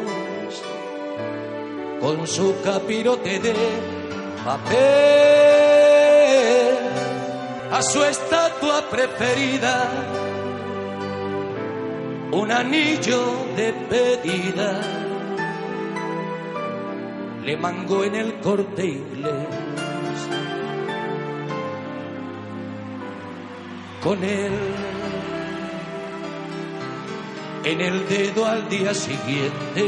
con 2.00 2.26
su 2.26 2.54
capirote 2.62 3.38
de 3.38 3.54
papel 4.44 4.76
a 7.70 7.82
su 7.82 8.02
estatua 8.02 8.88
preferida 8.90 9.90
un 12.32 12.50
anillo 12.50 13.46
de 13.56 13.72
pedida 13.72 14.80
le 17.46 17.56
mangó 17.56 18.02
en 18.02 18.16
el 18.16 18.40
corte 18.40 18.84
inglés. 18.84 19.32
Con 24.02 24.24
él 24.24 24.52
en 27.66 27.80
el 27.80 28.08
dedo 28.08 28.46
al 28.46 28.68
día 28.68 28.94
siguiente 28.94 29.84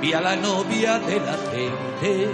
vi 0.00 0.12
a 0.12 0.20
la 0.20 0.36
novia 0.36 1.00
de 1.00 1.18
la 1.18 1.36
gente 1.50 2.30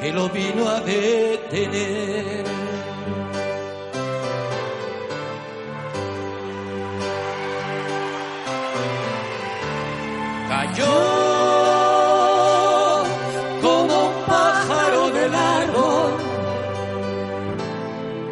que 0.00 0.12
lo 0.12 0.28
vino 0.28 0.68
a 0.68 0.80
detener. 0.80 2.44
Cayó 10.48 11.13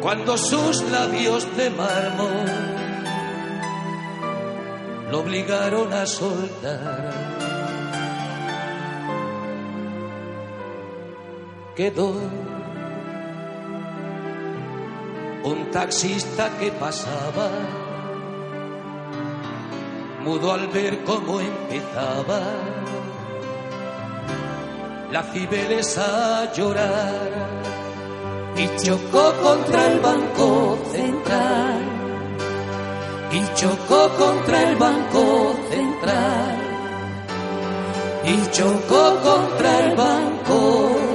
cuando 0.03 0.37
sus 0.37 0.83
labios 0.91 1.47
de 1.55 1.69
mármol 1.69 2.45
lo 5.09 5.19
obligaron 5.21 5.93
a 5.93 6.05
soltar. 6.05 7.09
Quedó 11.73 12.15
un 15.45 15.71
taxista 15.71 16.49
que 16.59 16.69
pasaba, 16.71 17.49
mudo 20.21 20.51
al 20.51 20.67
ver 20.67 21.01
cómo 21.05 21.39
empezaba 21.39 22.41
la 25.13 25.23
Cibeles 25.23 25.97
a 25.97 26.51
llorar 26.51 27.82
y 28.55 28.69
chocó 28.83 29.33
contra 29.41 29.87
el 29.87 29.99
banco 29.99 30.77
central. 30.91 31.79
Y 33.31 33.59
chocó 33.59 34.09
contra 34.17 34.69
el 34.69 34.75
banco 34.75 35.55
central. 35.69 36.57
Y 38.25 38.51
chocó 38.51 39.19
contra 39.23 39.79
el 39.79 39.95
banco 39.95 40.33
Everywhere 40.43 41.12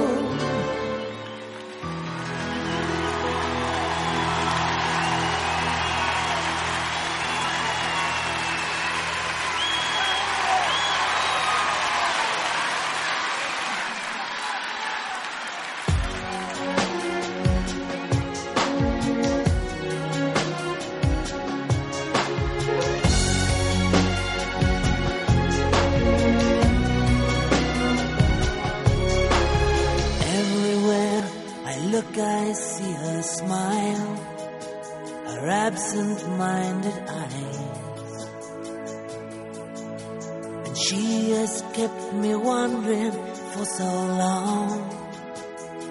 And 40.69 40.77
she 40.77 41.31
has 41.31 41.63
kept 41.73 42.13
me 42.13 42.35
wondering 42.35 43.11
for 43.11 43.65
so 43.65 43.91
long 44.23 44.69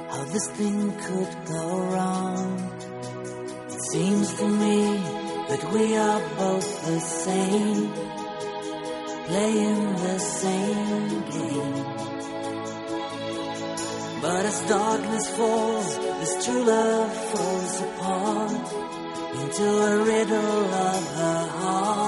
how 0.08 0.24
this 0.32 0.46
thing 0.52 0.92
could 1.04 1.32
go 1.46 1.80
wrong. 1.92 2.70
It 3.74 3.82
seems 3.90 4.34
to 4.34 4.46
me 4.46 4.82
that 5.48 5.72
we 5.72 5.96
are 5.96 6.20
both 6.36 6.86
the 6.86 7.00
same, 7.00 7.90
playing 9.26 9.96
the 10.06 10.18
same 10.20 11.08
game. 11.36 11.84
But 14.22 14.46
as 14.46 14.60
darkness 14.68 15.28
falls, 15.30 15.98
this 16.20 16.44
true 16.44 16.64
love 16.64 17.12
falls 17.32 17.80
apart 17.80 18.72
into 19.42 19.66
a 19.90 20.04
riddle 20.04 20.64
of 20.88 21.14
her 21.16 21.46
heart. 21.58 22.07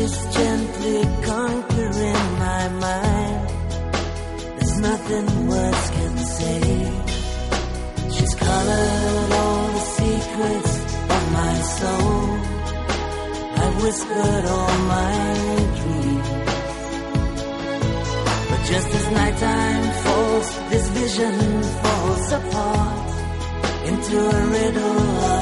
is 0.00 0.14
gently 0.34 1.02
conquering 1.22 2.24
my 2.44 2.68
mind. 2.86 3.48
There's 4.56 4.78
nothing 4.80 5.26
words 5.48 5.90
can 5.96 6.16
say. 6.38 6.60
She's 8.14 8.34
colored 8.34 9.30
all 9.40 9.66
the 9.78 9.84
secrets 10.00 10.74
of 11.14 11.22
my 11.40 11.54
soul. 11.78 12.20
I've 13.62 13.76
whispered 13.82 14.44
all 14.56 14.74
my 14.96 15.14
dreams. 15.78 16.28
But 18.50 18.60
just 18.72 18.88
as 18.98 19.06
nighttime 19.20 19.86
falls, 20.04 20.48
this 20.70 20.86
vision 21.00 21.36
falls 21.82 22.32
apart 22.40 23.10
into 23.88 24.16
a 24.18 24.46
riddle 24.56 25.41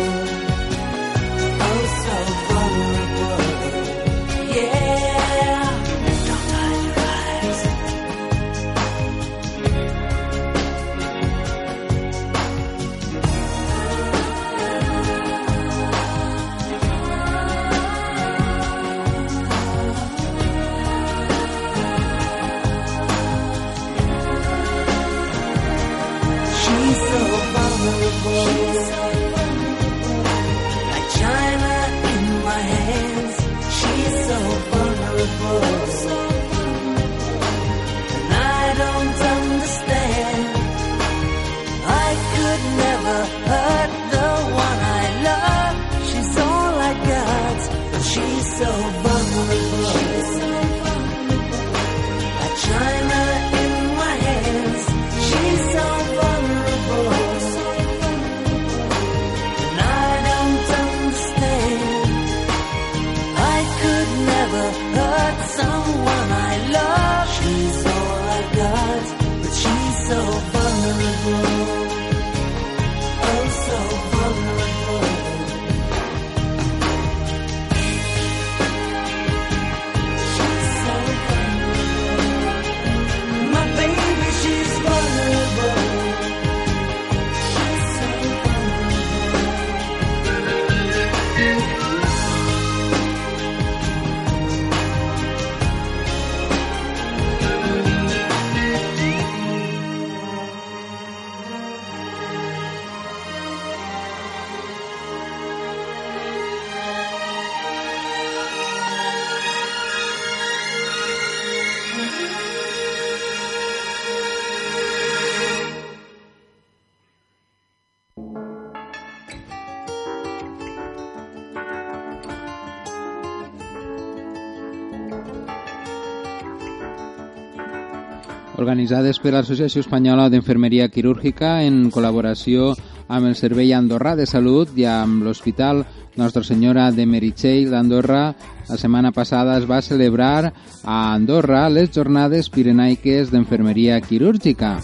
organitzades 128.61 129.17
per 129.19 129.33
l'Associació 129.33 129.81
Espanyola 129.81 130.29
d'Enfermeria 130.29 130.87
Quirúrgica 130.93 131.57
en 131.65 131.89
col·laboració 131.91 132.71
amb 133.11 133.27
el 133.27 133.35
Servei 133.35 133.73
Andorrà 133.75 134.13
de 134.15 134.27
Salut 134.29 134.71
i 134.79 134.85
amb 134.87 135.25
l'Hospital 135.25 135.83
Nostra 136.21 136.43
Senyora 136.47 136.89
de 136.95 137.05
Meritxell 137.09 137.71
d'Andorra. 137.73 138.23
La 138.69 138.77
setmana 138.79 139.11
passada 139.11 139.57
es 139.59 139.67
va 139.67 139.81
celebrar 139.81 140.51
a 140.83 140.97
Andorra 141.11 141.67
les 141.69 141.91
jornades 141.91 142.49
pirenaiques 142.49 143.31
d'enfermeria 143.33 143.99
quirúrgica. 144.05 144.77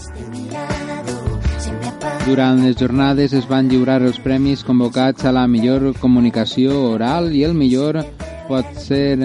Durant 2.28 2.60
les 2.60 2.76
jornades 2.76 3.32
es 3.32 3.48
van 3.48 3.70
lliurar 3.72 4.02
els 4.04 4.18
premis 4.20 4.64
convocats 4.66 5.24
a 5.24 5.32
la 5.32 5.46
millor 5.48 5.94
comunicació 5.96 6.76
oral 6.90 7.32
i 7.32 7.46
el 7.48 7.56
millor 7.56 8.02
pot 8.50 8.76
ser 8.76 9.16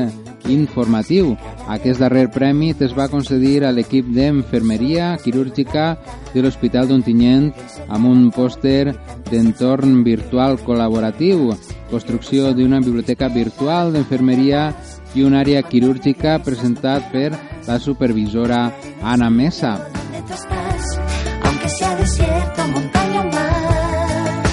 informatiu. 0.51 1.35
Aquest 1.71 2.01
darrer 2.01 2.29
premi 2.31 2.73
es 2.73 2.93
va 2.97 3.09
concedir 3.11 3.63
a 3.63 3.71
l'equip 3.71 4.09
d'enfermeria 4.15 5.13
quirúrgica 5.23 5.97
de 6.33 6.43
l'Hospital 6.43 6.89
d'Ontinyent 6.89 7.51
amb 7.87 8.09
un 8.09 8.29
pòster 8.31 8.93
d'entorn 9.29 10.03
virtual 10.03 10.59
col·laboratiu, 10.65 11.53
construcció 11.91 12.53
d'una 12.53 12.81
biblioteca 12.83 13.29
virtual 13.29 13.93
d'enfermeria 13.93 14.71
i 15.15 15.23
una 15.23 15.43
àrea 15.43 15.61
quirúrgica 15.63 16.39
presentat 16.43 17.11
per 17.13 17.31
la 17.67 17.79
supervisora 17.79 18.71
Ana 19.01 19.29
Mesa. 19.29 19.77
Aunque 21.43 21.69
sea 21.69 21.95
desierto, 21.95 22.67
montaña 22.67 23.21
o 23.21 23.25
mar, 23.25 24.43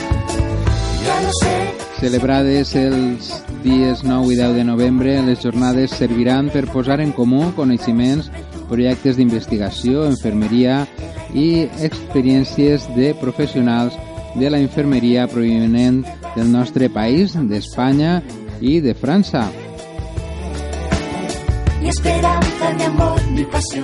ya 1.04 1.22
lo 1.22 1.32
sé. 1.40 1.59
Celebrades 2.00 2.70
els 2.80 3.26
dies 3.60 4.00
9 4.08 4.32
i 4.32 4.36
10 4.38 4.54
de 4.56 4.62
novembre, 4.64 5.18
les 5.20 5.42
jornades 5.44 5.92
serviran 5.92 6.46
per 6.48 6.62
posar 6.72 6.96
en 7.04 7.12
comú 7.12 7.50
coneixements, 7.52 8.30
projectes 8.70 9.18
d'investigació, 9.18 10.06
enfermeria 10.08 10.86
i 11.36 11.68
experiències 11.84 12.88
de 12.96 13.12
professionals 13.20 13.98
de 14.32 14.48
la 14.48 14.62
infermeria 14.64 15.26
provinent 15.28 16.00
del 16.38 16.48
nostre 16.48 16.88
país, 16.88 17.36
d'Espanya 17.36 18.22
i 18.64 18.78
de 18.80 18.96
França. 18.96 19.50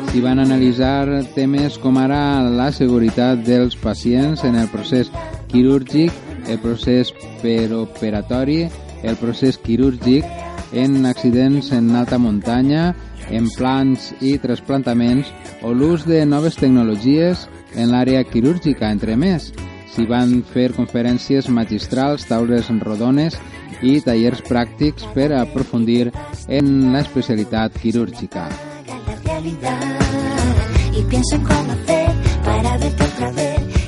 S'hi 0.08 0.24
van 0.24 0.40
analitzar 0.40 1.24
temes 1.36 1.76
com 1.84 2.00
ara 2.00 2.40
la 2.48 2.72
seguretat 2.72 3.44
dels 3.44 3.76
pacients 3.76 4.44
en 4.48 4.56
el 4.56 4.72
procés 4.72 5.12
quirúrgic, 5.52 6.12
el 6.48 6.58
procés 6.58 7.12
peroperatori, 7.42 8.66
el 9.02 9.16
procés 9.16 9.58
quirúrgic 9.58 10.24
en 10.72 11.06
accidents 11.06 11.72
en 11.72 11.94
alta 11.96 12.18
muntanya, 12.18 12.94
en 13.30 13.48
plans 13.50 14.12
i 14.20 14.36
trasplantaments 14.38 15.30
o 15.66 15.72
l'ús 15.74 16.06
de 16.06 16.24
noves 16.26 16.58
tecnologies 16.58 17.46
en 17.74 17.90
l'àrea 17.90 18.22
quirúrgica, 18.24 18.90
entre 18.90 19.16
més. 19.16 19.52
S'hi 19.92 20.06
van 20.06 20.42
fer 20.52 20.70
conferències 20.76 21.48
magistrals, 21.48 22.26
taules 22.28 22.68
rodones 22.84 23.38
i 23.82 23.98
tallers 24.04 24.42
pràctics 24.46 25.06
per 25.14 25.32
aprofundir 25.36 26.10
en 26.48 26.92
la 26.92 27.02
especialitat 27.04 27.78
quirúrgica. 27.80 28.48
Y 30.96 31.02
pienso 31.02 31.36
en 31.36 31.42
cómo 31.44 31.72
hacer 31.72 32.08
para 32.42 32.78
verte 32.78 33.04
otra 33.04 33.32
vez. 33.32 33.45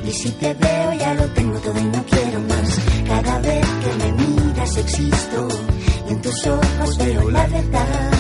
Y 0.09 0.13
si 0.13 0.31
te 0.31 0.55
veo 0.55 0.93
ya 0.95 1.13
lo 1.13 1.25
tengo 1.35 1.59
todo 1.59 1.79
y 1.79 1.85
no 1.85 2.03
quiero 2.07 2.41
más. 2.41 2.81
Cada 3.07 3.39
vez 3.41 3.67
que 3.67 4.05
me 4.05 4.13
miras 4.13 4.77
existo 4.79 5.49
y 6.09 6.13
en 6.13 6.23
tus 6.23 6.47
ojos 6.47 6.97
veo 6.97 7.31
la 7.31 7.47
verdad. 7.47 8.11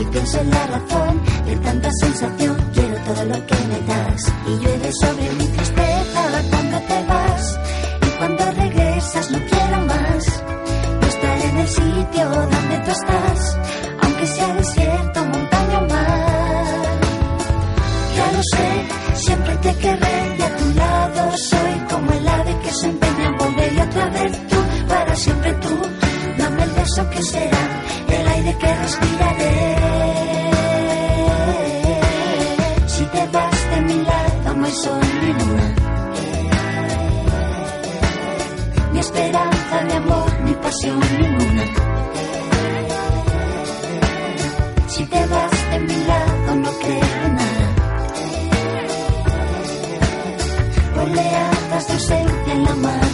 Y 0.00 0.04
pienso 0.06 0.40
en 0.40 0.50
la 0.50 0.66
razón 0.66 1.22
de 1.46 1.56
tanta 1.56 1.88
sensación. 2.00 2.56
Quiero 2.74 2.96
todo 3.04 3.24
lo 3.26 3.46
que 3.46 3.54
me 3.70 3.80
das 3.86 4.32
y 4.48 4.50
llueve 4.58 4.90
sobre 5.00 5.30
mi 5.38 5.46
tristeza 5.46 6.22
cuando 6.50 6.78
te 6.80 7.04
vas. 7.06 7.60
Y 8.02 8.18
cuando 8.18 8.50
regresas 8.50 9.30
no 9.30 9.38
quiero 9.38 9.86
más. 9.86 10.42
No 11.00 11.06
estar 11.06 11.38
en 11.38 11.56
el 11.58 11.68
sitio 11.68 12.28
donde 12.28 12.78
tú 12.84 12.90
estás, 12.90 13.58
aunque 14.02 14.26
sea 14.26 14.54
desierto, 14.54 15.17
ave 22.48 22.60
que 22.60 22.70
se 22.72 22.86
empeña 22.86 23.26
en 23.26 23.36
volver 23.36 23.72
y 23.72 23.80
otra 23.80 24.06
vez 24.10 24.48
tú, 24.48 24.56
para 24.88 25.14
siempre 25.16 25.52
tú. 25.54 25.82
Dame 26.38 26.62
el 26.62 26.70
beso 26.70 27.10
que 27.10 27.22
será 27.22 27.82
el 28.08 28.28
aire 28.28 28.56
que 28.58 28.74
respiraré. 28.74 29.76
Si 32.86 33.04
te 33.04 33.26
vas 33.32 33.70
de 33.70 33.80
mi 33.82 34.04
lado 34.04 34.54
no 34.56 34.64
hay 34.66 34.72
sol 34.72 35.00
ni 35.22 35.32
luna. 35.32 35.74
Mi 38.92 38.98
esperanza, 39.00 39.82
mi 39.86 39.92
amor, 39.92 40.40
mi 40.44 40.52
pasión 40.54 41.00
ninguna. 41.18 41.64
Si 44.88 45.04
te 45.04 45.26
vas 45.26 45.47
Oleadas 51.98 52.08
de 52.10 52.14
ausencia 52.14 52.52
en 52.52 52.64
la 52.64 52.74
madrugada. 52.76 53.07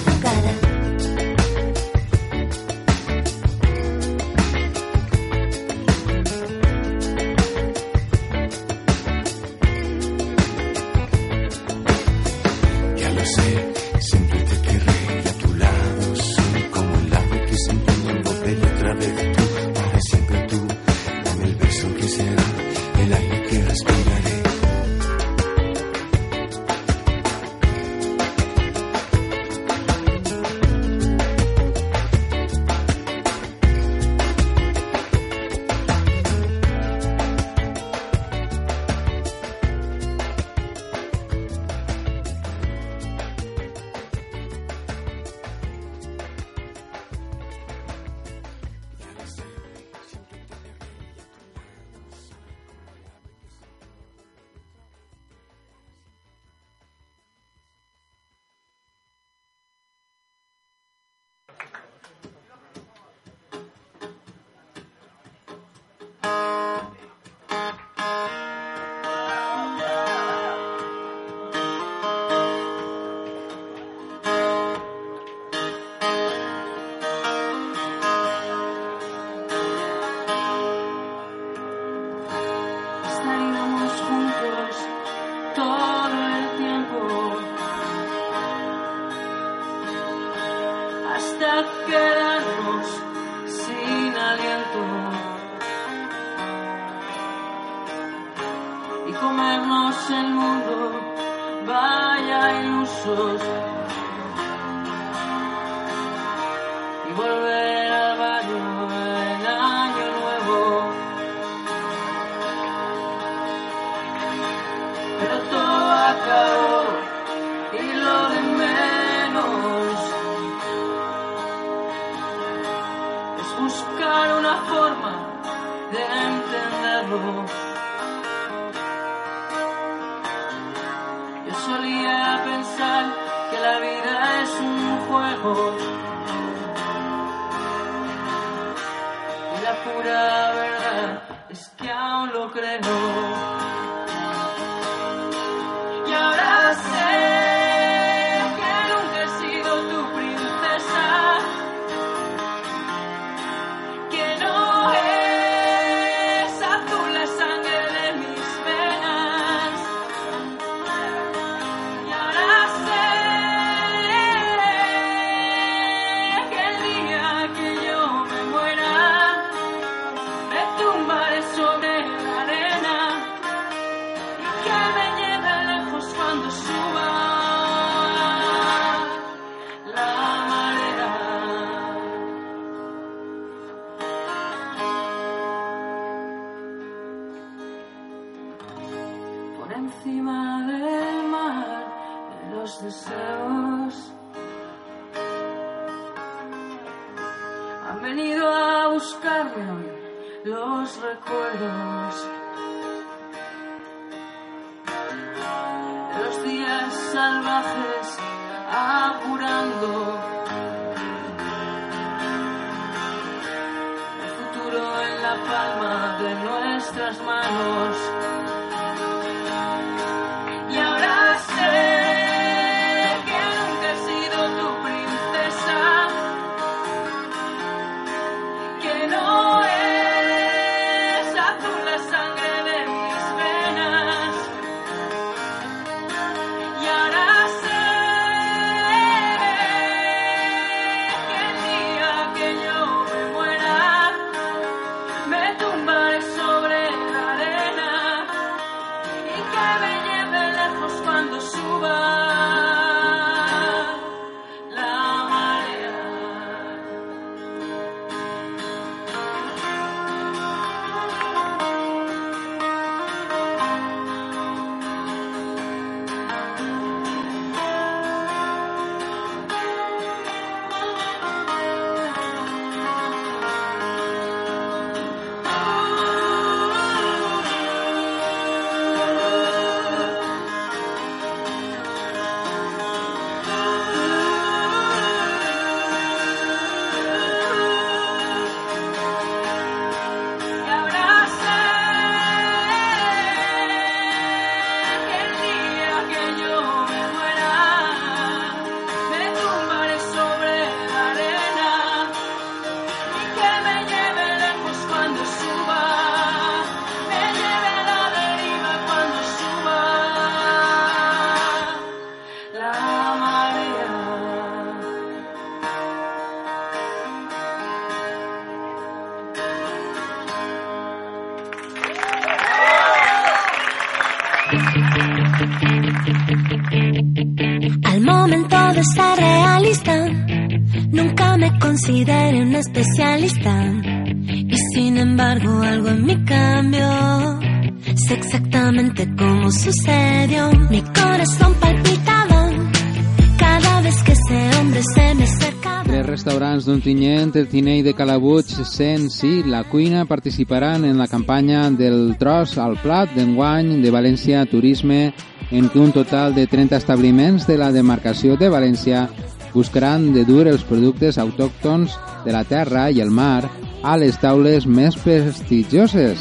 El 347.37 347.49
Tinell 347.49 347.85
de 347.85 347.95
Calabuig, 347.95 348.47
Sent, 348.65 349.11
sí, 349.11 349.43
la 349.45 349.65
cuina 349.65 350.05
participaran 350.05 350.85
en 350.85 350.99
la 350.99 351.07
campanya 351.07 351.71
del 351.71 352.17
tros 352.19 352.57
al 352.59 352.77
plat 352.83 353.11
d'enguany 353.15 353.83
de 353.83 353.93
València 353.95 354.45
Turisme, 354.51 355.13
en 355.51 355.69
què 355.71 355.81
un 355.83 355.93
total 355.93 356.35
de 356.35 356.47
30 356.47 356.77
establiments 356.77 357.47
de 357.47 357.59
la 357.59 357.71
demarcació 357.73 358.39
de 358.41 358.49
València 358.51 359.09
buscaran 359.55 360.13
de 360.15 360.25
dur 360.25 360.49
els 360.51 360.65
productes 360.67 361.19
autòctons 361.19 361.99
de 362.25 362.33
la 362.35 362.45
terra 362.45 362.89
i 362.91 363.01
el 363.01 363.11
mar 363.11 363.45
a 363.83 363.97
les 364.01 364.19
taules 364.19 364.67
més 364.67 364.97
prestigioses. 364.97 366.19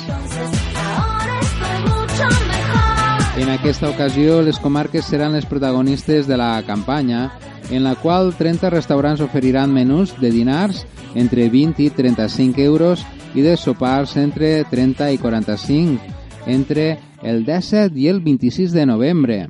En 3.37 3.49
aquesta 3.49 3.89
ocasió, 3.89 4.41
les 4.45 4.59
comarques 4.61 5.05
seran 5.09 5.33
les 5.33 5.45
protagonistes 5.49 6.27
de 6.27 6.37
la 6.37 6.61
campanya, 6.67 7.31
en 7.75 7.83
la 7.83 7.95
qual 7.95 8.33
30 8.37 8.69
restaurants 8.69 9.21
oferiran 9.21 9.73
menús 9.73 10.13
de 10.21 10.31
dinars 10.31 10.85
entre 11.15 11.49
20 11.49 11.83
i 11.83 11.89
35 11.89 12.61
euros 12.61 13.05
i 13.33 13.41
de 13.41 13.57
sopars 13.57 14.15
entre 14.17 14.63
30 14.69 15.11
i 15.11 15.17
45, 15.17 15.99
entre 16.45 16.99
el 17.23 17.45
17 17.45 17.97
i 17.99 18.07
el 18.07 18.21
26 18.21 18.71
de 18.73 18.85
novembre. 18.85 19.47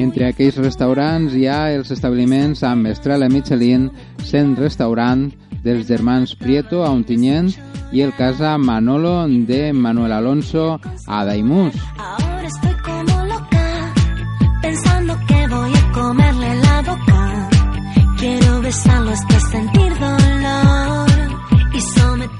Entre 0.00 0.26
aquells 0.30 0.56
restaurants 0.58 1.34
hi 1.36 1.46
ha 1.46 1.70
els 1.74 1.90
establiments 1.94 2.64
amb 2.66 2.88
estrella 2.90 3.28
Michelin, 3.28 3.90
Sent 4.24 4.56
Restaurant, 4.58 5.28
dels 5.62 5.86
germans 5.86 6.34
Prieto 6.40 6.84
a 6.84 6.90
Ontinyent 6.90 7.52
i 7.92 8.02
el 8.02 8.14
Casa 8.16 8.56
Manolo 8.58 9.26
de 9.28 9.72
Manuel 9.72 10.12
Alonso 10.16 10.80
a 11.06 11.24
Daimús. 11.24 11.74
Ahora 11.98 12.46
estoy 12.46 12.79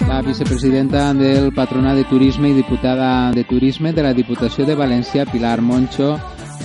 La 0.07 0.20
vicepresidenta 0.23 1.12
del 1.12 1.52
Patronat 1.52 1.97
de 1.97 2.05
Turisme 2.05 2.51
i 2.51 2.55
diputada 2.55 3.32
de 3.35 3.43
Turisme 3.43 3.90
de 3.93 4.05
la 4.05 4.12
Diputació 4.15 4.62
de 4.65 4.77
València, 4.78 5.24
Pilar 5.27 5.59
Moncho, 5.61 6.12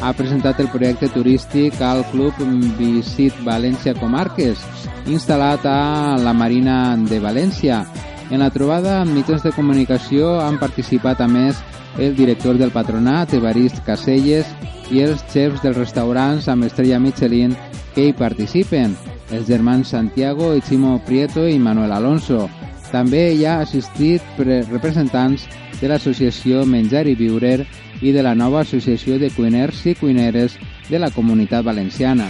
ha 0.05 0.11
presentat 0.13 0.59
el 0.61 0.69
projecte 0.69 1.09
turístic 1.09 1.81
al 1.81 2.03
Club 2.11 2.37
Visit 2.77 3.33
València 3.47 3.95
Comarques, 3.97 4.61
instal·lat 5.09 5.65
a 5.65 6.19
la 6.21 6.35
Marina 6.37 6.93
de 7.01 7.17
València. 7.23 7.81
En 8.29 8.45
la 8.45 8.51
trobada 8.53 8.99
amb 9.01 9.17
mitjans 9.17 9.41
de 9.41 9.55
comunicació 9.55 10.35
han 10.45 10.61
participat 10.61 11.25
a 11.25 11.27
més 11.27 11.57
el 11.97 12.13
director 12.13 12.61
del 12.61 12.69
patronat, 12.69 13.33
Evarist 13.33 13.81
Caselles, 13.81 14.45
i 14.93 15.01
els 15.01 15.25
xefs 15.33 15.65
dels 15.65 15.81
restaurants 15.81 16.53
amb 16.53 16.69
estrella 16.69 17.01
Michelin 17.01 17.57
que 17.95 18.11
hi 18.11 18.13
participen, 18.13 18.93
els 19.31 19.47
germans 19.47 19.89
Santiago 19.89 20.53
i 20.55 20.61
Chimo 20.61 20.99
Prieto 21.05 21.47
i 21.47 21.57
Manuel 21.59 21.93
Alonso. 21.95 22.49
També 22.91 23.33
hi 23.33 23.45
ha 23.45 23.59
assistit 23.63 24.21
representants 24.37 25.47
de 25.81 25.89
l'associació 25.91 26.65
Menjar 26.65 27.05
i 27.09 27.15
Viurer 27.19 27.65
i 28.01 28.11
de 28.11 28.23
la 28.23 28.35
nova 28.35 28.61
associació 28.61 29.19
de 29.19 29.31
cuiners 29.35 29.85
i 29.85 29.95
cuineres 29.95 30.59
de 30.89 30.99
la 31.01 31.11
Comunitat 31.11 31.65
Valenciana. 31.65 32.29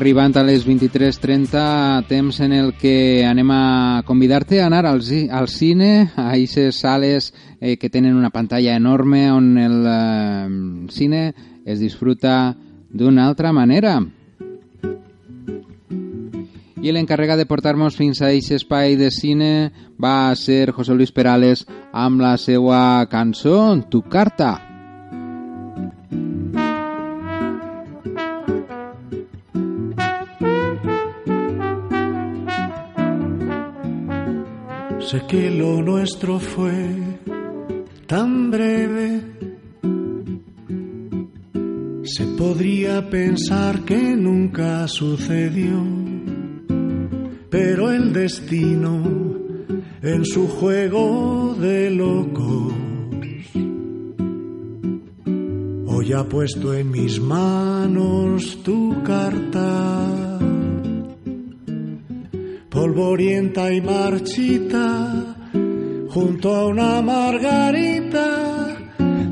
Arribant 0.00 0.32
a 0.40 0.42
les 0.42 0.62
23.30, 0.64 2.06
temps 2.08 2.38
en 2.40 2.54
el 2.56 2.70
que 2.80 3.20
anem 3.28 3.50
a 3.52 4.02
convidar-te 4.08 4.62
a 4.62 4.68
anar 4.70 4.86
al, 4.88 5.02
al 5.28 5.48
cine, 5.52 6.08
a 6.16 6.30
aquestes 6.30 6.80
sales 6.80 7.34
eh, 7.60 7.76
que 7.76 7.90
tenen 7.90 8.16
una 8.16 8.30
pantalla 8.32 8.76
enorme 8.76 9.30
on 9.30 9.58
el 9.60 9.84
eh, 9.84 10.88
cine 10.88 11.34
es 11.66 11.84
disfruta 11.84 12.56
d'una 12.88 13.28
altra 13.28 13.52
manera. 13.52 13.98
I 16.80 16.96
l'encarregat 16.96 17.36
de 17.36 17.44
portar-nos 17.44 18.00
fins 18.00 18.22
a 18.22 18.30
aquest 18.32 18.56
espai 18.56 18.96
de 18.96 19.12
cine 19.12 19.68
va 20.00 20.32
ser 20.32 20.72
José 20.72 20.96
Luis 20.96 21.12
Perales 21.12 21.66
amb 21.92 22.24
la 22.24 22.38
seva 22.40 23.04
cançó 23.12 23.76
Tu 23.92 24.00
carta. 24.08 24.69
Sé 35.10 35.22
que 35.26 35.50
lo 35.50 35.82
nuestro 35.82 36.38
fue 36.38 36.94
tan 38.06 38.48
breve. 38.52 39.20
Se 42.04 42.24
podría 42.38 43.10
pensar 43.10 43.80
que 43.84 44.14
nunca 44.14 44.86
sucedió, 44.86 45.84
pero 47.50 47.90
el 47.90 48.12
destino 48.12 49.02
en 50.00 50.24
su 50.24 50.46
juego 50.46 51.56
de 51.58 51.90
locos 51.90 52.72
hoy 55.88 56.12
ha 56.12 56.22
puesto 56.28 56.72
en 56.72 56.88
mis 56.88 57.20
manos 57.20 58.62
tu 58.62 59.02
carta 59.02 60.29
polvorienta 62.80 63.70
y 63.70 63.82
marchita, 63.82 65.36
junto 66.08 66.56
a 66.56 66.66
una 66.66 67.02
margarita, 67.02 68.74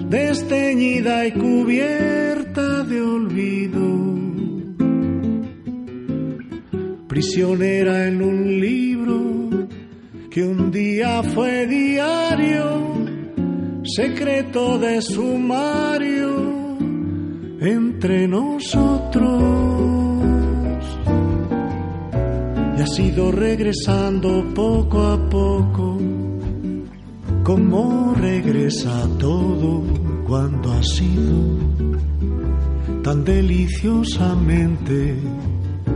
desteñida 0.06 1.26
y 1.26 1.32
cubierta 1.32 2.84
de 2.84 3.00
olvido. 3.00 3.88
Prisionera 7.08 8.08
en 8.08 8.20
un 8.20 8.60
libro 8.60 9.68
que 10.30 10.44
un 10.44 10.70
día 10.70 11.22
fue 11.22 11.66
diario, 11.66 12.82
secreto 13.82 14.78
de 14.78 15.00
sumario 15.00 16.76
entre 17.60 18.28
nosotros 18.28 20.07
y 22.78 22.80
has 22.80 22.98
ido 23.00 23.32
regresando 23.32 24.44
poco 24.54 25.02
a 25.02 25.28
poco, 25.28 25.98
como 27.42 28.14
regresa 28.14 29.08
todo 29.18 29.82
cuando 30.28 30.72
ha 30.72 30.82
sido 30.84 31.58
tan 33.02 33.24
deliciosamente 33.24 35.16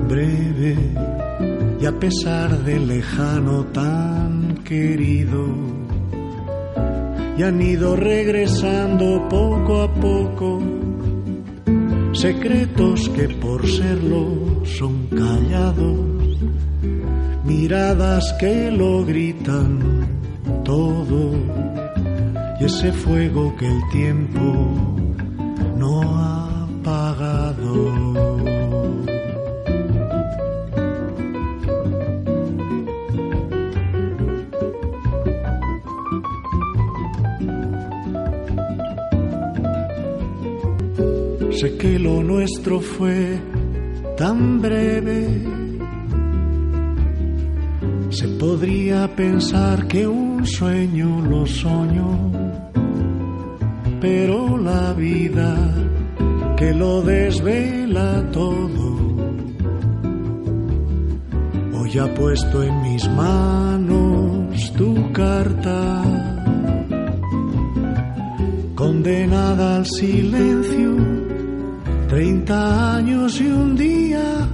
breve 0.08 0.76
y 1.80 1.86
a 1.86 1.92
pesar 2.00 2.64
del 2.64 2.88
lejano 2.88 3.64
tan 3.66 4.56
querido. 4.64 5.46
Y 7.38 7.42
han 7.44 7.62
ido 7.62 7.94
regresando 7.96 9.28
poco 9.28 9.82
a 9.82 9.94
poco. 9.94 10.60
Secretos 12.12 13.08
que 13.10 13.28
por 13.28 13.66
serlo 13.68 14.64
son 14.64 15.06
callados 15.06 16.11
miradas 17.44 18.32
que 18.38 18.70
lo 18.70 19.04
gritan 19.04 20.06
todo 20.64 21.32
y 22.60 22.64
ese 22.64 22.92
fuego 22.92 23.54
que 23.56 23.66
el 23.66 23.80
tiempo 23.90 24.42
no 25.76 26.02
ha 26.02 26.64
apagado. 26.64 28.32
Sé 41.50 41.76
que 41.76 41.98
lo 41.98 42.22
nuestro 42.22 42.80
fue 42.80 43.38
tan 44.16 44.60
breve 44.60 45.51
se 48.12 48.28
podría 48.28 49.08
pensar 49.16 49.88
que 49.88 50.06
un 50.06 50.46
sueño 50.46 51.22
lo 51.22 51.46
soñó, 51.46 52.30
pero 54.00 54.58
la 54.58 54.92
vida 54.92 55.56
que 56.58 56.74
lo 56.74 57.00
desvela 57.00 58.22
todo, 58.30 58.96
hoy 61.74 61.98
ha 61.98 62.14
puesto 62.14 62.62
en 62.62 62.82
mis 62.82 63.08
manos 63.10 64.72
tu 64.76 65.10
carta, 65.12 66.02
condenada 68.74 69.76
al 69.76 69.86
silencio, 69.86 70.96
treinta 72.08 72.96
años 72.96 73.40
y 73.40 73.46
un 73.46 73.74
día, 73.74 74.46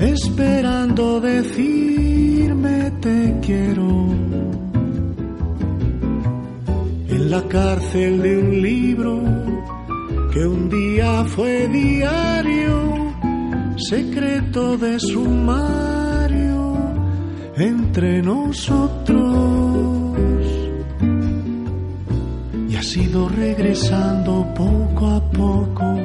esperando 0.00 1.18
decir 1.20 2.07
te 3.00 3.38
quiero. 3.42 4.08
En 7.08 7.30
la 7.30 7.42
cárcel 7.48 8.22
de 8.22 8.38
un 8.38 8.62
libro 8.62 9.22
que 10.32 10.46
un 10.46 10.68
día 10.68 11.24
fue 11.24 11.68
diario, 11.68 13.12
secreto 13.76 14.76
de 14.76 14.98
sumario 14.98 16.76
entre 17.56 18.22
nosotros. 18.22 19.28
Y 22.68 22.76
ha 22.76 22.82
sido 22.82 23.28
regresando 23.28 24.46
poco 24.54 25.06
a 25.06 25.30
poco, 25.30 25.96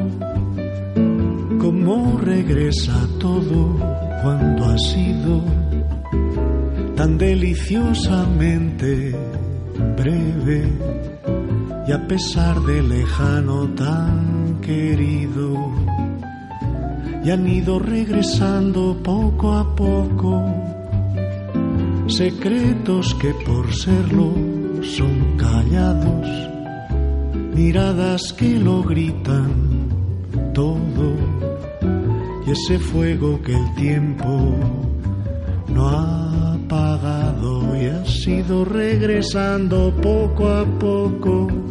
como 1.60 2.18
regresa 2.20 3.08
todo 3.20 3.78
cuando 4.22 4.66
ha 4.66 4.78
sido 4.78 5.63
tan 7.04 7.18
deliciosamente 7.18 9.14
breve 9.98 10.64
y 11.86 11.92
a 11.92 12.08
pesar 12.08 12.62
de 12.62 12.82
lejano 12.82 13.68
tan 13.76 14.62
querido 14.62 15.70
y 17.26 17.30
han 17.30 17.46
ido 17.46 17.78
regresando 17.80 18.96
poco 19.04 19.54
a 19.54 19.76
poco. 19.76 20.46
Secretos 22.08 23.14
que 23.16 23.34
por 23.46 23.74
serlo 23.76 24.32
son 24.82 25.36
callados, 25.36 26.28
miradas 27.54 28.32
que 28.32 28.58
lo 28.60 28.82
gritan 28.82 29.52
todo 30.54 31.16
y 32.48 32.52
ese 32.52 32.80
fuego 32.80 33.42
que 33.42 33.54
el 33.54 33.76
tiempo 33.76 34.56
no 35.68 35.90
ha 35.90 36.13
sido 38.24 38.64
regresando 38.64 39.94
poco 40.02 40.48
a 40.48 40.66
poco. 40.80 41.63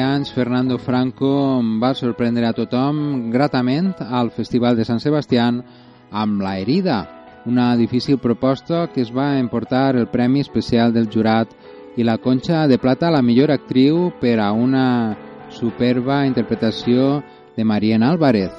Anys, 0.00 0.32
Fernando 0.32 0.78
Franco 0.78 1.60
va 1.80 1.92
sorprendre 1.94 2.46
a 2.48 2.54
tothom 2.56 3.30
gratament 3.30 3.92
al 4.00 4.30
Festival 4.30 4.76
de 4.76 4.84
Sant 4.84 5.00
Sebastián 5.00 5.62
amb 6.10 6.42
La 6.42 6.58
Herida, 6.58 6.98
una 7.46 7.76
difícil 7.76 8.18
proposta 8.18 8.86
que 8.92 9.02
es 9.02 9.12
va 9.14 9.38
emportar 9.38 9.96
el 9.96 10.08
Premi 10.08 10.40
Especial 10.40 10.92
del 10.92 11.08
Jurat 11.12 11.52
i 11.96 12.04
la 12.04 12.18
Conxa 12.18 12.66
de 12.68 12.78
Plata 12.78 13.08
a 13.08 13.14
la 13.16 13.22
millor 13.22 13.50
actriu 13.54 14.12
per 14.20 14.38
a 14.40 14.52
una 14.52 15.16
superba 15.48 16.24
interpretació 16.26 17.22
de 17.56 17.64
Mariana 17.64 18.10
Álvarez. 18.10 18.52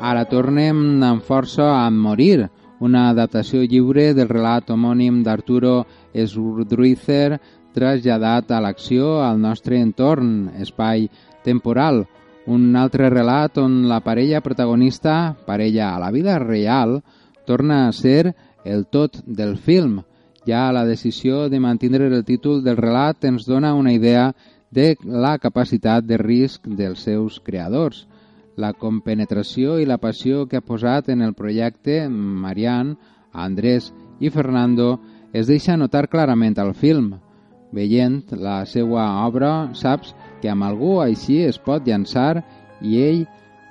Ara 0.00 0.24
tornem 0.24 1.02
amb 1.04 1.22
força 1.22 1.68
a 1.76 1.90
Morir, 1.90 2.48
una 2.80 3.08
adaptació 3.10 3.62
lliure 3.62 4.10
del 4.16 4.28
relat 4.28 4.70
homònim 4.72 5.22
d'Arturo 5.22 5.84
Esdruizer 6.12 7.38
traslladat 7.76 8.50
a 8.50 8.60
l'acció 8.64 9.20
al 9.22 9.38
nostre 9.40 9.78
entorn, 9.78 10.50
espai 10.58 11.08
temporal. 11.44 12.06
Un 12.50 12.74
altre 12.74 13.10
relat 13.12 13.60
on 13.62 13.84
la 13.88 14.00
parella 14.02 14.40
protagonista, 14.40 15.36
parella 15.46 15.94
a 15.94 16.00
la 16.00 16.10
vida 16.10 16.38
real, 16.38 17.02
torna 17.46 17.86
a 17.86 17.92
ser 17.92 18.34
el 18.64 18.86
tot 18.86 19.20
del 19.26 19.56
film. 19.58 20.00
Ja 20.46 20.72
la 20.72 20.86
decisió 20.88 21.48
de 21.48 21.60
mantindre 21.60 22.08
el 22.08 22.24
títol 22.24 22.64
del 22.64 22.80
relat 22.80 23.24
ens 23.28 23.46
dona 23.46 23.74
una 23.74 23.92
idea 23.92 24.32
de 24.70 24.96
la 25.04 25.36
capacitat 25.38 26.04
de 26.04 26.16
risc 26.16 26.66
dels 26.66 27.04
seus 27.04 27.40
creadors. 27.44 28.06
La 28.56 28.72
compenetració 28.72 29.78
i 29.78 29.86
la 29.86 29.98
passió 29.98 30.46
que 30.48 30.58
ha 30.58 30.66
posat 30.66 31.08
en 31.08 31.22
el 31.22 31.34
projecte 31.34 32.02
Marian, 32.08 32.96
Andrés 33.32 33.92
i 34.18 34.30
Fernando 34.30 34.98
es 35.32 35.46
deixa 35.46 35.76
notar 35.76 36.08
clarament 36.08 36.58
al 36.58 36.74
film. 36.74 37.14
Veient 37.72 38.32
la 38.34 38.64
seva 38.66 39.06
obra, 39.26 39.70
saps 39.74 40.14
que 40.42 40.50
amb 40.50 40.66
algú 40.66 40.98
així 41.00 41.38
es 41.46 41.58
pot 41.62 41.86
llançar 41.86 42.42
i 42.82 42.98
ell 42.98 43.24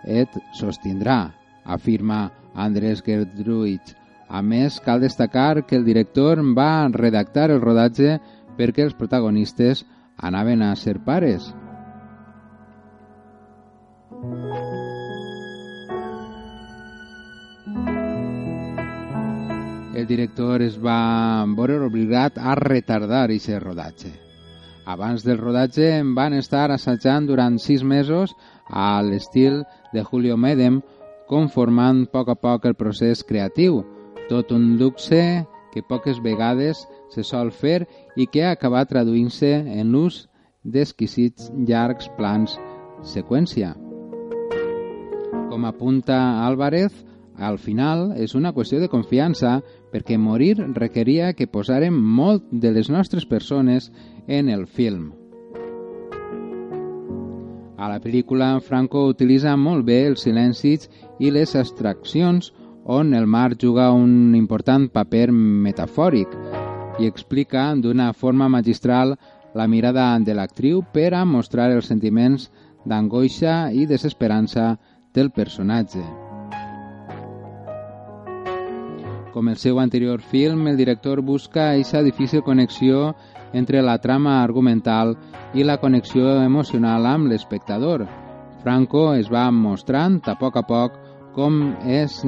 et 0.07 0.35
sostindrà, 0.55 1.33
afirma 1.65 2.29
Andrés 2.55 3.03
Gertruich. 3.03 3.95
A 4.29 4.41
més, 4.45 4.79
cal 4.79 5.01
destacar 5.01 5.65
que 5.65 5.75
el 5.75 5.85
director 5.85 6.39
va 6.55 6.87
redactar 6.93 7.49
el 7.49 7.61
rodatge 7.61 8.19
perquè 8.57 8.85
els 8.85 8.93
protagonistes 8.93 9.85
anaven 10.17 10.61
a 10.61 10.75
ser 10.75 10.99
pares. 11.03 11.49
El 19.93 20.05
director 20.07 20.61
es 20.61 20.77
va 20.77 21.45
veure 21.57 21.79
obligat 21.85 22.37
a 22.37 22.55
retardar 22.55 23.25
aquest 23.25 23.61
rodatge. 23.63 24.11
Abans 24.85 25.23
del 25.25 25.37
rodatge 25.37 26.01
van 26.15 26.33
estar 26.33 26.69
assajant 26.71 27.27
durant 27.29 27.59
sis 27.59 27.83
mesos 27.83 28.33
a 28.69 29.01
l'estil 29.01 29.63
de 29.93 30.03
Julio 30.03 30.37
Medem, 30.37 30.81
conformant 31.29 32.05
a 32.07 32.11
poc 32.11 32.29
a 32.29 32.35
poc 32.35 32.65
el 32.65 32.75
procés 32.75 33.23
creatiu, 33.23 33.83
tot 34.29 34.51
un 34.51 34.77
luxe 34.77 35.45
que 35.73 35.85
poques 35.85 36.21
vegades 36.21 36.87
se 37.13 37.23
sol 37.23 37.51
fer 37.51 37.85
i 38.17 38.25
que 38.25 38.45
ha 38.45 38.55
acabat 38.55 38.89
traduint-se 38.89 39.51
en 39.53 39.91
l'ús 39.93 40.27
d'exquisits 40.63 41.51
llargs 41.53 42.09
plans 42.17 42.57
seqüència. 43.05 43.75
Com 45.49 45.65
apunta 45.65 46.45
Álvarez, 46.45 46.93
al 47.39 47.57
final 47.57 48.11
és 48.19 48.35
una 48.35 48.51
qüestió 48.53 48.81
de 48.81 48.89
confiança 48.91 49.59
perquè 49.91 50.17
morir 50.17 50.55
requeria 50.75 51.33
que 51.33 51.47
posàrem 51.47 51.95
molt 51.95 52.45
de 52.51 52.71
les 52.75 52.89
nostres 52.89 53.25
persones 53.25 53.91
en 54.27 54.49
el 54.49 54.67
film. 54.67 55.11
A 57.79 57.87
la 57.87 57.99
pel·lícula, 58.03 58.59
Franco 58.59 59.05
utilitza 59.07 59.55
molt 59.55 59.85
bé 59.87 60.01
els 60.09 60.25
silencis 60.27 60.89
i 61.19 61.31
les 61.31 61.55
abstraccions 61.55 62.51
on 62.83 63.13
el 63.13 63.27
mar 63.27 63.55
juga 63.55 63.91
un 63.95 64.35
important 64.35 64.89
paper 64.91 65.29
metafòric 65.31 66.35
i 66.99 67.07
explica 67.07 67.69
d'una 67.79 68.11
forma 68.13 68.49
magistral 68.49 69.15
la 69.55 69.67
mirada 69.67 70.11
de 70.19 70.35
l'actriu 70.35 70.83
per 70.93 71.13
a 71.15 71.25
mostrar 71.25 71.71
els 71.71 71.87
sentiments 71.87 72.49
d'angoixa 72.85 73.69
i 73.71 73.85
desesperança 73.85 74.73
del 75.13 75.31
personatge. 75.31 76.28
Com 79.33 79.47
el 79.47 79.57
seu 79.57 79.79
anterior 79.79 80.21
film, 80.21 80.67
el 80.67 80.77
director 80.77 81.21
busca 81.21 81.69
aquesta 81.71 82.01
difícil 82.01 82.41
connexió 82.41 83.15
entre 83.53 83.81
la 83.81 83.99
trama 84.01 84.41
argumental 84.43 85.15
i 85.53 85.63
la 85.63 85.77
connexió 85.77 86.41
emocional 86.41 87.05
amb 87.05 87.29
l'espectador. 87.29 88.07
Franco 88.63 89.13
es 89.13 89.29
va 89.29 89.45
mostrant 89.51 90.19
a 90.25 90.35
poc 90.39 90.57
a 90.57 90.65
poc 90.65 90.97
com 91.35 91.75
es 91.85 92.19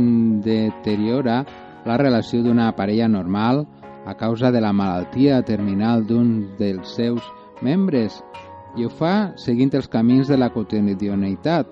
deteriora 0.46 1.42
la 1.86 1.98
relació 1.98 2.44
d'una 2.46 2.70
parella 2.78 3.10
normal 3.10 3.66
a 4.06 4.14
causa 4.18 4.52
de 4.52 4.62
la 4.62 4.72
malaltia 4.74 5.42
terminal 5.42 6.06
d'un 6.06 6.54
dels 6.60 6.94
seus 6.96 7.26
membres 7.62 8.22
i 8.78 8.86
ho 8.86 8.94
fa 8.94 9.34
seguint 9.42 9.74
els 9.74 9.90
camins 9.90 10.30
de 10.30 10.38
la 10.38 10.52
quotidianitat, 10.54 11.68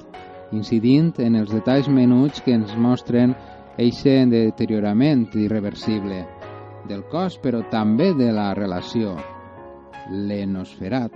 incidint 0.52 1.14
en 1.22 1.38
els 1.40 1.54
detalls 1.54 1.88
menuts 1.88 2.42
que 2.42 2.58
ens 2.58 2.76
mostren 2.76 3.38
eixe 3.80 4.26
deteriorament 4.28 5.30
irreversible 5.40 6.26
del 6.90 7.06
cos, 7.08 7.38
però 7.40 7.64
també 7.72 8.12
de 8.18 8.32
la 8.36 8.52
relació, 8.58 9.16
l'enosferat. 10.12 11.16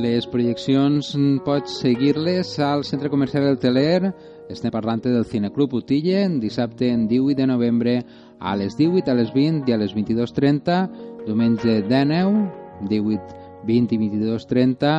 Les 0.00 0.24
projeccions 0.30 1.10
pots 1.44 1.80
seguir-les 1.82 2.54
al 2.62 2.86
Centre 2.88 3.10
Comercial 3.10 3.44
del 3.48 3.58
Teler, 3.60 4.12
estem 4.50 4.72
parlant 4.72 5.02
del 5.04 5.26
Cineclub 5.28 5.74
Utille, 5.82 6.22
dissabte 6.40 6.88
en 6.88 7.08
18 7.08 7.36
de 7.42 7.46
novembre 7.46 7.94
a 8.40 8.56
les 8.56 8.76
18, 8.76 9.10
a 9.10 9.14
les 9.14 9.32
20 9.34 9.68
i 9.68 9.74
a 9.74 9.78
les 9.78 9.94
22.30, 9.94 10.80
diumenge 11.26 11.82
19, 11.86 12.46
18, 12.88 13.36
20 13.68 13.94
i 13.94 13.98
22.30, 13.98 14.94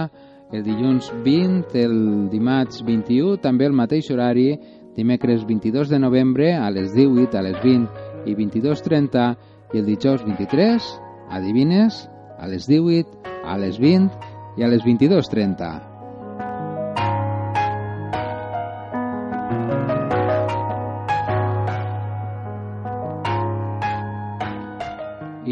el 0.52 0.64
dilluns 0.64 1.12
20, 1.26 1.76
el 1.82 2.30
dimarts 2.32 2.84
21, 2.86 3.38
també 3.42 3.68
el 3.68 3.76
mateix 3.76 4.12
horari, 4.14 4.54
dimecres 4.96 5.46
22 5.48 5.90
de 5.90 6.00
novembre 6.00 6.54
a 6.54 6.70
les 6.70 6.94
18, 6.94 7.38
a 7.38 7.46
les 7.48 7.58
20 7.64 8.28
i 8.28 8.36
22.30 8.36 9.30
i 9.74 9.80
el 9.80 9.88
dijous 9.88 10.26
23, 10.28 10.92
adivines, 11.32 12.04
a 12.38 12.48
les 12.48 12.68
18, 12.68 13.24
a 13.46 13.58
les 13.58 13.80
20 13.80 14.60
i 14.60 14.68
a 14.68 14.70
les 14.70 14.84
22.30. 14.84 15.91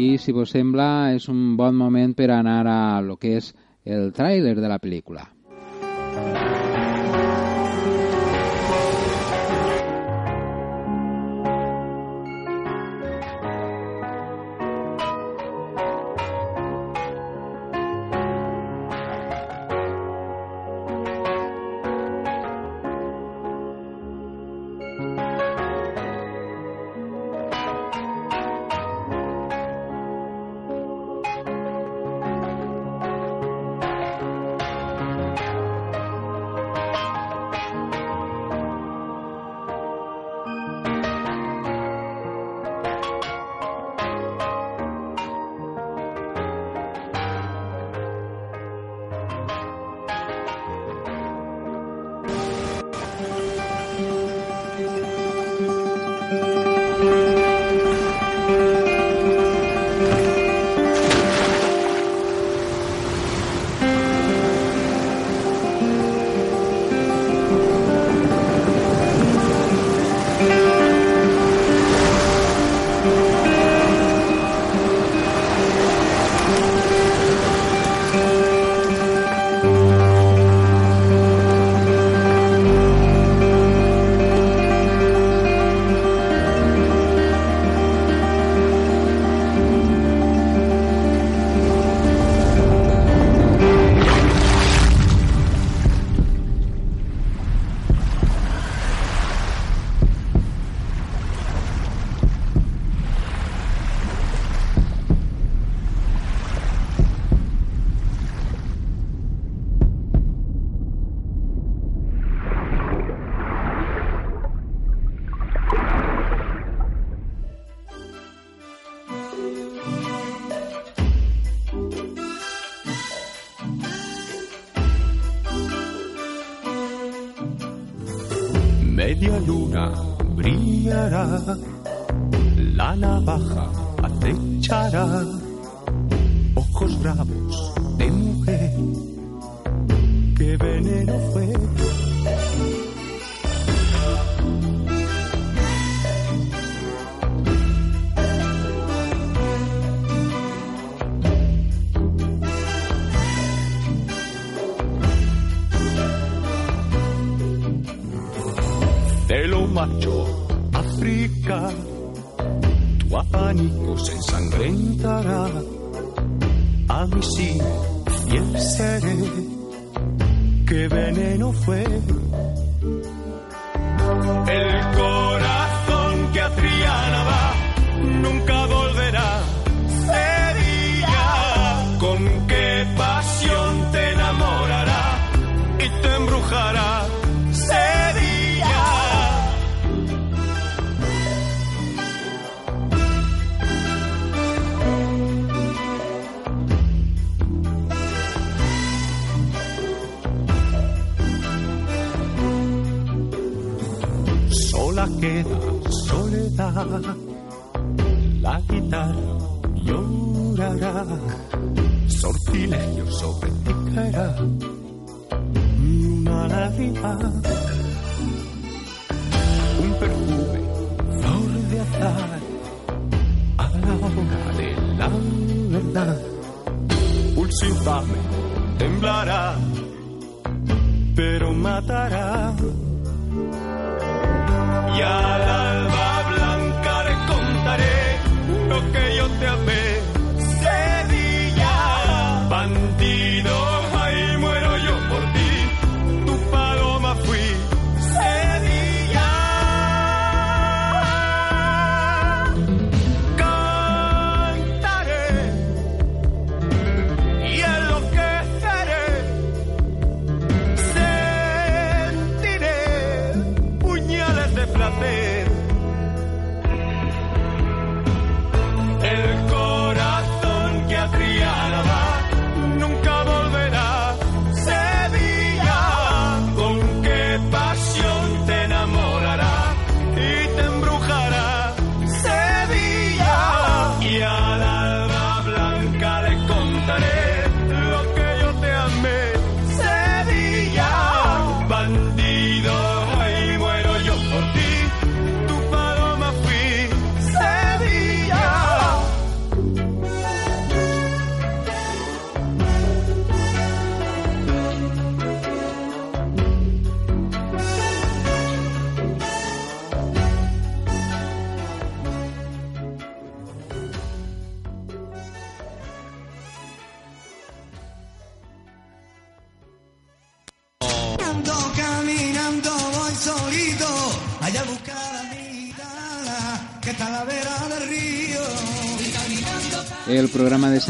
i, 0.00 0.16
si 0.18 0.32
vos 0.32 0.52
sembla, 0.54 1.12
és 1.16 1.28
un 1.28 1.56
bon 1.58 1.76
moment 1.76 2.14
per 2.16 2.30
anar 2.32 2.62
a 2.68 2.80
lo 3.04 3.18
que 3.20 3.36
és 3.40 3.52
el 3.84 4.10
tràiler 4.16 4.56
de 4.56 4.70
la 4.70 4.80
pel·lícula. 4.80 5.26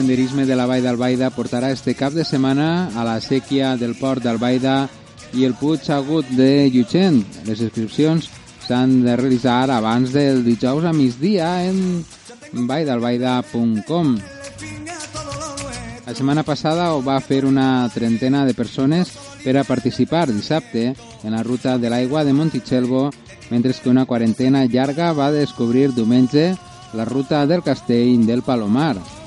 Senderisme 0.00 0.46
de 0.46 0.56
la 0.56 0.64
Vall 0.64 0.80
d'Albaida 0.80 1.28
portarà 1.28 1.68
este 1.74 1.92
cap 1.92 2.14
de 2.16 2.24
setmana 2.24 2.88
a 2.96 3.02
la 3.04 3.18
sèquia 3.20 3.74
del 3.76 3.92
Port 3.98 4.24
d'Albaida 4.24 4.86
i 5.36 5.44
el 5.44 5.52
Puig 5.60 5.84
Agut 5.92 6.24
de 6.38 6.70
Llutxent. 6.72 7.20
Les 7.44 7.60
inscripcions 7.60 8.30
s'han 8.64 9.02
de 9.04 9.18
realitzar 9.20 9.68
abans 9.68 10.14
del 10.16 10.40
dijous 10.46 10.88
a 10.88 10.94
migdia 10.96 11.50
en 11.68 12.00
valldalbaida.com. 12.54 14.16
La 16.06 16.16
setmana 16.16 16.48
passada 16.48 16.94
ho 16.94 17.04
va 17.04 17.20
fer 17.20 17.44
una 17.44 17.84
trentena 17.92 18.46
de 18.48 18.56
persones 18.56 19.12
per 19.44 19.58
a 19.60 19.68
participar 19.68 20.30
dissabte 20.32 20.94
en 20.96 21.36
la 21.36 21.44
ruta 21.44 21.76
de 21.76 21.92
l'aigua 21.92 22.24
de 22.24 22.32
Montichelvo, 22.32 23.10
mentre 23.50 23.76
que 23.76 23.92
una 23.92 24.08
quarantena 24.08 24.64
llarga 24.64 25.12
va 25.12 25.30
descobrir 25.30 25.92
diumenge 25.92 26.54
la 26.94 27.04
ruta 27.04 27.46
del 27.46 27.62
castell 27.62 28.24
del 28.24 28.40
Palomar. 28.40 29.19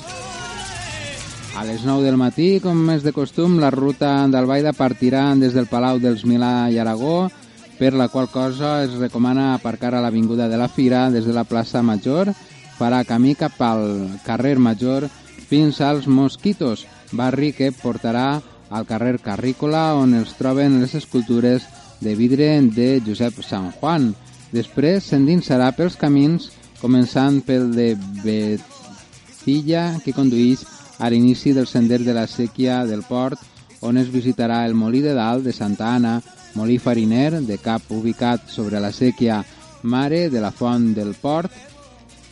A 1.56 1.64
les 1.64 1.84
9 1.86 2.02
del 2.02 2.18
matí, 2.18 2.58
com 2.60 2.80
és 2.90 3.04
de 3.06 3.12
costum, 3.14 3.60
la 3.62 3.70
ruta 3.70 4.10
d'Albaida 4.34 4.72
partirà 4.74 5.28
des 5.38 5.54
del 5.54 5.68
Palau 5.70 6.00
dels 6.02 6.24
Milà 6.26 6.72
i 6.74 6.80
Aragó, 6.82 7.30
per 7.78 7.92
la 7.94 8.08
qual 8.10 8.28
cosa 8.34 8.80
es 8.84 8.96
recomana 8.98 9.54
aparcar 9.54 9.94
a 9.94 10.02
l'Avinguda 10.02 10.48
de 10.50 10.58
la 10.58 10.68
Fira 10.68 11.12
des 11.14 11.30
de 11.30 11.34
la 11.38 11.46
plaça 11.46 11.84
Major, 11.86 12.34
farà 12.80 13.04
camí 13.06 13.36
cap 13.38 13.62
al 13.62 13.86
carrer 14.26 14.58
Major 14.58 15.06
fins 15.48 15.80
als 15.82 16.10
Mosquitos, 16.10 16.88
barri 17.12 17.54
que 17.54 17.70
portarà 17.72 18.42
al 18.74 18.90
carrer 18.90 19.20
Carrícola 19.22 19.94
on 19.94 20.18
es 20.18 20.34
troben 20.34 20.82
les 20.82 20.98
escultures 20.98 21.70
de 22.02 22.16
vidre 22.18 22.50
de 22.74 22.98
Josep 23.06 23.44
San 23.46 23.70
Juan. 23.78 24.16
Després 24.52 25.06
s'endinsarà 25.06 25.70
pels 25.78 26.02
camins, 26.02 26.50
començant 26.82 27.44
pel 27.46 27.70
de 27.78 27.94
Betilla, 28.26 29.92
que 30.02 30.18
condueix 30.18 30.66
a 31.04 31.10
l'inici 31.10 31.52
del 31.52 31.68
sender 31.68 32.00
de 32.08 32.14
la 32.16 32.24
sèquia 32.32 32.86
del 32.88 33.02
port, 33.04 33.36
on 33.84 33.98
es 34.00 34.08
visitarà 34.08 34.62
el 34.64 34.72
Molí 34.74 35.02
de 35.04 35.12
Dalt 35.18 35.44
de 35.44 35.52
Santa 35.52 35.90
Anna, 35.98 36.22
molí 36.56 36.78
fariner 36.80 37.42
de 37.44 37.58
cap 37.60 37.90
ubicat 37.92 38.48
sobre 38.48 38.80
la 38.80 38.94
sèquia 38.96 39.42
Mare 39.84 40.30
de 40.32 40.40
la 40.40 40.54
Font 40.56 40.94
del 40.96 41.12
Port, 41.20 41.52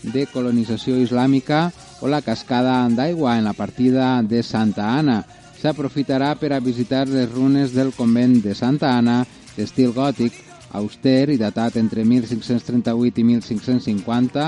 de 0.02 0.24
colonització 0.32 0.96
islàmica 1.04 1.66
o 2.00 2.08
la 2.08 2.22
cascada 2.24 2.88
d'aigua 2.96 3.36
en 3.38 3.44
la 3.50 3.54
partida 3.54 4.22
de 4.24 4.40
Santa 4.42 4.88
Anna. 4.96 5.20
S'aprofitarà 5.60 6.32
per 6.40 6.54
a 6.56 6.64
visitar 6.64 7.04
les 7.10 7.28
runes 7.30 7.76
del 7.76 7.92
convent 7.92 8.40
de 8.42 8.56
Santa 8.56 8.96
Anna, 8.96 9.26
d'estil 9.58 9.92
gòtic, 9.92 10.32
auster 10.72 11.28
i 11.30 11.38
datat 11.38 11.76
entre 11.76 12.08
1538 12.08 13.20
i 13.20 13.28
1550. 13.36 14.48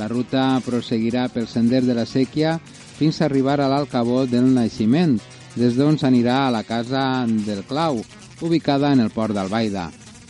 La 0.00 0.08
ruta 0.08 0.56
proseguirà 0.64 1.28
pel 1.28 1.44
sender 1.46 1.84
de 1.84 1.94
la 1.94 2.08
Sèquia 2.08 2.56
fins 3.00 3.22
a 3.22 3.24
arribar 3.30 3.62
a 3.64 3.68
l'Alcabó 3.72 4.26
del 4.28 4.50
Naixement, 4.52 5.14
des 5.56 5.76
d'on 5.78 5.96
s'anirà 5.96 6.42
a 6.44 6.50
la 6.52 6.60
Casa 6.68 7.24
del 7.24 7.62
Clau, 7.64 8.02
ubicada 8.44 8.90
en 8.92 9.00
el 9.00 9.08
port 9.08 9.32
d'Albaida, 9.32 9.86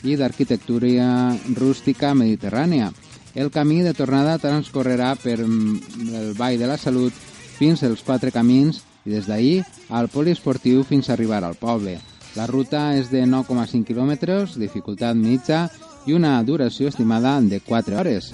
i 0.06 0.14
d'arquitectura 0.14 1.34
rústica 1.58 2.12
mediterrània. 2.14 2.92
El 3.34 3.50
camí 3.50 3.80
de 3.82 3.90
tornada 3.94 4.38
transcorrerà 4.38 5.16
per 5.18 5.40
el 5.42 6.30
Vall 6.38 6.62
de 6.62 6.70
la 6.70 6.78
Salut 6.78 7.12
fins 7.58 7.82
als 7.82 8.06
Quatre 8.06 8.30
Camins 8.30 8.84
i 9.04 9.16
des 9.16 9.26
d'ahir 9.26 9.64
al 9.90 10.06
poliesportiu 10.08 10.84
fins 10.86 11.10
a 11.10 11.16
arribar 11.18 11.42
al 11.42 11.58
poble. 11.58 11.98
La 12.38 12.46
ruta 12.46 12.92
és 12.94 13.10
de 13.10 13.24
9,5 13.26 13.82
quilòmetres, 13.88 14.54
dificultat 14.62 15.18
mitja 15.18 15.66
i 16.06 16.14
una 16.14 16.38
duració 16.46 16.86
estimada 16.94 17.40
de 17.42 17.58
4 17.58 17.98
hores. 17.98 18.30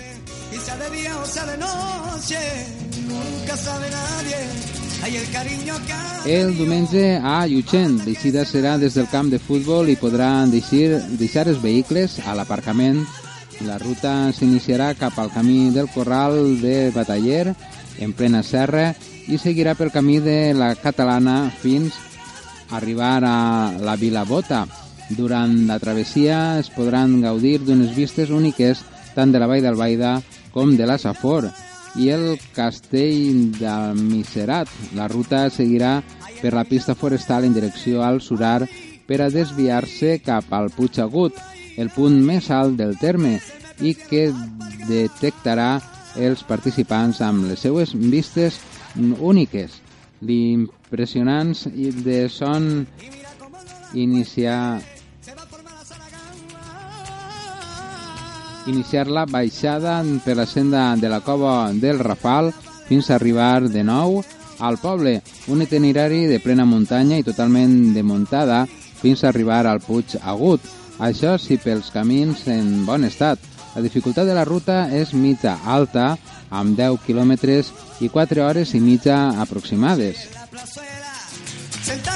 Y 0.53 0.57
sea 0.59 0.77
de 0.77 1.13
o 1.13 1.27
sea 1.27 1.47
de 1.47 1.57
noche, 1.57 2.96
nunca 3.17 3.57
sabe 3.57 3.87
nadie. 3.91 4.37
Hay 5.03 5.17
el 5.17 5.31
cariño. 5.31 5.75
El 6.27 6.57
diumenge 6.59 7.21
a 7.23 7.45
Llutxent, 7.47 8.01
l'eixida 8.03 8.43
serà 8.43 8.73
des 8.83 8.97
del 8.99 9.07
camp 9.07 9.29
de 9.31 9.39
futbol 9.39 9.87
i 9.87 9.95
podran 9.95 10.51
deixir, 10.51 10.97
deixar 11.21 11.45
els 11.47 11.61
vehicles 11.63 12.17
a 12.27 12.35
l'aparcament. 12.35 13.05
La 13.63 13.77
ruta 13.79 14.33
s'iniciarà 14.35 14.89
cap 14.99 15.15
al 15.23 15.31
camí 15.31 15.71
del 15.71 15.87
Corral 15.95 16.59
de 16.59 16.91
Bataller, 16.91 17.55
en 18.03 18.15
plena 18.19 18.43
serra, 18.43 18.89
i 19.31 19.39
seguirà 19.39 19.77
pel 19.79 19.93
camí 19.95 20.19
de 20.19 20.51
la 20.59 20.73
Catalana 20.75 21.53
fins 21.63 21.95
a 22.67 22.81
arribar 22.81 23.23
a 23.23 23.37
la 23.79 23.95
Vila 23.95 24.25
Bota. 24.27 24.65
Durant 25.15 25.55
la 25.71 25.79
travessia 25.79 26.59
es 26.59 26.73
podran 26.75 27.21
gaudir 27.23 27.61
d'unes 27.63 27.95
vistes 27.95 28.35
úniques 28.35 28.83
tant 29.15 29.31
de 29.31 29.39
la 29.39 29.47
Vall 29.47 29.63
d'Albaida 29.63 30.19
com 30.51 30.75
de 30.75 30.91
la 30.91 30.99
Safor 30.99 31.47
i 31.99 32.11
el 32.13 32.39
castell 32.55 33.53
d'Almiserat. 33.57 34.71
La 34.97 35.09
ruta 35.09 35.47
seguirà 35.51 36.01
per 36.41 36.53
la 36.55 36.67
pista 36.69 36.95
forestal 36.95 37.47
en 37.47 37.55
direcció 37.57 38.03
al 38.05 38.21
Surar 38.21 38.67
per 39.07 39.21
a 39.23 39.31
desviar-se 39.31 40.19
cap 40.25 40.53
al 40.53 40.71
Puig 40.75 40.99
Agut, 41.01 41.37
el 41.77 41.91
punt 41.95 42.19
més 42.25 42.51
alt 42.51 42.77
del 42.81 42.97
terme, 43.01 43.39
i 43.81 43.95
que 43.97 44.29
detectarà 44.89 45.77
els 46.17 46.43
participants 46.49 47.21
amb 47.25 47.47
les 47.51 47.61
seues 47.65 47.93
vistes 47.95 48.61
úniques. 48.97 49.81
L'impressionants 50.25 51.67
i 51.69 51.93
de 51.93 52.27
son 52.33 52.87
iniciar 53.95 54.81
iniciar 58.67 59.07
la 59.09 59.27
baixada 59.27 60.03
per 60.25 60.37
la 60.37 60.47
senda 60.47 60.95
de 60.97 61.09
la 61.09 61.21
cova 61.21 61.73
del 61.73 61.99
Rafal 61.99 62.53
fins 62.89 63.11
a 63.11 63.17
arribar 63.17 63.69
de 63.69 63.83
nou 63.85 64.23
al 64.59 64.79
poble, 64.79 65.23
un 65.49 65.63
itinerari 65.63 66.27
de 66.27 66.41
plena 66.41 66.65
muntanya 66.65 67.19
i 67.19 67.27
totalment 67.27 67.93
de 67.95 68.03
muntada 68.03 68.65
fins 69.01 69.23
a 69.23 69.29
arribar 69.29 69.67
al 69.67 69.81
Puig 69.85 70.17
Agut. 70.23 70.61
Això 70.99 71.37
sí 71.39 71.59
pels 71.61 71.91
camins 71.93 72.47
en 72.49 72.87
bon 72.87 73.05
estat. 73.05 73.39
La 73.77 73.85
dificultat 73.85 74.25
de 74.25 74.35
la 74.35 74.47
ruta 74.49 74.87
és 74.89 75.13
mitja 75.13 75.59
alta, 75.65 76.17
amb 76.49 76.79
10 76.79 77.05
quilòmetres 77.05 77.73
i 78.01 78.09
4 78.09 78.47
hores 78.47 78.73
i 78.75 78.81
mitja 78.81 79.37
aproximades. 79.43 80.29
La 81.87 82.16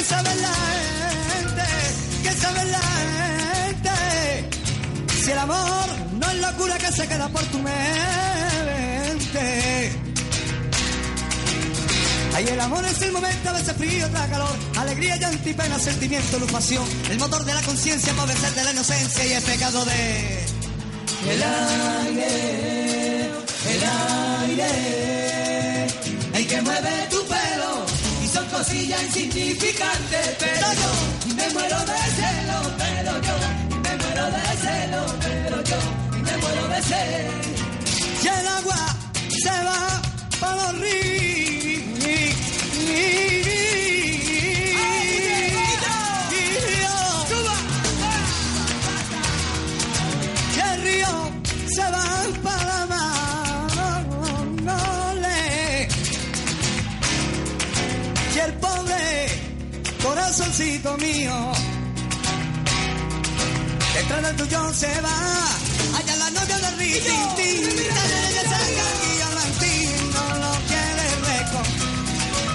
qué 0.00 0.06
sabe 0.06 0.34
la 0.36 0.54
gente? 1.30 1.62
¿Qué 2.22 2.32
sabe 2.32 2.64
la 2.64 2.80
gente? 2.80 3.90
Si 5.22 5.30
el 5.30 5.38
amor 5.38 5.86
no 6.12 6.30
es 6.30 6.36
locura 6.40 6.78
que 6.78 6.92
se 6.92 7.06
queda 7.06 7.28
por 7.28 7.42
tu 7.44 7.58
mente. 7.58 7.80
Ay, 12.34 12.46
el 12.48 12.60
amor 12.60 12.84
es 12.86 13.02
el 13.02 13.12
momento, 13.12 13.50
a 13.50 13.52
veces 13.52 13.76
frío, 13.76 14.06
otra 14.06 14.26
calor, 14.28 14.56
alegría, 14.78 15.16
llanto 15.16 15.48
y 15.48 15.52
pena, 15.52 15.78
sentimiento, 15.78 16.38
luz, 16.38 16.50
pasión, 16.50 16.84
el 17.10 17.18
motor 17.18 17.44
de 17.44 17.52
la 17.52 17.62
conciencia 17.62 18.14
para 18.14 18.28
vencer 18.28 18.54
de 18.54 18.64
la 18.64 18.72
inocencia 18.72 19.26
y 19.26 19.32
el 19.32 19.42
pecado 19.42 19.84
de... 19.84 20.46
El 21.28 21.42
aire, 21.42 23.30
el 23.68 23.82
aire, 24.48 25.86
el 26.32 26.46
que 26.46 26.62
mueve 26.62 27.08
tu 27.10 27.22
pelo 27.26 28.09
son 28.32 28.46
cosillas 28.46 29.02
insignificantes, 29.02 30.36
pero 30.38 30.66
yo 30.80 31.34
me 31.34 31.50
muero 31.50 31.78
de 31.80 31.98
celo, 32.18 32.58
pero 32.78 33.12
yo 33.26 33.36
me 33.82 33.96
muero 33.96 34.24
de 34.26 34.56
celo, 34.64 35.02
pero 35.20 35.62
yo 35.64 35.78
me 36.22 36.36
muero 36.36 36.68
de 36.68 36.82
celo. 36.82 37.32
Y 38.22 38.28
el 38.28 38.48
agua 38.48 38.96
se 39.28 39.64
va 39.64 40.02
para 40.40 40.72
los 40.72 40.80
ríos. 40.80 41.10
Corazoncito 60.02 60.96
mío, 60.98 61.32
detrás 63.94 64.22
del 64.22 64.36
tuyo 64.36 64.72
se 64.72 65.00
va. 65.00 65.18
Allá 65.98 66.16
la 66.16 66.30
novia 66.30 66.58
tin, 66.78 67.24
tin, 67.36 67.68
ella 67.78 68.42
saca 68.52 68.86
y 69.06 69.12
Valentín 69.22 69.90
no 70.14 70.24
lo 70.42 70.52
quiere 70.68 71.06
recon, 71.28 71.66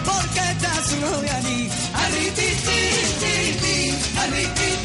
porque 0.05 0.41
está 0.51 0.72
su 0.88 0.95
novia 0.99 1.35
allí. 1.35 1.69
Arri, 1.93 2.26
ti, 2.38 2.49
ti, 2.65 2.80
ti, 3.22 3.35
ti, 3.61 4.84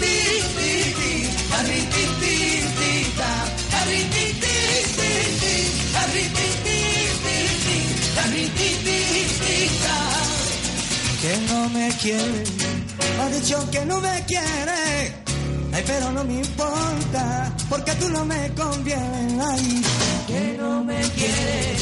quiere, 12.01 12.45
ha 13.21 13.29
dicho 13.29 13.71
que 13.71 13.85
no 13.85 14.01
me 14.01 14.25
quiere, 14.27 15.15
ay 15.73 15.83
pero 15.87 16.11
no 16.13 16.25
me 16.25 16.35
importa, 16.35 17.55
porque 17.69 17.93
tú 17.97 18.09
no 18.09 18.25
me 18.25 18.51
convienes, 18.55 19.45
ay 19.51 19.83
que 20.27 20.57
no 20.59 20.83
me 20.85 21.01
quiere, 21.01 21.77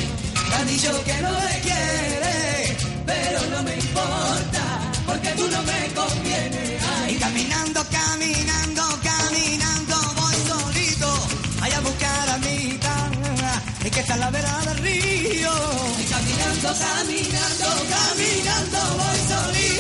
ha 0.56 0.64
dicho 0.64 1.04
que 1.04 1.22
no 1.22 1.30
me 1.30 1.60
quiere, 1.60 2.76
pero 3.06 3.40
no 3.50 3.62
me 3.62 3.74
importa, 3.76 4.64
porque 5.06 5.28
tú 5.36 5.48
no 5.48 5.62
me 5.62 5.80
convienes, 5.94 6.82
ay 7.00 7.14
y 7.14 7.18
caminando, 7.18 7.80
caminando, 7.90 8.82
caminando 9.04 9.96
voy 10.16 10.34
solito, 10.48 11.28
allá 11.60 11.78
a 11.78 11.80
buscar 11.80 12.28
a 12.30 12.38
mi 12.38 12.56
guitarra, 12.56 13.62
y 13.84 13.90
que 13.90 14.00
está 14.00 14.14
a 14.14 14.16
la 14.16 14.30
vera 14.30 14.58
del 14.66 14.78
río, 14.78 15.52
y 16.00 16.04
caminando, 16.04 16.68
caminando, 16.86 17.66
caminando 17.94 18.78
voy 18.98 19.18
solito. 19.28 19.77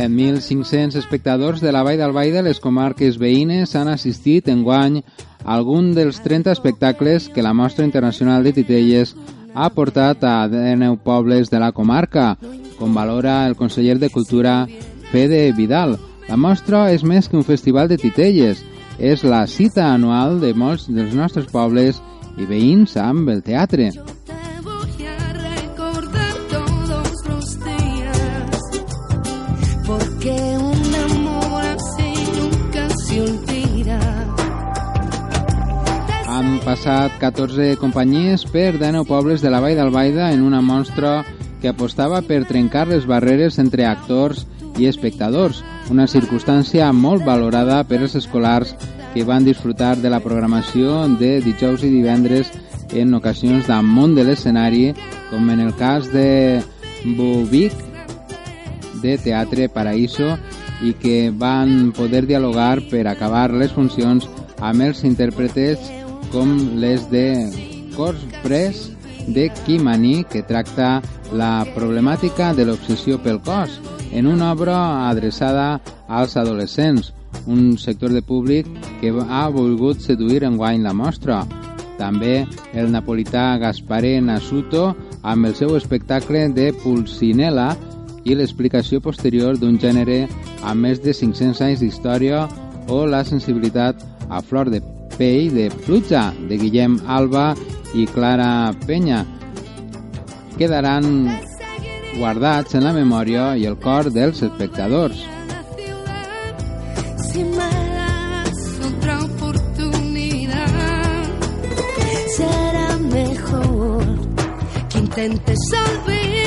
7.500 0.00 0.96
espectadors 0.96 1.60
de 1.60 1.72
la 1.72 1.82
Vall 1.84 1.98
d'Albaida, 2.00 2.40
les 2.40 2.56
comarques 2.56 3.18
veïnes, 3.20 3.74
han 3.76 3.90
assistit 3.92 4.46
enguany 4.48 5.02
a 5.44 5.58
algun 5.58 5.90
dels 5.92 6.22
30 6.24 6.54
espectacles 6.56 7.26
que 7.28 7.44
la 7.44 7.52
Mostra 7.52 7.84
Internacional 7.84 8.40
de 8.42 8.54
Titelles 8.56 9.12
ha 9.52 9.68
portat 9.76 10.24
a 10.24 10.48
19 10.48 11.02
pobles 11.04 11.52
de 11.52 11.60
la 11.60 11.72
comarca, 11.76 12.38
com 12.78 12.96
valora 12.96 13.44
el 13.46 13.58
conseller 13.60 13.98
de 14.00 14.08
Cultura 14.08 14.66
Fede 15.12 15.52
Vidal. 15.52 15.98
La 16.30 16.38
mostra 16.40 16.86
és 16.94 17.04
més 17.04 17.28
que 17.28 17.36
un 17.36 17.44
festival 17.44 17.90
de 17.90 17.98
titelles, 18.00 18.64
és 18.96 19.20
la 19.20 19.42
cita 19.50 19.90
anual 19.92 20.40
de 20.40 20.54
molts 20.54 20.88
dels 20.88 21.12
nostres 21.12 21.50
pobles 21.52 22.00
i 22.40 22.48
veïns 22.48 22.96
amb 22.96 23.28
el 23.28 23.44
teatre. 23.44 23.90
Passat 36.70 37.16
14 37.18 37.74
companyies 37.82 38.44
per 38.46 38.76
19 38.78 39.02
pobles 39.08 39.42
de 39.42 39.50
la 39.50 39.58
Vall 39.58 39.74
d'Albaida 39.74 40.28
en 40.30 40.44
una 40.46 40.60
mostra 40.62 41.24
que 41.58 41.66
apostava 41.66 42.20
per 42.22 42.44
trencar 42.46 42.84
les 42.86 43.08
barreres 43.10 43.58
entre 43.58 43.88
actors 43.90 44.44
i 44.78 44.86
espectadors, 44.86 45.64
una 45.90 46.06
circumstància 46.06 46.92
molt 46.94 47.26
valorada 47.26 47.80
per 47.90 47.98
els 48.04 48.14
escolars 48.14 48.76
que 49.16 49.26
van 49.26 49.42
disfrutar 49.42 49.96
de 49.98 50.14
la 50.14 50.22
programació 50.22 51.08
de 51.18 51.40
dijous 51.42 51.82
i 51.82 51.90
divendres 51.90 52.54
en 52.94 53.18
ocasions 53.18 53.66
damunt 53.66 54.14
de 54.14 54.28
l'escenari, 54.30 54.92
com 55.32 55.50
en 55.50 55.66
el 55.66 55.74
cas 55.74 56.06
de 56.14 56.62
Bubic, 57.02 57.74
de 59.02 59.18
Teatre 59.18 59.66
Paraíso, 59.74 60.36
i 60.86 60.94
que 60.94 61.32
van 61.34 61.90
poder 61.98 62.28
dialogar 62.30 62.76
per 62.92 63.08
acabar 63.10 63.48
les 63.50 63.74
funcions 63.74 64.30
amb 64.60 64.86
els 64.86 65.02
intèrpretes 65.08 65.98
com 66.32 66.80
les 66.80 67.04
de 67.10 67.26
Cors 67.96 68.20
Press 68.42 68.90
de 69.28 69.50
Kimani, 69.64 70.24
que 70.24 70.42
tracta 70.42 71.00
la 71.32 71.64
problemàtica 71.74 72.52
de 72.56 72.66
l'obsessió 72.66 73.18
pel 73.22 73.40
cos, 73.44 73.78
en 74.10 74.26
una 74.26 74.52
obra 74.52 75.08
adreçada 75.08 75.80
als 76.08 76.36
adolescents, 76.36 77.12
un 77.46 77.78
sector 77.78 78.10
de 78.10 78.22
públic 78.22 78.66
que 79.00 79.10
ha 79.10 79.48
volgut 79.48 80.00
seduir 80.00 80.42
en 80.44 80.56
guany 80.56 80.82
la 80.82 80.94
mostra. 80.94 81.44
També 81.98 82.46
el 82.72 82.90
napolità 82.90 83.58
Gaspare 83.60 84.18
Nasuto 84.24 84.94
amb 85.22 85.46
el 85.46 85.54
seu 85.54 85.76
espectacle 85.76 86.48
de 86.56 86.70
Pulcinella 86.82 87.74
i 88.24 88.36
l'explicació 88.36 89.00
posterior 89.04 89.58
d'un 89.58 89.78
gènere 89.80 90.24
amb 90.62 90.86
més 90.86 91.02
de 91.04 91.14
500 91.16 91.60
anys 91.68 91.84
d'història 91.84 92.46
o 92.88 93.04
la 93.06 93.22
sensibilitat 93.24 94.02
a 94.30 94.40
flor 94.40 94.70
de 94.72 94.80
pell 95.20 95.52
de 95.52 95.68
Pluja 95.84 96.30
de 96.48 96.56
Guillem 96.56 96.96
Alba 97.06 97.52
i 97.92 98.06
Clara 98.08 98.72
Penya 98.86 99.20
quedaran 100.56 101.04
guardats 102.16 102.78
en 102.78 102.86
la 102.88 102.94
memòria 102.96 103.50
i 103.60 103.66
el 103.68 103.76
cor 103.84 104.08
dels 104.14 104.40
espectadors. 104.48 105.20
Si 107.28 107.44
será 112.36 112.88
mejor 112.98 114.04
que 114.88 114.98
intentes 114.98 115.58
olvidarme, 115.84 116.39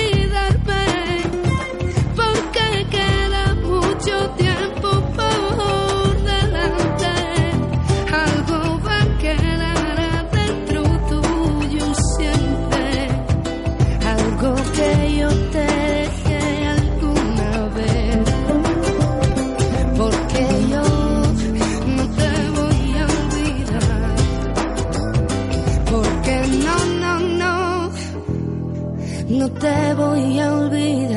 no 29.43 29.49
te 29.49 29.93
voy 29.95 30.39
a 30.39 30.53
olvidar. 30.53 31.12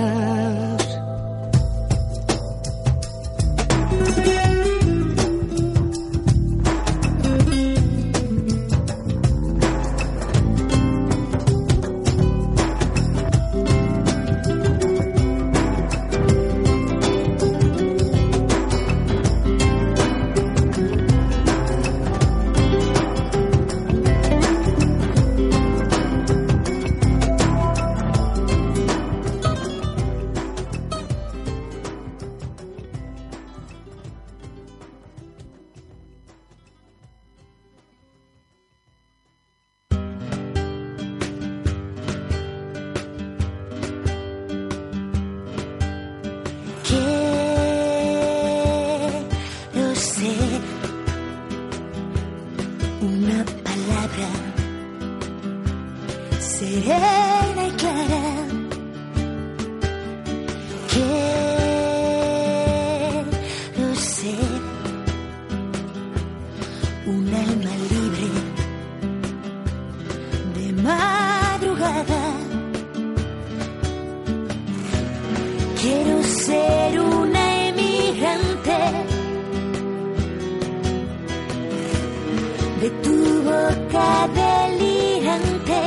Delirante 84.41 85.81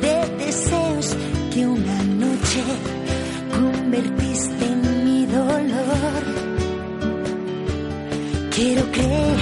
de 0.00 0.44
deseos 0.44 1.16
que 1.52 1.66
una 1.66 2.02
noche 2.24 2.62
convertiste 3.56 4.64
en 4.64 5.04
mi 5.04 5.26
dolor. 5.26 6.22
Quiero 8.54 8.82
creer, 8.92 9.38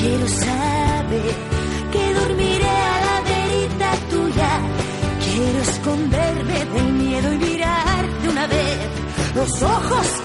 quiero 0.00 0.28
saber 0.28 1.34
que 1.92 2.14
dormiré 2.14 2.74
a 2.94 2.96
la 3.08 3.16
verita 3.32 3.90
tuya. 4.10 4.50
Quiero 5.24 5.58
esconderme 5.60 6.58
del 6.74 6.92
miedo 6.92 7.32
y 7.32 7.38
mirar 7.38 8.02
de 8.22 8.28
una 8.28 8.46
vez 8.46 8.78
los 9.34 9.62
ojos 9.62 10.21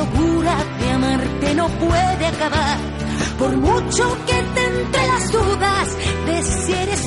locura 0.00 0.56
de 0.80 0.90
amarte 0.90 1.54
no 1.54 1.68
puede 1.68 2.26
acabar, 2.26 2.78
por 3.38 3.54
mucho 3.56 4.16
que 4.26 4.32
te 4.54 4.64
entre 4.64 5.06
las 5.06 5.32
dudas 5.32 5.88
de 6.26 6.42
si 6.42 6.72
eres 6.72 6.99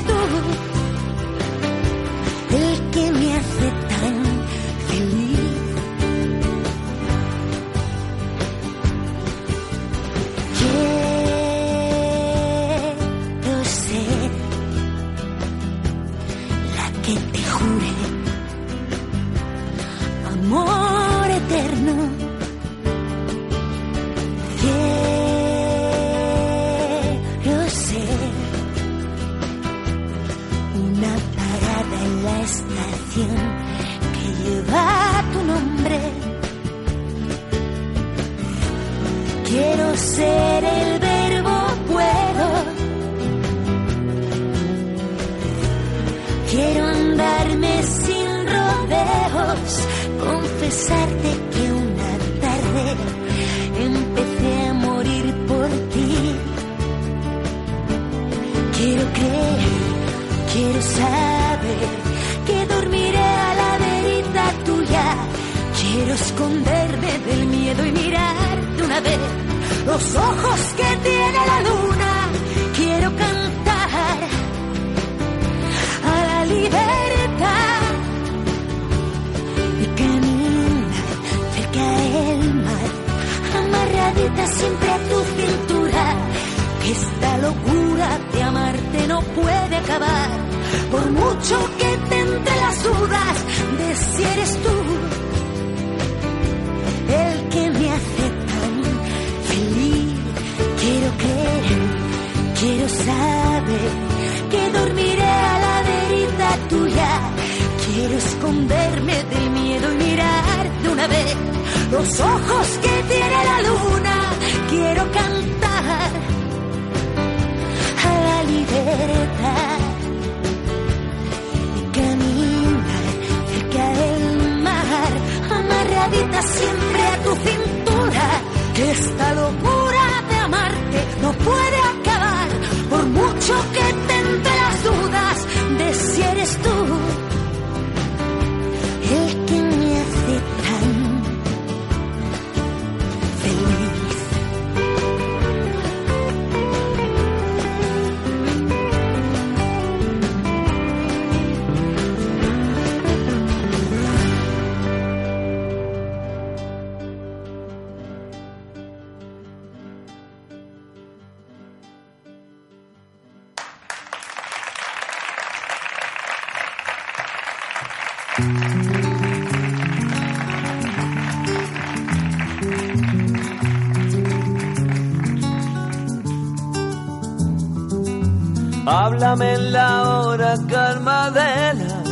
Háblame 178.85 179.53
en 179.53 179.71
la 179.71 180.19
hora 180.19 180.55
calma 180.69 181.31
de 181.31 181.73
la 181.73 182.03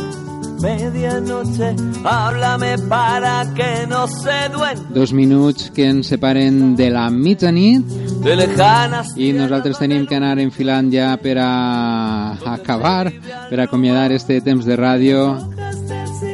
medianoche. 0.60 1.76
Háblame 2.04 2.78
para 2.88 3.44
que 3.54 3.86
no 3.86 4.06
se 4.06 4.48
duerma. 4.48 4.82
Dos 4.90 5.12
minuts 5.12 5.70
que 5.70 5.88
ens 5.88 6.06
separen 6.06 6.74
de 6.76 6.90
la 6.90 7.10
mitjanit 7.10 7.84
De 8.22 8.36
lejanas 8.36 9.12
i 9.16 9.32
nosaltres 9.34 9.78
tenim 9.82 10.06
que 10.06 10.14
anar 10.16 10.38
enfilant 10.38 10.92
ja 10.94 11.16
per 11.18 11.36
a 11.42 12.38
acabar, 12.54 13.12
per 13.50 13.58
a 13.60 13.64
acomiadar 13.66 14.12
este 14.12 14.40
temps 14.40 14.64
de 14.64 14.76
ràdio 14.78 15.26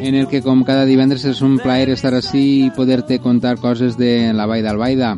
en 0.00 0.14
el 0.14 0.28
que 0.28 0.42
com 0.42 0.62
cada 0.64 0.86
divendres 0.86 1.24
és 1.26 1.40
un 1.42 1.58
plaer 1.62 1.90
estar 1.94 2.12
així 2.14 2.42
i 2.66 2.70
poder-te 2.74 3.18
contar 3.22 3.58
coses 3.58 3.98
de 3.98 4.32
la 4.34 4.46
Vall 4.46 4.64
d'Albaida. 4.64 5.16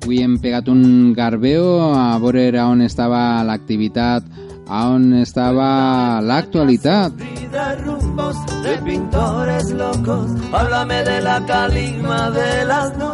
Avui 0.00 0.22
hem 0.24 0.38
pegat 0.40 0.68
un 0.72 1.12
garbeo 1.16 1.92
a 1.94 2.18
veure 2.20 2.62
on 2.64 2.82
estava 2.82 3.42
l'activitat, 3.44 4.24
a 4.68 4.86
on 4.94 5.12
estava 5.20 6.20
l'actualitat. 6.24 7.20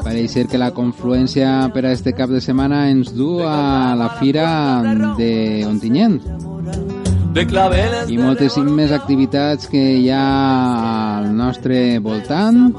Pareix 0.05 0.33
ser 0.33 0.47
que 0.47 0.59
la 0.59 0.73
confluència 0.77 1.55
per 1.75 1.87
a 1.87 1.93
este 1.93 2.13
cap 2.13 2.31
de 2.31 2.43
setmana 2.45 2.89
ens 2.91 3.15
du 3.17 3.41
a 3.43 3.95
la 3.99 4.13
fira 4.21 4.49
de 5.19 5.65
Ontinyent 5.67 6.21
I 8.09 8.17
moltes 8.17 8.55
més 8.65 8.93
activitats 8.97 9.69
que 9.69 9.81
hi 9.99 10.07
ha 10.09 11.19
al 11.19 11.27
nostre 11.37 11.99
voltant. 12.01 12.71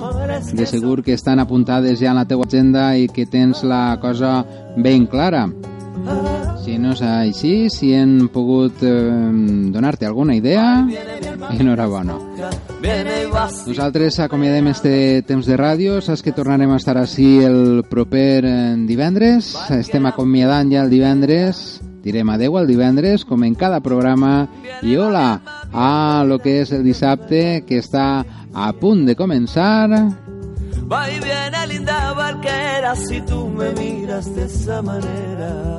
De 0.57 0.65
segur 0.65 1.03
que 1.05 1.13
estan 1.13 1.38
apuntades 1.43 1.99
ja 2.01 2.09
en 2.09 2.17
la 2.17 2.25
teua 2.25 2.47
agenda 2.49 2.88
i 2.97 3.05
que 3.05 3.27
tens 3.29 3.61
la 3.61 3.99
cosa 4.01 4.39
ben 4.75 5.05
clara. 5.05 5.45
Si 6.65 6.79
no 6.81 6.95
és 6.95 7.03
així, 7.05 7.53
si 7.69 7.91
hem 7.93 8.31
pogut 8.34 8.81
eh, 8.81 8.91
donar-te 9.73 10.09
alguna 10.09 10.34
idea, 10.35 10.81
enhorabona. 11.53 12.17
Nosaltres 13.67 14.19
acomiadem 14.25 14.71
este 14.73 15.21
temps 15.29 15.45
de 15.45 15.57
ràdio, 15.57 16.01
saps 16.01 16.25
que 16.25 16.34
tornarem 16.34 16.73
a 16.73 16.81
estar 16.81 16.97
així 16.97 17.43
el 17.45 17.84
proper 17.89 18.41
eh, 18.41 18.55
divendres, 18.89 19.53
estem 19.77 20.09
acomiadant 20.09 20.73
ja 20.73 20.81
el 20.84 20.91
divendres, 20.91 21.77
direm 22.07 22.31
adeu 22.31 22.55
al 22.57 22.69
divendres, 22.69 23.25
com 23.27 23.43
en 23.43 23.55
cada 23.59 23.81
programa, 23.84 24.47
i 24.81 24.95
hola 24.95 25.41
a 25.73 26.23
lo 26.27 26.39
que 26.39 26.61
és 26.63 26.71
el 26.71 26.85
dissabte, 26.88 27.65
que 27.67 27.81
està 27.84 28.23
a 28.53 28.71
punt 28.79 29.03
de 29.07 29.17
començar. 29.19 29.91
Va 30.88 31.09
y 31.11 31.19
viene 31.19 31.67
linda 31.67 32.13
barquera 32.13 32.95
si 32.95 33.19
tú 33.21 33.49
me 33.49 33.73
miras 33.73 34.34
de 34.34 34.45
esa 34.45 34.81
manera. 34.81 35.77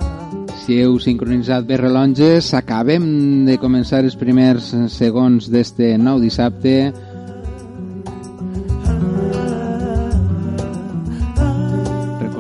Si 0.67 0.83
heu 0.83 0.99
sincronitzat 1.01 1.65
bé 1.65 1.79
rellotges, 1.81 2.51
acabem 2.53 3.47
de 3.47 3.57
començar 3.57 4.03
els 4.05 4.19
primers 4.21 4.75
segons 4.93 5.49
d'este 5.49 5.95
nou 5.97 6.21
dissabte. 6.21 6.93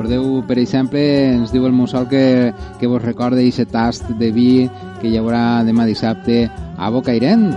Recordeu, 0.08 0.42
per 0.48 0.56
exemple, 0.56 1.00
ens 1.36 1.50
diu 1.52 1.66
el 1.68 1.74
Mussol 1.76 2.06
que, 2.08 2.54
que 2.80 2.88
vos 2.88 3.02
recorde 3.02 3.42
aquest 3.44 3.68
tast 3.68 4.08
de 4.16 4.30
vi 4.32 4.64
que 5.02 5.10
hi 5.10 5.18
haurà 5.20 5.60
demà 5.68 5.84
dissabte 5.84 6.46
a 6.48 6.88
Bocairent. 6.88 7.52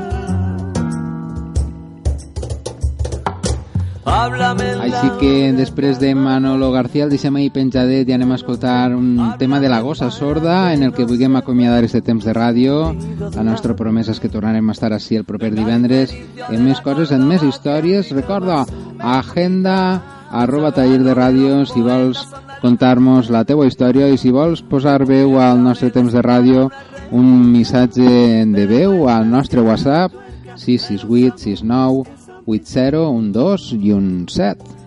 Així 4.03 5.14
que 5.22 5.32
després 5.56 5.95
de 6.03 6.11
Manolo 6.11 6.73
García 6.76 7.07
el 7.07 7.15
deixem 7.15 7.40
ahí 7.40 7.48
penjadet 7.56 8.11
i 8.11 8.19
anem 8.19 8.36
a 8.36 8.41
escoltar 8.41 8.91
un 8.99 9.15
tema 9.40 9.64
de 9.64 9.72
la 9.72 9.80
gossa 9.80 10.11
sorda 10.11 10.73
en 10.76 10.84
el 10.84 10.91
que 10.91 11.07
vulguem 11.07 11.40
acomiadar 11.40 11.86
este 11.88 12.03
temps 12.03 12.28
de 12.28 12.36
ràdio. 12.36 12.91
La 13.32 13.48
nostra 13.48 13.80
promesa 13.80 14.11
és 14.11 14.19
que 14.19 14.28
tornarem 14.28 14.68
a 14.68 14.76
estar 14.76 14.91
així 14.91 15.15
el 15.15 15.23
proper 15.23 15.56
divendres 15.56 16.11
en 16.49 16.65
més 16.68 16.84
coses, 16.84 17.15
en 17.15 17.30
més 17.32 17.48
històries. 17.48 18.11
Recorda, 18.11 18.65
agenda 18.99 20.19
arroba 20.31 20.71
taller 20.71 21.01
de 21.03 21.13
ràdio 21.17 21.61
si 21.69 21.83
vols 21.83 22.23
contar-nos 22.61 23.29
la 23.33 23.43
teua 23.43 23.67
història 23.67 24.07
i 24.07 24.17
si 24.17 24.31
vols 24.31 24.63
posar 24.63 25.03
veu 25.05 25.37
al 25.41 25.61
nostre 25.63 25.91
temps 25.91 26.13
de 26.13 26.23
ràdio 26.23 26.69
un 27.11 27.51
missatge 27.51 28.45
de 28.55 28.65
veu 28.67 29.07
al 29.11 29.27
nostre 29.29 29.61
WhatsApp 29.61 30.15
668 30.55 31.37
69 31.37 32.21
80 32.45 33.31
12 33.31 33.75
i 33.77 33.91
un 33.93 34.07
7. 34.27 34.81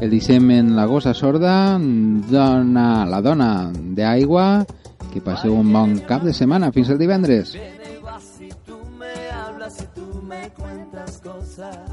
El 0.00 0.08
deixem 0.08 0.46
en 0.54 0.70
la 0.76 0.86
gossa 0.88 1.12
sorda, 1.12 1.76
dona, 2.30 3.04
la 3.04 3.20
dona 3.20 3.50
d'aigua, 3.96 4.64
que 5.12 5.20
passeu 5.20 5.52
un 5.58 5.68
bon 5.74 5.98
cap 6.08 6.24
de 6.24 6.32
setmana. 6.32 6.72
Fins 6.72 6.88
el 6.88 7.00
divendres. 7.02 7.52
Viene 7.52 7.98
y 7.98 8.02
vas 8.02 8.24
si 8.38 8.48
tú 8.64 8.78
me 8.98 9.12
hablas, 9.28 9.76
si 9.76 9.84
tú 9.94 10.22
me 10.22 10.48
cuentas 10.56 11.20
cosas. 11.20 11.89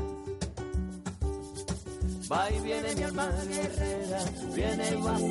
Va 2.29 2.51
y 2.51 2.59
viene 2.59 2.93
mi 2.95 3.03
alma 3.03 3.29
guerrera, 3.47 4.19
viene 4.53 4.89
y 4.89 4.95
vas. 5.01 5.21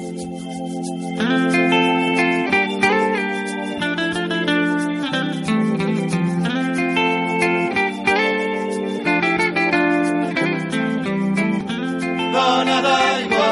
dona 12.33 12.79
d'aigua, 12.87 13.51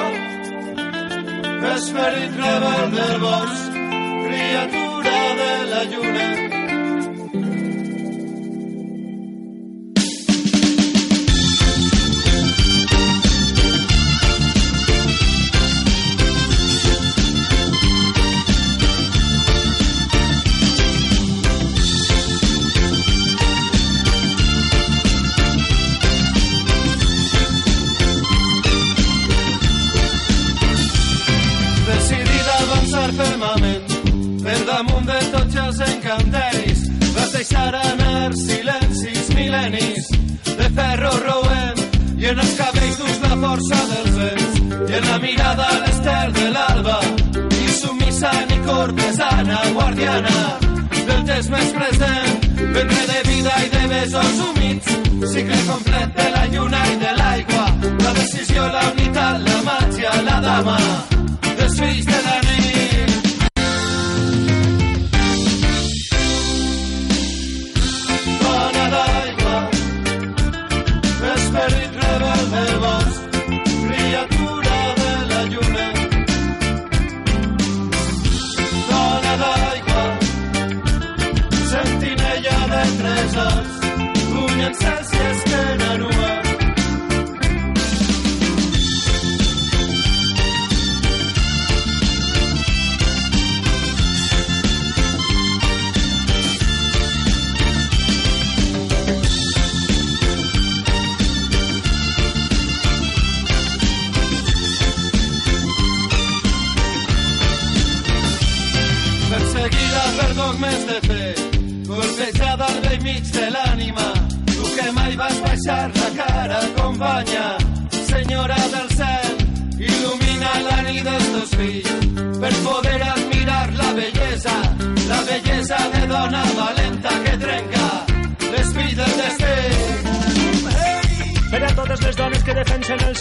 esperit 1.74 2.32
rebel 2.40 2.90
del 2.96 3.16
bosc, 3.24 3.72
criatura 4.24 5.18
de 5.40 5.52
la 5.70 5.84
lluna. 5.92 6.63
Sumissa 48.24 48.46
ni 48.46 48.58
cortesana 48.66 49.58
guardiana 49.72 50.58
del 50.90 51.24
temps 51.24 51.48
més 51.50 51.72
present. 51.72 52.44
Ventre 52.56 53.02
de 53.10 53.20
vida 53.28 53.54
i 53.64 53.68
de 53.74 53.86
besos 53.88 54.40
humits 54.46 54.92
cicle 55.32 55.58
complet 55.68 56.14
de 56.16 56.28
la 56.36 56.46
lluna 56.52 56.80
i 56.92 56.96
de 56.96 57.12
l'aigua. 57.18 57.64
La 58.04 58.12
decisió, 58.20 58.66
la 58.76 58.84
unitat, 58.92 59.40
la 59.48 59.58
màgia, 59.68 60.12
la 60.28 60.40
dama. 60.40 60.78
Dels 61.56 61.78
fills 61.80 62.06
de 62.06 62.23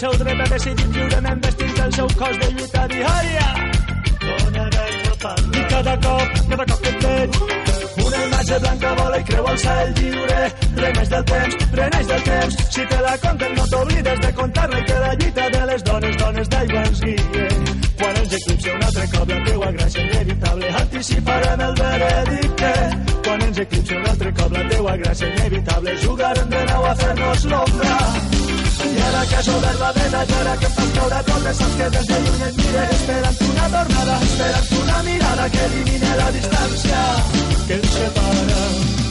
seu 0.04 0.18
dret 0.18 0.40
a 0.40 0.46
decidir 0.52 0.88
lliurement 0.92 1.40
vestint 1.44 1.78
el 1.84 1.92
seu 1.96 2.08
cos 2.20 2.34
de 2.40 2.48
lluita 2.54 2.82
diària. 2.92 3.46
Dona 4.24 4.64
derrotant. 4.74 5.54
I 5.60 5.62
cada 5.70 5.94
cop, 6.04 6.34
cada 6.50 6.66
cop 6.70 6.82
que 6.84 6.90
et 6.90 7.04
veig, 7.04 7.38
una 8.04 8.18
imatge 8.26 8.58
blanca 8.64 8.90
vola 8.98 9.20
i 9.22 9.24
creu 9.30 9.48
el 9.52 9.58
cel 9.62 9.94
lliure. 10.00 10.42
Reneix 10.82 11.08
del 11.14 11.24
temps, 11.30 11.56
reneix 11.80 12.12
del 12.12 12.22
temps. 12.28 12.60
Si 12.76 12.86
te 12.92 13.00
la 13.06 13.14
conten 13.24 13.56
no 13.60 13.66
t'oblides 13.72 14.20
de 14.26 14.34
contar-la 14.42 14.82
que 14.90 15.00
la 15.06 15.14
lluita 15.22 15.48
de 15.56 15.64
les 15.72 15.88
dones, 15.88 16.20
dones 16.24 16.52
d'aigua 16.56 16.84
ens 16.90 17.02
guie. 17.06 17.48
Quan 18.02 18.20
ens 18.20 18.36
eclipsi 18.42 18.76
un 18.76 18.86
altre 18.90 19.08
cop 19.16 19.34
la 19.34 19.42
teua 19.48 19.72
gràcia 19.78 20.06
inevitable, 20.10 20.76
anticiparem 20.84 21.66
el 21.70 21.74
veredicte. 21.80 22.76
Quan 23.24 23.48
ens 23.48 23.64
eclipsi 23.66 24.00
un 24.02 24.06
altre 24.12 24.36
cop 24.42 24.60
la 24.60 24.68
teua 24.76 25.00
gràcia 25.00 25.34
inevitable, 25.34 25.98
jugarem 26.06 26.56
de 26.56 26.64
nou 26.74 26.90
a 26.92 26.96
fer-nos 27.04 27.52
l'ombra. 27.54 28.33
I 28.84 29.00
ara 29.08 29.22
que 29.28 29.36
has 29.36 29.48
obert 29.48 29.78
la 29.80 29.92
vena, 29.98 30.24
i 30.24 30.34
ara 30.40 30.56
que 30.60 30.66
em 30.66 30.74
fas 30.80 30.90
caure 30.98 31.22
tot, 31.30 31.46
saps 31.60 31.78
que 31.78 31.88
des 31.94 32.10
de 32.10 32.18
lluny 32.24 32.42
et 32.48 32.58
mire, 32.60 32.84
esperant 32.96 33.40
una 33.48 33.70
tornada, 33.76 34.18
esperant 34.28 34.74
una 34.82 35.02
mirada 35.08 35.48
que 35.56 35.64
elimine 35.70 36.12
la 36.20 36.28
distància 36.36 37.06
que 37.66 37.80
ens 37.80 37.96
separa. 37.96 39.03